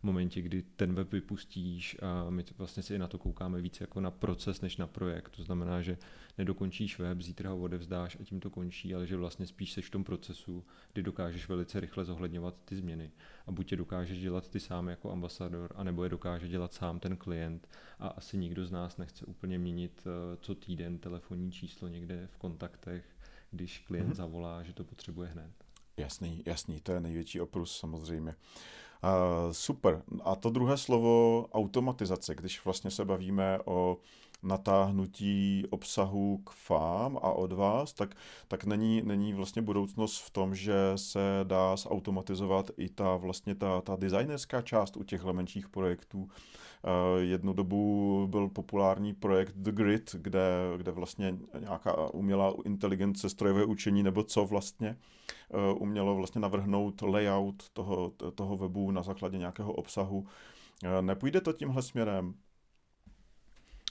v 0.00 0.02
momentě, 0.02 0.42
kdy 0.42 0.62
ten 0.62 0.94
web 0.94 1.12
vypustíš 1.12 1.96
a 2.02 2.30
my 2.30 2.44
vlastně 2.58 2.82
si 2.82 2.94
i 2.94 2.98
na 2.98 3.08
to 3.08 3.18
koukáme 3.18 3.60
víc 3.60 3.80
jako 3.80 4.00
na 4.00 4.10
proces 4.10 4.60
než 4.60 4.76
na 4.76 4.86
projekt. 4.86 5.36
To 5.36 5.42
znamená, 5.42 5.82
že 5.82 5.98
nedokončíš 6.38 6.98
web, 6.98 7.20
zítra 7.20 7.50
ho 7.50 7.58
odevzdáš 7.58 8.16
a 8.20 8.24
tím 8.24 8.40
to 8.40 8.50
končí, 8.50 8.94
ale 8.94 9.06
že 9.06 9.16
vlastně 9.16 9.46
spíš 9.46 9.72
seš 9.72 9.86
v 9.86 9.90
tom 9.90 10.04
procesu, 10.04 10.64
kdy 10.92 11.02
dokážeš 11.02 11.48
velice 11.48 11.80
rychle 11.80 12.04
zohledňovat 12.04 12.54
ty 12.64 12.76
změny. 12.76 13.10
A 13.46 13.52
buď 13.52 13.70
je 13.70 13.76
dokážeš 13.76 14.20
dělat 14.20 14.50
ty 14.50 14.60
sám 14.60 14.88
jako 14.88 15.12
ambasador, 15.12 15.72
anebo 15.76 16.04
je 16.04 16.10
dokáže 16.10 16.48
dělat 16.48 16.74
sám 16.74 16.98
ten 17.00 17.16
klient. 17.16 17.68
A 17.98 18.08
asi 18.08 18.38
nikdo 18.38 18.66
z 18.66 18.70
nás 18.70 18.96
nechce 18.96 19.26
úplně 19.26 19.58
měnit 19.58 20.02
eh, 20.06 20.36
co 20.40 20.54
týden 20.54 20.98
telefonní 20.98 21.52
číslo 21.52 21.88
někde 21.88 22.28
v 22.32 22.36
kontaktech, 22.36 23.13
když 23.54 23.78
klient 23.78 24.08
mm-hmm. 24.08 24.14
zavolá, 24.14 24.62
že 24.62 24.72
to 24.72 24.84
potřebuje 24.84 25.28
hned. 25.28 25.50
Jasný, 25.96 26.42
jasný, 26.46 26.80
to 26.80 26.92
je 26.92 27.00
největší 27.00 27.40
oprus 27.40 27.78
samozřejmě. 27.78 28.34
Uh, 29.04 29.52
super. 29.52 30.02
A 30.24 30.36
to 30.36 30.50
druhé 30.50 30.76
slovo 30.76 31.46
automatizace, 31.52 32.34
když 32.34 32.64
vlastně 32.64 32.90
se 32.90 33.04
bavíme 33.04 33.58
o 33.64 33.98
natáhnutí 34.42 35.64
obsahu 35.70 36.38
k 36.44 36.68
vám 36.70 37.16
a 37.16 37.32
od 37.32 37.52
vás, 37.52 37.92
tak, 37.92 38.14
tak 38.48 38.64
není, 38.64 39.02
není 39.02 39.32
vlastně 39.32 39.62
budoucnost 39.62 40.18
v 40.18 40.30
tom, 40.30 40.54
že 40.54 40.74
se 40.96 41.20
dá 41.42 41.76
zautomatizovat 41.76 42.70
i 42.76 42.88
ta 42.88 43.16
vlastně 43.16 43.54
ta, 43.54 43.80
ta 43.80 43.96
designerská 43.96 44.62
část 44.62 44.96
u 44.96 45.02
těchto 45.02 45.32
menších 45.32 45.68
projektů. 45.68 46.28
Eh, 46.84 47.20
jednu 47.20 47.52
dobu 47.52 48.26
byl 48.30 48.48
populární 48.48 49.14
projekt 49.14 49.54
The 49.56 49.72
Grid, 49.72 50.14
kde, 50.18 50.42
kde 50.76 50.92
vlastně 50.92 51.36
nějaká 51.60 52.14
umělá 52.14 52.52
inteligence, 52.64 53.28
strojové 53.28 53.64
učení 53.64 54.02
nebo 54.02 54.22
co 54.22 54.44
vlastně 54.44 54.96
eh, 55.50 55.72
umělo 55.72 56.14
vlastně 56.14 56.40
navrhnout 56.40 57.02
layout 57.02 57.68
toho, 57.72 58.12
toho 58.34 58.56
webu 58.56 58.90
na 58.90 59.02
základě 59.02 59.38
nějakého 59.38 59.72
obsahu. 59.72 60.26
Eh, 60.84 61.02
nepůjde 61.02 61.40
to 61.40 61.52
tímhle 61.52 61.82
směrem? 61.82 62.34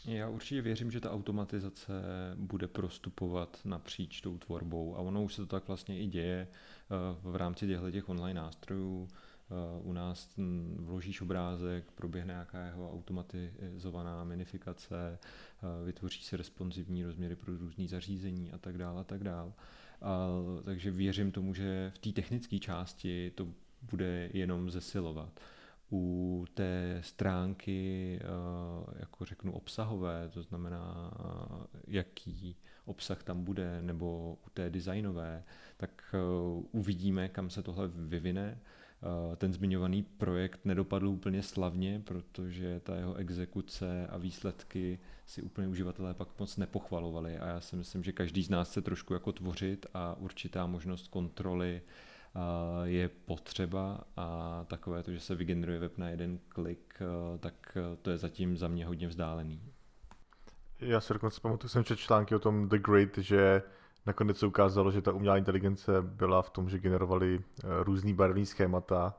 Já 0.06 0.30
určitě 0.30 0.62
věřím, 0.62 0.92
že 0.92 1.00
ta 1.00 1.12
automatizace 1.12 1.94
bude 2.36 2.68
prostupovat 2.68 3.60
napříč 3.66 4.22
tou 4.22 4.38
tvorbou 4.38 4.96
a 4.96 5.00
ono 5.00 5.24
už 5.24 5.34
se 5.34 5.42
to 5.42 5.48
tak 5.48 5.68
vlastně 5.68 6.00
i 6.00 6.08
děje 6.08 6.48
eh, 6.48 6.96
v 7.22 7.36
rámci 7.36 7.68
těchto 7.68 7.92
těch 7.92 8.10
online 8.10 8.42
nástrojů. 8.42 9.08
Eh, 9.08 9.82
u 9.84 9.94
nás 9.94 10.34
vložíš 10.76 11.22
obrázek, 11.22 11.92
proběhne 11.92 12.34
nějaká 12.34 12.66
jeho 12.66 12.94
automatizovaná 12.94 14.24
minifikace, 14.24 15.20
eh, 15.20 15.86
vytvoří 15.86 16.24
se 16.24 16.38
responsivní 16.38 17.04
rozměry 17.04 17.36
pro 17.36 17.58
různý 17.58 17.88
zařízení 17.88 18.52
a 18.52 18.58
tak 18.58 18.78
dále 18.78 19.02
a 19.02 19.04
tak 19.04 19.24
dále. 19.24 19.54
A, 20.02 20.28
takže 20.66 20.92
věřím 20.92 21.32
tomu, 21.32 21.54
že 21.54 21.92
v 21.96 21.98
té 21.98 22.12
technické 22.12 22.60
části 22.60 23.32
to 23.36 23.48
bude 23.92 24.30
jenom 24.34 24.72
zesilovat 24.72 25.40
u 25.94 26.46
té 26.54 27.00
stránky, 27.02 28.20
eh, 28.22 28.26
jako 29.00 29.26
řeknu, 29.26 29.52
obsahové, 29.52 30.30
to 30.34 30.44
znamená, 30.44 31.12
jaký 31.88 32.56
obsah 32.86 33.24
tam 33.24 33.44
bude, 33.44 33.82
nebo 33.82 34.38
u 34.48 34.50
té 34.54 34.70
designové, 34.70 35.44
tak 35.78 36.16
uvidíme, 36.72 37.30
kam 37.30 37.50
se 37.50 37.64
tohle 37.64 37.88
vyvine. 37.88 38.60
Ten 39.38 39.54
zmiňovaný 39.54 40.04
projekt 40.04 40.66
nedopadl 40.66 41.08
úplně 41.08 41.44
slavně, 41.44 42.02
protože 42.06 42.80
ta 42.80 42.96
jeho 42.96 43.16
exekuce 43.16 44.08
a 44.08 44.18
výsledky 44.18 45.00
si 45.26 45.42
úplně 45.42 45.68
uživatelé 45.68 46.14
pak 46.14 46.40
moc 46.40 46.58
nepochvalovali 46.58 47.38
a 47.38 47.48
já 47.48 47.62
si 47.62 47.76
myslím, 47.76 48.04
že 48.04 48.12
každý 48.12 48.44
z 48.44 48.50
nás 48.50 48.70
chce 48.70 48.82
trošku 48.82 49.14
jako 49.14 49.32
tvořit 49.32 49.86
a 49.94 50.14
určitá 50.14 50.66
možnost 50.66 51.08
kontroly 51.08 51.82
je 52.84 53.10
potřeba 53.10 54.04
a 54.18 54.60
takové 54.68 55.04
to, 55.04 55.12
že 55.12 55.20
se 55.20 55.36
vygeneruje 55.36 55.80
web 55.80 55.98
na 55.98 56.10
jeden 56.10 56.40
klik, 56.50 57.00
tak 57.40 57.78
to 58.02 58.10
je 58.10 58.18
zatím 58.18 58.58
za 58.58 58.68
mě 58.68 58.86
hodně 58.86 59.08
vzdálený. 59.08 59.62
Já 60.80 61.02
si 61.02 61.14
dokonce 61.14 61.42
pamatuju, 61.42 61.70
jsem 61.70 61.84
četl 61.84 62.02
články 62.02 62.36
o 62.36 62.40
tom 62.40 62.70
The 62.70 62.78
Great, 62.78 63.18
že 63.18 63.62
nakonec 64.06 64.38
se 64.38 64.46
ukázalo, 64.46 64.92
že 64.92 65.02
ta 65.02 65.12
umělá 65.12 65.38
inteligence 65.38 66.02
byla 66.02 66.42
v 66.42 66.50
tom, 66.50 66.70
že 66.70 66.80
generovali 66.80 67.40
eh, 67.40 67.68
různý 67.84 68.14
barevný 68.14 68.46
schémata, 68.46 69.14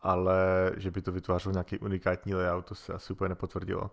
ale 0.00 0.72
že 0.76 0.90
by 0.90 1.02
to 1.02 1.12
vytvářelo 1.12 1.52
nějaký 1.52 1.78
unikátní 1.78 2.34
layout, 2.34 2.66
to 2.66 2.74
se 2.74 2.92
asi 2.92 3.12
úplně 3.12 3.28
nepotvrdilo. 3.28 3.90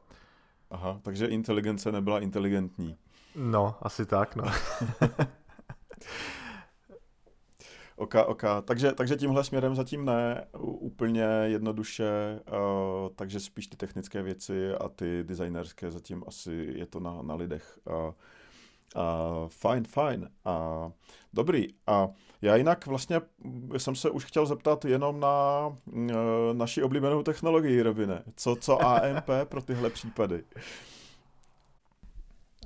Aha, 0.72 1.00
takže 1.04 1.26
inteligence 1.26 1.92
nebyla 1.92 2.20
inteligentní. 2.20 2.98
No, 3.36 3.76
asi 3.82 4.06
tak, 4.06 4.36
no. 4.36 4.44
OK, 7.98 8.16
OK. 8.26 8.44
Takže, 8.66 8.92
takže 8.92 9.16
tímhle 9.16 9.44
směrem 9.44 9.76
zatím 9.76 10.06
ne, 10.06 10.46
úplně 10.60 11.24
jednoduše, 11.44 12.40
uh, 12.52 13.10
takže 13.16 13.40
spíš 13.40 13.68
ty 13.68 13.78
technické 13.78 14.22
věci 14.22 14.74
a 14.74 14.90
ty 14.90 15.24
designerské 15.24 15.92
zatím 15.92 16.24
asi 16.28 16.74
je 16.76 16.86
to 16.86 17.00
na, 17.00 17.22
na 17.22 17.36
lidech. 17.36 17.80
Uh, 17.86 18.12
Uh, 18.96 19.50
fajn, 19.50 19.84
fajn. 19.84 20.30
Uh, 20.46 20.92
dobrý. 21.34 21.68
A 21.88 22.06
uh, 22.06 22.14
já 22.42 22.56
jinak 22.56 22.86
vlastně 22.86 23.22
jsem 23.78 23.96
se 23.96 24.10
už 24.10 24.26
chtěl 24.26 24.46
zeptat 24.46 24.86
jenom 24.86 25.20
na 25.20 25.68
uh, 25.68 26.04
naši 26.54 26.84
oblíbenou 26.84 27.24
technologii, 27.24 27.82
Robine. 27.82 28.24
Co, 28.36 28.56
co 28.56 28.86
AMP 28.86 29.30
pro 29.44 29.62
tyhle 29.62 29.90
případy? 29.90 30.44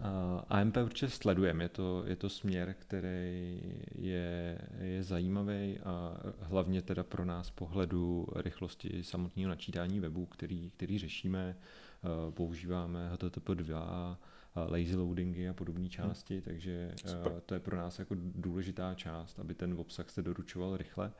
Uh, 0.01 0.41
AMP 0.49 0.77
určitě 0.77 1.09
sledujeme, 1.11 1.63
je 1.63 1.69
to, 1.69 2.03
je 2.07 2.15
to 2.15 2.29
směr, 2.29 2.75
který 2.79 3.61
je, 3.95 4.59
je 4.81 5.03
zajímavý 5.03 5.79
a 5.79 6.17
hlavně 6.39 6.81
teda 6.81 7.03
pro 7.03 7.25
nás 7.25 7.51
pohledu 7.51 8.27
rychlosti 8.35 9.03
samotného 9.03 9.49
načítání 9.49 9.99
webu, 9.99 10.25
který, 10.25 10.71
který 10.71 10.99
řešíme. 10.99 11.57
Uh, 12.03 12.33
používáme 12.33 13.09
HTTP 13.09 13.49
2, 13.49 14.17
lazy 14.55 14.95
loadingy 14.95 15.49
a 15.49 15.53
podobné 15.53 15.89
části, 15.89 16.33
hmm. 16.33 16.41
takže 16.41 16.91
Super. 16.95 17.41
to 17.45 17.53
je 17.53 17.59
pro 17.59 17.77
nás 17.77 17.99
jako 17.99 18.15
důležitá 18.19 18.93
část, 18.93 19.39
aby 19.39 19.53
ten 19.53 19.73
obsah 19.79 20.09
se 20.09 20.21
doručoval 20.21 20.77
rychle. 20.77 21.11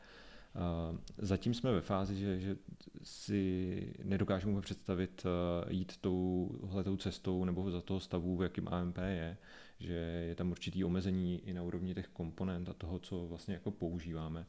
Zatím 1.18 1.54
jsme 1.54 1.72
ve 1.72 1.82
fázi, 1.82 2.16
že, 2.16 2.40
že 2.40 2.58
si 3.04 3.94
nedokážeme 4.04 4.62
představit 4.62 5.26
jít 5.70 5.98
touhletou 5.98 6.98
cestou 6.98 7.46
nebo 7.46 7.72
za 7.72 7.82
toho 7.82 8.00
stavu, 8.00 8.38
v 8.38 8.44
jakým 8.44 8.68
AMP 8.68 8.98
je, 8.98 9.38
že 9.80 9.94
je 10.28 10.36
tam 10.36 10.52
určitý 10.52 10.84
omezení 10.84 11.42
i 11.46 11.54
na 11.54 11.64
úrovni 11.64 11.94
těch 11.94 12.08
komponent 12.08 12.70
a 12.70 12.74
toho, 12.74 13.00
co 13.00 13.28
vlastně 13.28 13.54
jako 13.54 13.72
používáme. 13.72 14.46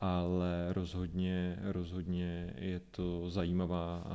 Ale 0.00 0.72
rozhodně, 0.72 1.58
rozhodně 1.62 2.54
je 2.58 2.80
to 2.80 3.30
zajímavá, 3.30 4.06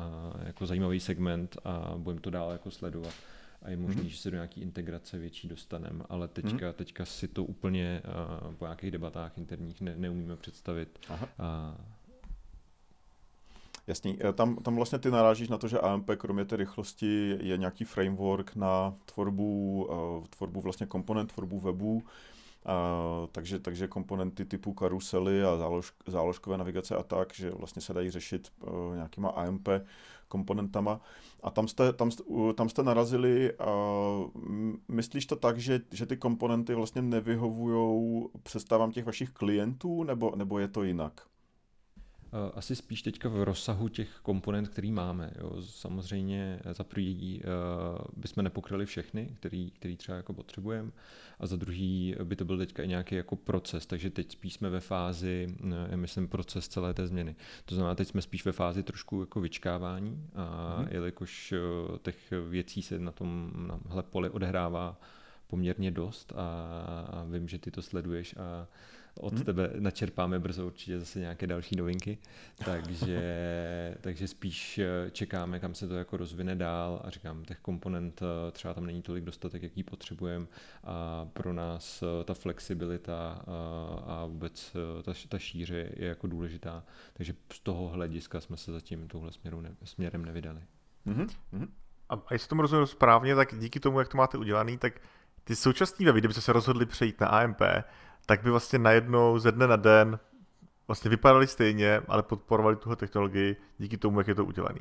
jako 0.46 0.66
zajímavý 0.66 1.00
segment 1.00 1.58
a 1.64 1.94
budeme 1.98 2.22
to 2.22 2.30
dál 2.30 2.52
jako 2.52 2.72
sledovat 2.72 3.14
a 3.62 3.70
je 3.70 3.78
možný, 3.78 4.02
mm-hmm. 4.02 4.08
že 4.08 4.18
se 4.18 4.32
do 4.32 4.38
nějaký 4.38 4.62
integrace 4.62 5.18
větší 5.18 5.48
dostaneme, 5.48 6.04
ale 6.10 6.28
teďka, 6.28 6.50
mm-hmm. 6.50 6.74
teďka 6.74 7.06
si 7.06 7.28
to 7.28 7.44
úplně 7.44 8.02
uh, 8.46 8.54
po 8.54 8.66
nějakých 8.66 8.92
debatách 8.92 9.38
interních 9.38 9.82
ne, 9.82 9.94
neumíme 9.98 10.36
představit. 10.36 11.00
Aha. 11.10 11.28
Uh, 11.40 11.86
Jasný, 13.88 14.18
eh, 14.24 14.34
tam, 14.34 14.56
tam 14.56 14.76
vlastně 14.76 15.00
ty 15.00 15.12
narážíš 15.12 15.50
na 15.50 15.58
to, 15.58 15.68
že 15.68 15.80
AMP 15.80 16.10
kromě 16.18 16.46
té 16.46 16.56
rychlosti 16.56 17.38
je 17.42 17.58
nějaký 17.58 17.84
framework 17.84 18.56
na 18.56 18.94
tvorbu, 19.06 19.84
uh, 20.20 20.26
tvorbu 20.26 20.62
vlastně 20.62 20.88
komponent, 20.88 21.32
tvorbu 21.34 21.60
webu, 21.60 22.04
Uh, 22.66 23.28
takže, 23.32 23.60
takže 23.60 23.88
komponenty 23.88 24.46
typu 24.46 24.74
karusely 24.74 25.44
a 25.44 25.58
zálož, 25.58 25.94
záložkové 26.08 26.58
navigace 26.58 26.96
a 26.96 27.04
tak, 27.04 27.34
že 27.34 27.52
vlastně 27.52 27.82
se 27.82 27.94
dají 27.94 28.10
řešit 28.10 28.52
uh, 28.62 28.96
nějakýma 28.96 29.30
AMP 29.30 29.70
komponentama. 30.32 31.02
A 31.44 31.52
tam 31.52 31.68
jste, 31.68 31.94
tam, 31.94 32.10
tam 32.56 32.70
jste 32.70 32.84
narazili, 32.84 33.54
a 33.58 33.72
myslíš 34.88 35.26
to 35.26 35.36
tak, 35.36 35.58
že, 35.58 35.82
že 35.92 36.06
ty 36.06 36.18
komponenty 36.18 36.76
vlastně 36.76 37.02
nevyhovují 37.02 38.28
představám 38.44 38.92
těch 38.92 39.06
vašich 39.06 39.30
klientů, 39.30 40.04
nebo, 40.04 40.32
nebo 40.36 40.60
je 40.60 40.68
to 40.68 40.84
jinak? 40.84 41.31
Eh, 42.34 42.52
asi 42.54 42.76
spíš 42.76 43.02
teďka 43.02 43.30
v 43.30 43.44
rozsahu 43.44 43.90
těch 43.90 44.20
komponent, 44.22 44.70
který 44.70 44.92
máme. 44.92 45.32
Jo. 45.40 45.62
Samozřejmě 45.62 46.60
za 46.72 46.84
prvý 46.84 47.42
uh, 47.44 48.02
bychom 48.18 48.44
nepokryli 48.44 48.86
všechny, 48.86 49.36
který, 49.36 49.72
který 49.72 49.98
třeba 49.98 50.18
jako 50.18 50.34
potřebujeme 50.34 50.92
a 51.40 51.48
za 51.48 51.56
druhý 51.56 52.16
by 52.24 52.36
to 52.36 52.46
byl 52.46 52.58
teďka 52.58 52.84
i 52.84 52.88
nějaký 52.88 53.16
jako 53.16 53.36
proces, 53.36 53.86
takže 53.86 54.10
teď 54.10 54.32
spíš 54.32 54.54
jsme 54.54 54.70
ve 54.70 54.80
fázi, 54.80 55.56
já 55.90 55.98
myslím, 55.98 56.28
proces 56.28 56.68
celé 56.68 56.94
té 56.94 57.08
změny. 57.08 57.36
To 57.66 57.76
znamená, 57.76 57.96
teď 57.96 58.08
jsme 58.08 58.22
spíš 58.22 58.46
ve 58.46 58.52
fázi 58.52 58.84
trošku 58.84 59.20
jako 59.20 59.42
vyčkávání 59.42 60.30
a 60.36 60.76
hmm. 60.78 60.88
jelikož 60.92 61.54
těch 62.02 62.34
věcí 62.50 62.82
se 62.82 63.00
na 63.00 63.12
tom 63.12 63.52
na 63.96 64.02
poli 64.02 64.30
odehrává 64.30 65.00
poměrně 65.48 65.92
dost 65.92 66.34
a, 66.36 66.46
a 67.12 67.24
vím, 67.24 67.48
že 67.48 67.60
ty 67.60 67.72
to 67.72 67.82
sleduješ 67.82 68.36
a 68.38 68.68
od 69.20 69.34
hmm. 69.34 69.44
tebe 69.44 69.72
načerpáme 69.80 70.40
brzo 70.40 70.66
určitě 70.66 71.00
zase 71.00 71.20
nějaké 71.20 71.48
další 71.48 71.76
novinky, 71.76 72.18
takže, 72.66 73.22
takže 74.02 74.28
spíš 74.28 74.78
eh, 74.78 75.12
čekáme, 75.12 75.60
kam 75.60 75.76
se 75.76 75.88
to 75.88 75.96
jako 75.96 76.18
rozvine 76.18 76.56
dál 76.56 77.02
a 77.04 77.10
říkám, 77.10 77.46
těch 77.46 77.60
komponent 77.60 78.22
eh, 78.22 78.52
třeba 78.52 78.74
tam 78.74 78.86
není 78.86 79.02
tolik 79.02 79.24
dostatek, 79.24 79.64
jaký 79.64 79.84
potřebujeme 79.84 80.48
a 80.84 81.26
pro 81.34 81.54
nás 81.54 82.04
eh, 82.04 82.24
ta 82.24 82.34
flexibilita 82.34 83.42
a 84.06 84.26
vůbec 84.26 84.76
ta, 85.04 85.14
ta 85.30 85.40
šíře 85.40 85.90
je 85.96 86.08
jako 86.08 86.28
důležitá, 86.28 86.84
takže 87.14 87.34
z 87.54 87.60
toho 87.60 87.88
hlediska 87.88 88.42
jsme 88.42 88.58
se 88.58 88.72
zatím 88.72 89.08
touhle 89.08 89.32
směru 89.32 89.62
ne, 89.62 89.76
směrem 89.84 90.26
nevydali. 90.26 90.62
Mm-hmm. 91.08 91.68
A, 92.10 92.14
a 92.14 92.34
jestli 92.34 92.50
tomu 92.50 92.62
rozumím 92.62 92.88
správně, 92.88 93.36
tak 93.36 93.60
díky 93.60 93.80
tomu, 93.80 94.00
jak 94.00 94.08
to 94.08 94.18
máte 94.18 94.38
udělaný, 94.38 94.78
tak 94.78 94.94
ty 95.44 95.56
současné 95.56 96.06
weby, 96.06 96.20
kdyby 96.20 96.34
se 96.34 96.54
rozhodli 96.54 96.86
přejít 96.86 97.22
na 97.22 97.28
AMP, 97.28 97.62
tak 98.26 98.44
by 98.44 98.50
vlastně 98.50 98.80
najednou 98.80 99.40
ze 99.40 99.52
dne 99.52 99.68
na 99.68 99.76
den 99.76 100.20
vlastně 100.88 101.10
vypadali 101.10 101.48
stejně, 101.48 102.02
ale 102.08 102.24
podporovali 102.24 102.76
tuhle 102.76 102.96
technologii 102.96 103.56
díky 103.78 103.98
tomu, 103.98 104.20
jak 104.20 104.28
je 104.28 104.36
to 104.36 104.46
udělané. 104.46 104.80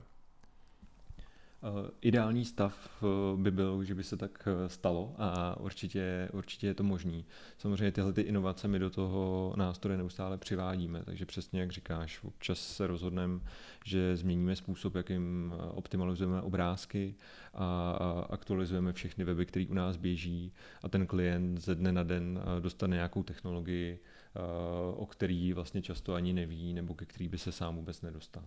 Eh, 1.63 1.91
ideální 2.01 2.45
stav 2.45 3.03
eh, 3.03 3.37
by 3.37 3.51
byl, 3.51 3.85
že 3.85 3.95
by 3.95 4.05
se 4.05 4.17
tak 4.17 4.49
eh, 4.49 4.69
stalo 4.69 5.15
a 5.19 5.61
určitě, 5.61 6.29
určitě 6.33 6.67
je 6.67 6.75
to 6.75 6.83
možný. 6.83 7.25
Samozřejmě 7.59 7.93
tyhle 7.93 8.13
ty 8.13 8.21
inovace 8.21 8.69
my 8.69 8.79
do 8.79 8.91
toho 8.91 9.53
nástroje 9.57 9.99
neustále 9.99 10.39
přivádíme, 10.39 11.03
takže 11.05 11.27
přesně 11.27 11.61
jak 11.61 11.73
říkáš, 11.73 12.25
občas 12.25 12.59
se 12.77 12.87
rozhodneme, 12.87 13.41
že 13.85 14.17
změníme 14.17 14.57
způsob, 14.57 14.95
jakým 14.95 15.55
optimalizujeme 15.71 16.43
obrázky 16.43 17.15
a 17.55 17.91
aktualizujeme 18.31 18.93
všechny 18.93 19.25
weby, 19.25 19.47
které 19.47 19.67
u 19.71 19.75
nás 19.75 19.97
běží 19.97 20.53
a 20.83 20.89
ten 20.89 21.07
klient 21.07 21.59
ze 21.59 21.75
dne 21.75 21.93
na 21.93 22.03
den 22.03 22.41
dostane 22.61 22.97
nějakou 22.97 23.23
technologii, 23.23 24.01
o 24.95 25.07
který 25.07 25.53
vlastně 25.53 25.83
často 25.83 26.15
ani 26.15 26.33
neví 26.33 26.75
nebo 26.75 26.95
ke 26.95 27.05
který 27.05 27.29
by 27.29 27.39
se 27.39 27.53
sám 27.53 27.77
vůbec 27.77 28.03
nedostal. 28.03 28.45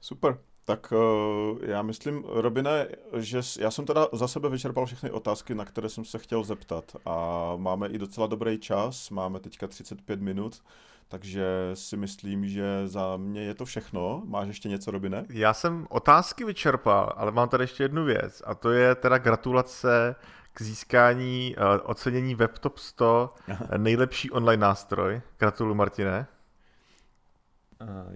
Super. 0.00 0.38
Tak 0.64 0.92
eh, 0.92 1.66
já 1.70 1.82
myslím, 1.82 2.24
Robine, 2.26 2.88
že 3.16 3.40
já 3.60 3.70
jsem 3.70 3.86
teda 3.86 4.06
za 4.12 4.28
sebe 4.28 4.48
vyčerpal 4.48 4.86
všechny 4.86 5.10
otázky, 5.10 5.54
na 5.54 5.64
které 5.64 5.88
jsem 5.88 6.04
se 6.04 6.18
chtěl 6.18 6.44
zeptat 6.44 6.96
a 7.06 7.52
máme 7.56 7.88
i 7.88 7.98
docela 7.98 8.26
dobrý 8.26 8.58
čas, 8.58 9.10
máme 9.10 9.40
teďka 9.40 9.66
35 9.66 10.20
minut, 10.20 10.62
takže 11.08 11.44
si 11.74 11.96
myslím, 11.96 12.48
že 12.48 12.88
za 12.88 13.16
mě 13.16 13.42
je 13.42 13.54
to 13.54 13.64
všechno. 13.64 14.22
Máš 14.24 14.48
ještě 14.48 14.68
něco, 14.68 14.90
Robine? 14.90 15.24
Já 15.30 15.54
jsem 15.54 15.86
otázky 15.90 16.44
vyčerpal, 16.44 17.12
ale 17.16 17.30
mám 17.32 17.48
tady 17.48 17.64
ještě 17.64 17.84
jednu 17.84 18.04
věc 18.04 18.42
a 18.46 18.54
to 18.54 18.70
je 18.70 18.94
teda 18.94 19.18
gratulace 19.18 20.14
k 20.52 20.62
získání 20.62 21.56
uh, 21.58 21.90
ocenění 21.90 22.34
WebTop 22.34 22.78
100 22.78 23.34
nejlepší 23.76 24.30
online 24.30 24.60
nástroj. 24.60 25.20
Gratuluju, 25.38 25.74
Martine. 25.74 26.26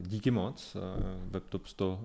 Díky 0.01 0.31
moc. 0.31 0.77
WebTop 1.31 1.67
100 1.67 2.01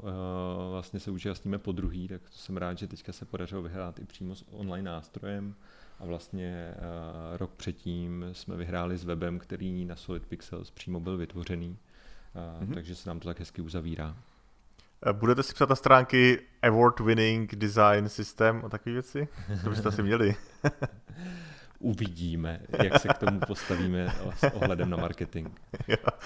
vlastně 0.71 0.99
se 0.99 1.11
účastníme 1.11 1.57
po 1.57 1.71
druhý, 1.71 2.07
tak 2.07 2.21
to 2.21 2.37
jsem 2.37 2.57
rád, 2.57 2.77
že 2.77 2.87
teďka 2.87 3.13
se 3.13 3.25
podařilo 3.25 3.61
vyhrát 3.61 3.99
i 3.99 4.05
přímo 4.05 4.35
s 4.35 4.45
online 4.51 4.91
nástrojem. 4.91 5.55
A 5.99 6.05
vlastně 6.05 6.73
rok 7.37 7.51
předtím 7.51 8.25
jsme 8.31 8.55
vyhráli 8.55 8.97
s 8.97 9.03
webem, 9.03 9.39
který 9.39 9.85
na 9.85 9.95
Solid 9.95 10.25
Pixels 10.25 10.71
přímo 10.71 10.99
byl 10.99 11.17
vytvořený, 11.17 11.77
mm-hmm. 12.35 12.73
takže 12.73 12.95
se 12.95 13.09
nám 13.09 13.19
to 13.19 13.27
tak 13.27 13.39
hezky 13.39 13.61
uzavírá. 13.61 14.17
Budete 15.11 15.43
si 15.43 15.53
psát 15.53 15.69
na 15.69 15.75
stránky 15.75 16.41
Award 16.61 16.99
Winning 16.99 17.55
Design 17.55 18.09
System 18.09 18.61
a 18.65 18.69
takové 18.69 18.93
věci? 18.93 19.27
To 19.63 19.69
byste 19.69 19.89
asi 19.89 20.03
měli. 20.03 20.35
uvidíme, 21.81 22.59
jak 22.83 22.99
se 23.01 23.07
k 23.07 23.17
tomu 23.17 23.39
postavíme 23.47 24.13
s 24.35 24.43
ohledem 24.43 24.89
na 24.89 24.97
marketing. 24.97 25.47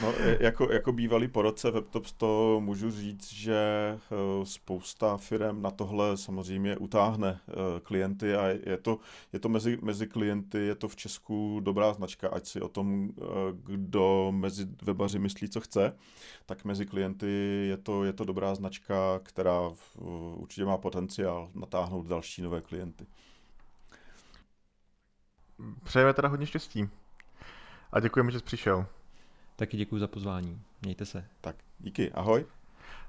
No, 0.01 0.13
jako, 0.39 0.71
jako 0.71 0.91
bývalý 0.91 1.27
porodce 1.27 1.71
WebTops 1.71 2.11
to 2.11 2.61
můžu 2.63 2.91
říct, 2.91 3.33
že 3.33 3.55
eh, 3.55 4.45
spousta 4.45 5.17
firm 5.17 5.61
na 5.61 5.71
tohle 5.71 6.17
samozřejmě 6.17 6.77
utáhne 6.77 7.39
eh, 7.47 7.53
klienty 7.83 8.35
a 8.35 8.47
je 8.47 8.77
to, 8.81 8.99
je 9.33 9.39
to 9.39 9.49
mezi, 9.49 9.77
mezi 9.81 10.07
klienty, 10.07 10.57
je 10.57 10.75
to 10.75 10.87
v 10.87 10.95
Česku 10.95 11.59
dobrá 11.63 11.93
značka, 11.93 12.29
ať 12.29 12.45
si 12.45 12.61
o 12.61 12.67
tom, 12.67 13.09
eh, 13.17 13.23
kdo 13.63 14.31
mezi 14.35 14.67
webaři 14.81 15.19
myslí, 15.19 15.49
co 15.49 15.61
chce, 15.61 15.95
tak 16.45 16.65
mezi 16.65 16.85
klienty 16.85 17.27
je 17.69 17.77
to, 17.77 18.03
je 18.03 18.13
to 18.13 18.25
dobrá 18.25 18.55
značka, 18.55 19.19
která 19.23 19.71
určitě 20.35 20.65
má 20.65 20.77
potenciál 20.77 21.49
natáhnout 21.53 22.07
další 22.07 22.41
nové 22.41 22.61
klienty 22.61 23.05
přejeme 25.83 26.13
teda 26.13 26.27
hodně 26.27 26.45
štěstí. 26.45 26.89
A 27.91 27.99
děkujeme, 27.99 28.31
že 28.31 28.39
jsi 28.39 28.45
přišel. 28.45 28.85
Taky 29.55 29.77
děkuji 29.77 29.99
za 29.99 30.07
pozvání. 30.07 30.61
Mějte 30.81 31.05
se. 31.05 31.25
Tak, 31.41 31.55
díky. 31.79 32.11
Ahoj. 32.11 32.45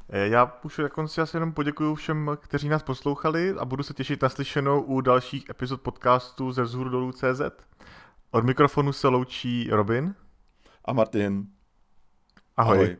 Eh, 0.09 0.29
já 0.29 0.59
už 0.65 0.79
na 0.79 0.89
konci 0.89 1.21
asi 1.21 1.37
jenom 1.37 1.53
poděkuji 1.53 1.95
všem, 1.95 2.31
kteří 2.41 2.69
nás 2.69 2.83
poslouchali 2.83 3.55
a 3.59 3.65
budu 3.65 3.83
se 3.83 3.95
těšit 3.95 4.23
na 4.23 4.29
slyšenou 4.29 4.83
u 4.83 5.01
dalších 5.01 5.51
epizod 5.51 5.81
podcastu 5.81 6.53
ze 6.53 6.63
vzhůru 6.63 6.91
dolů 6.91 7.13
CZ. 7.13 7.41
Od 8.31 8.45
mikrofonu 8.45 8.93
se 8.93 9.09
loučí 9.09 9.69
Robin. 9.71 10.15
A 10.85 10.93
Martin. 10.93 11.47
Ahoj. 12.57 12.77
Ahoj. 12.79 12.97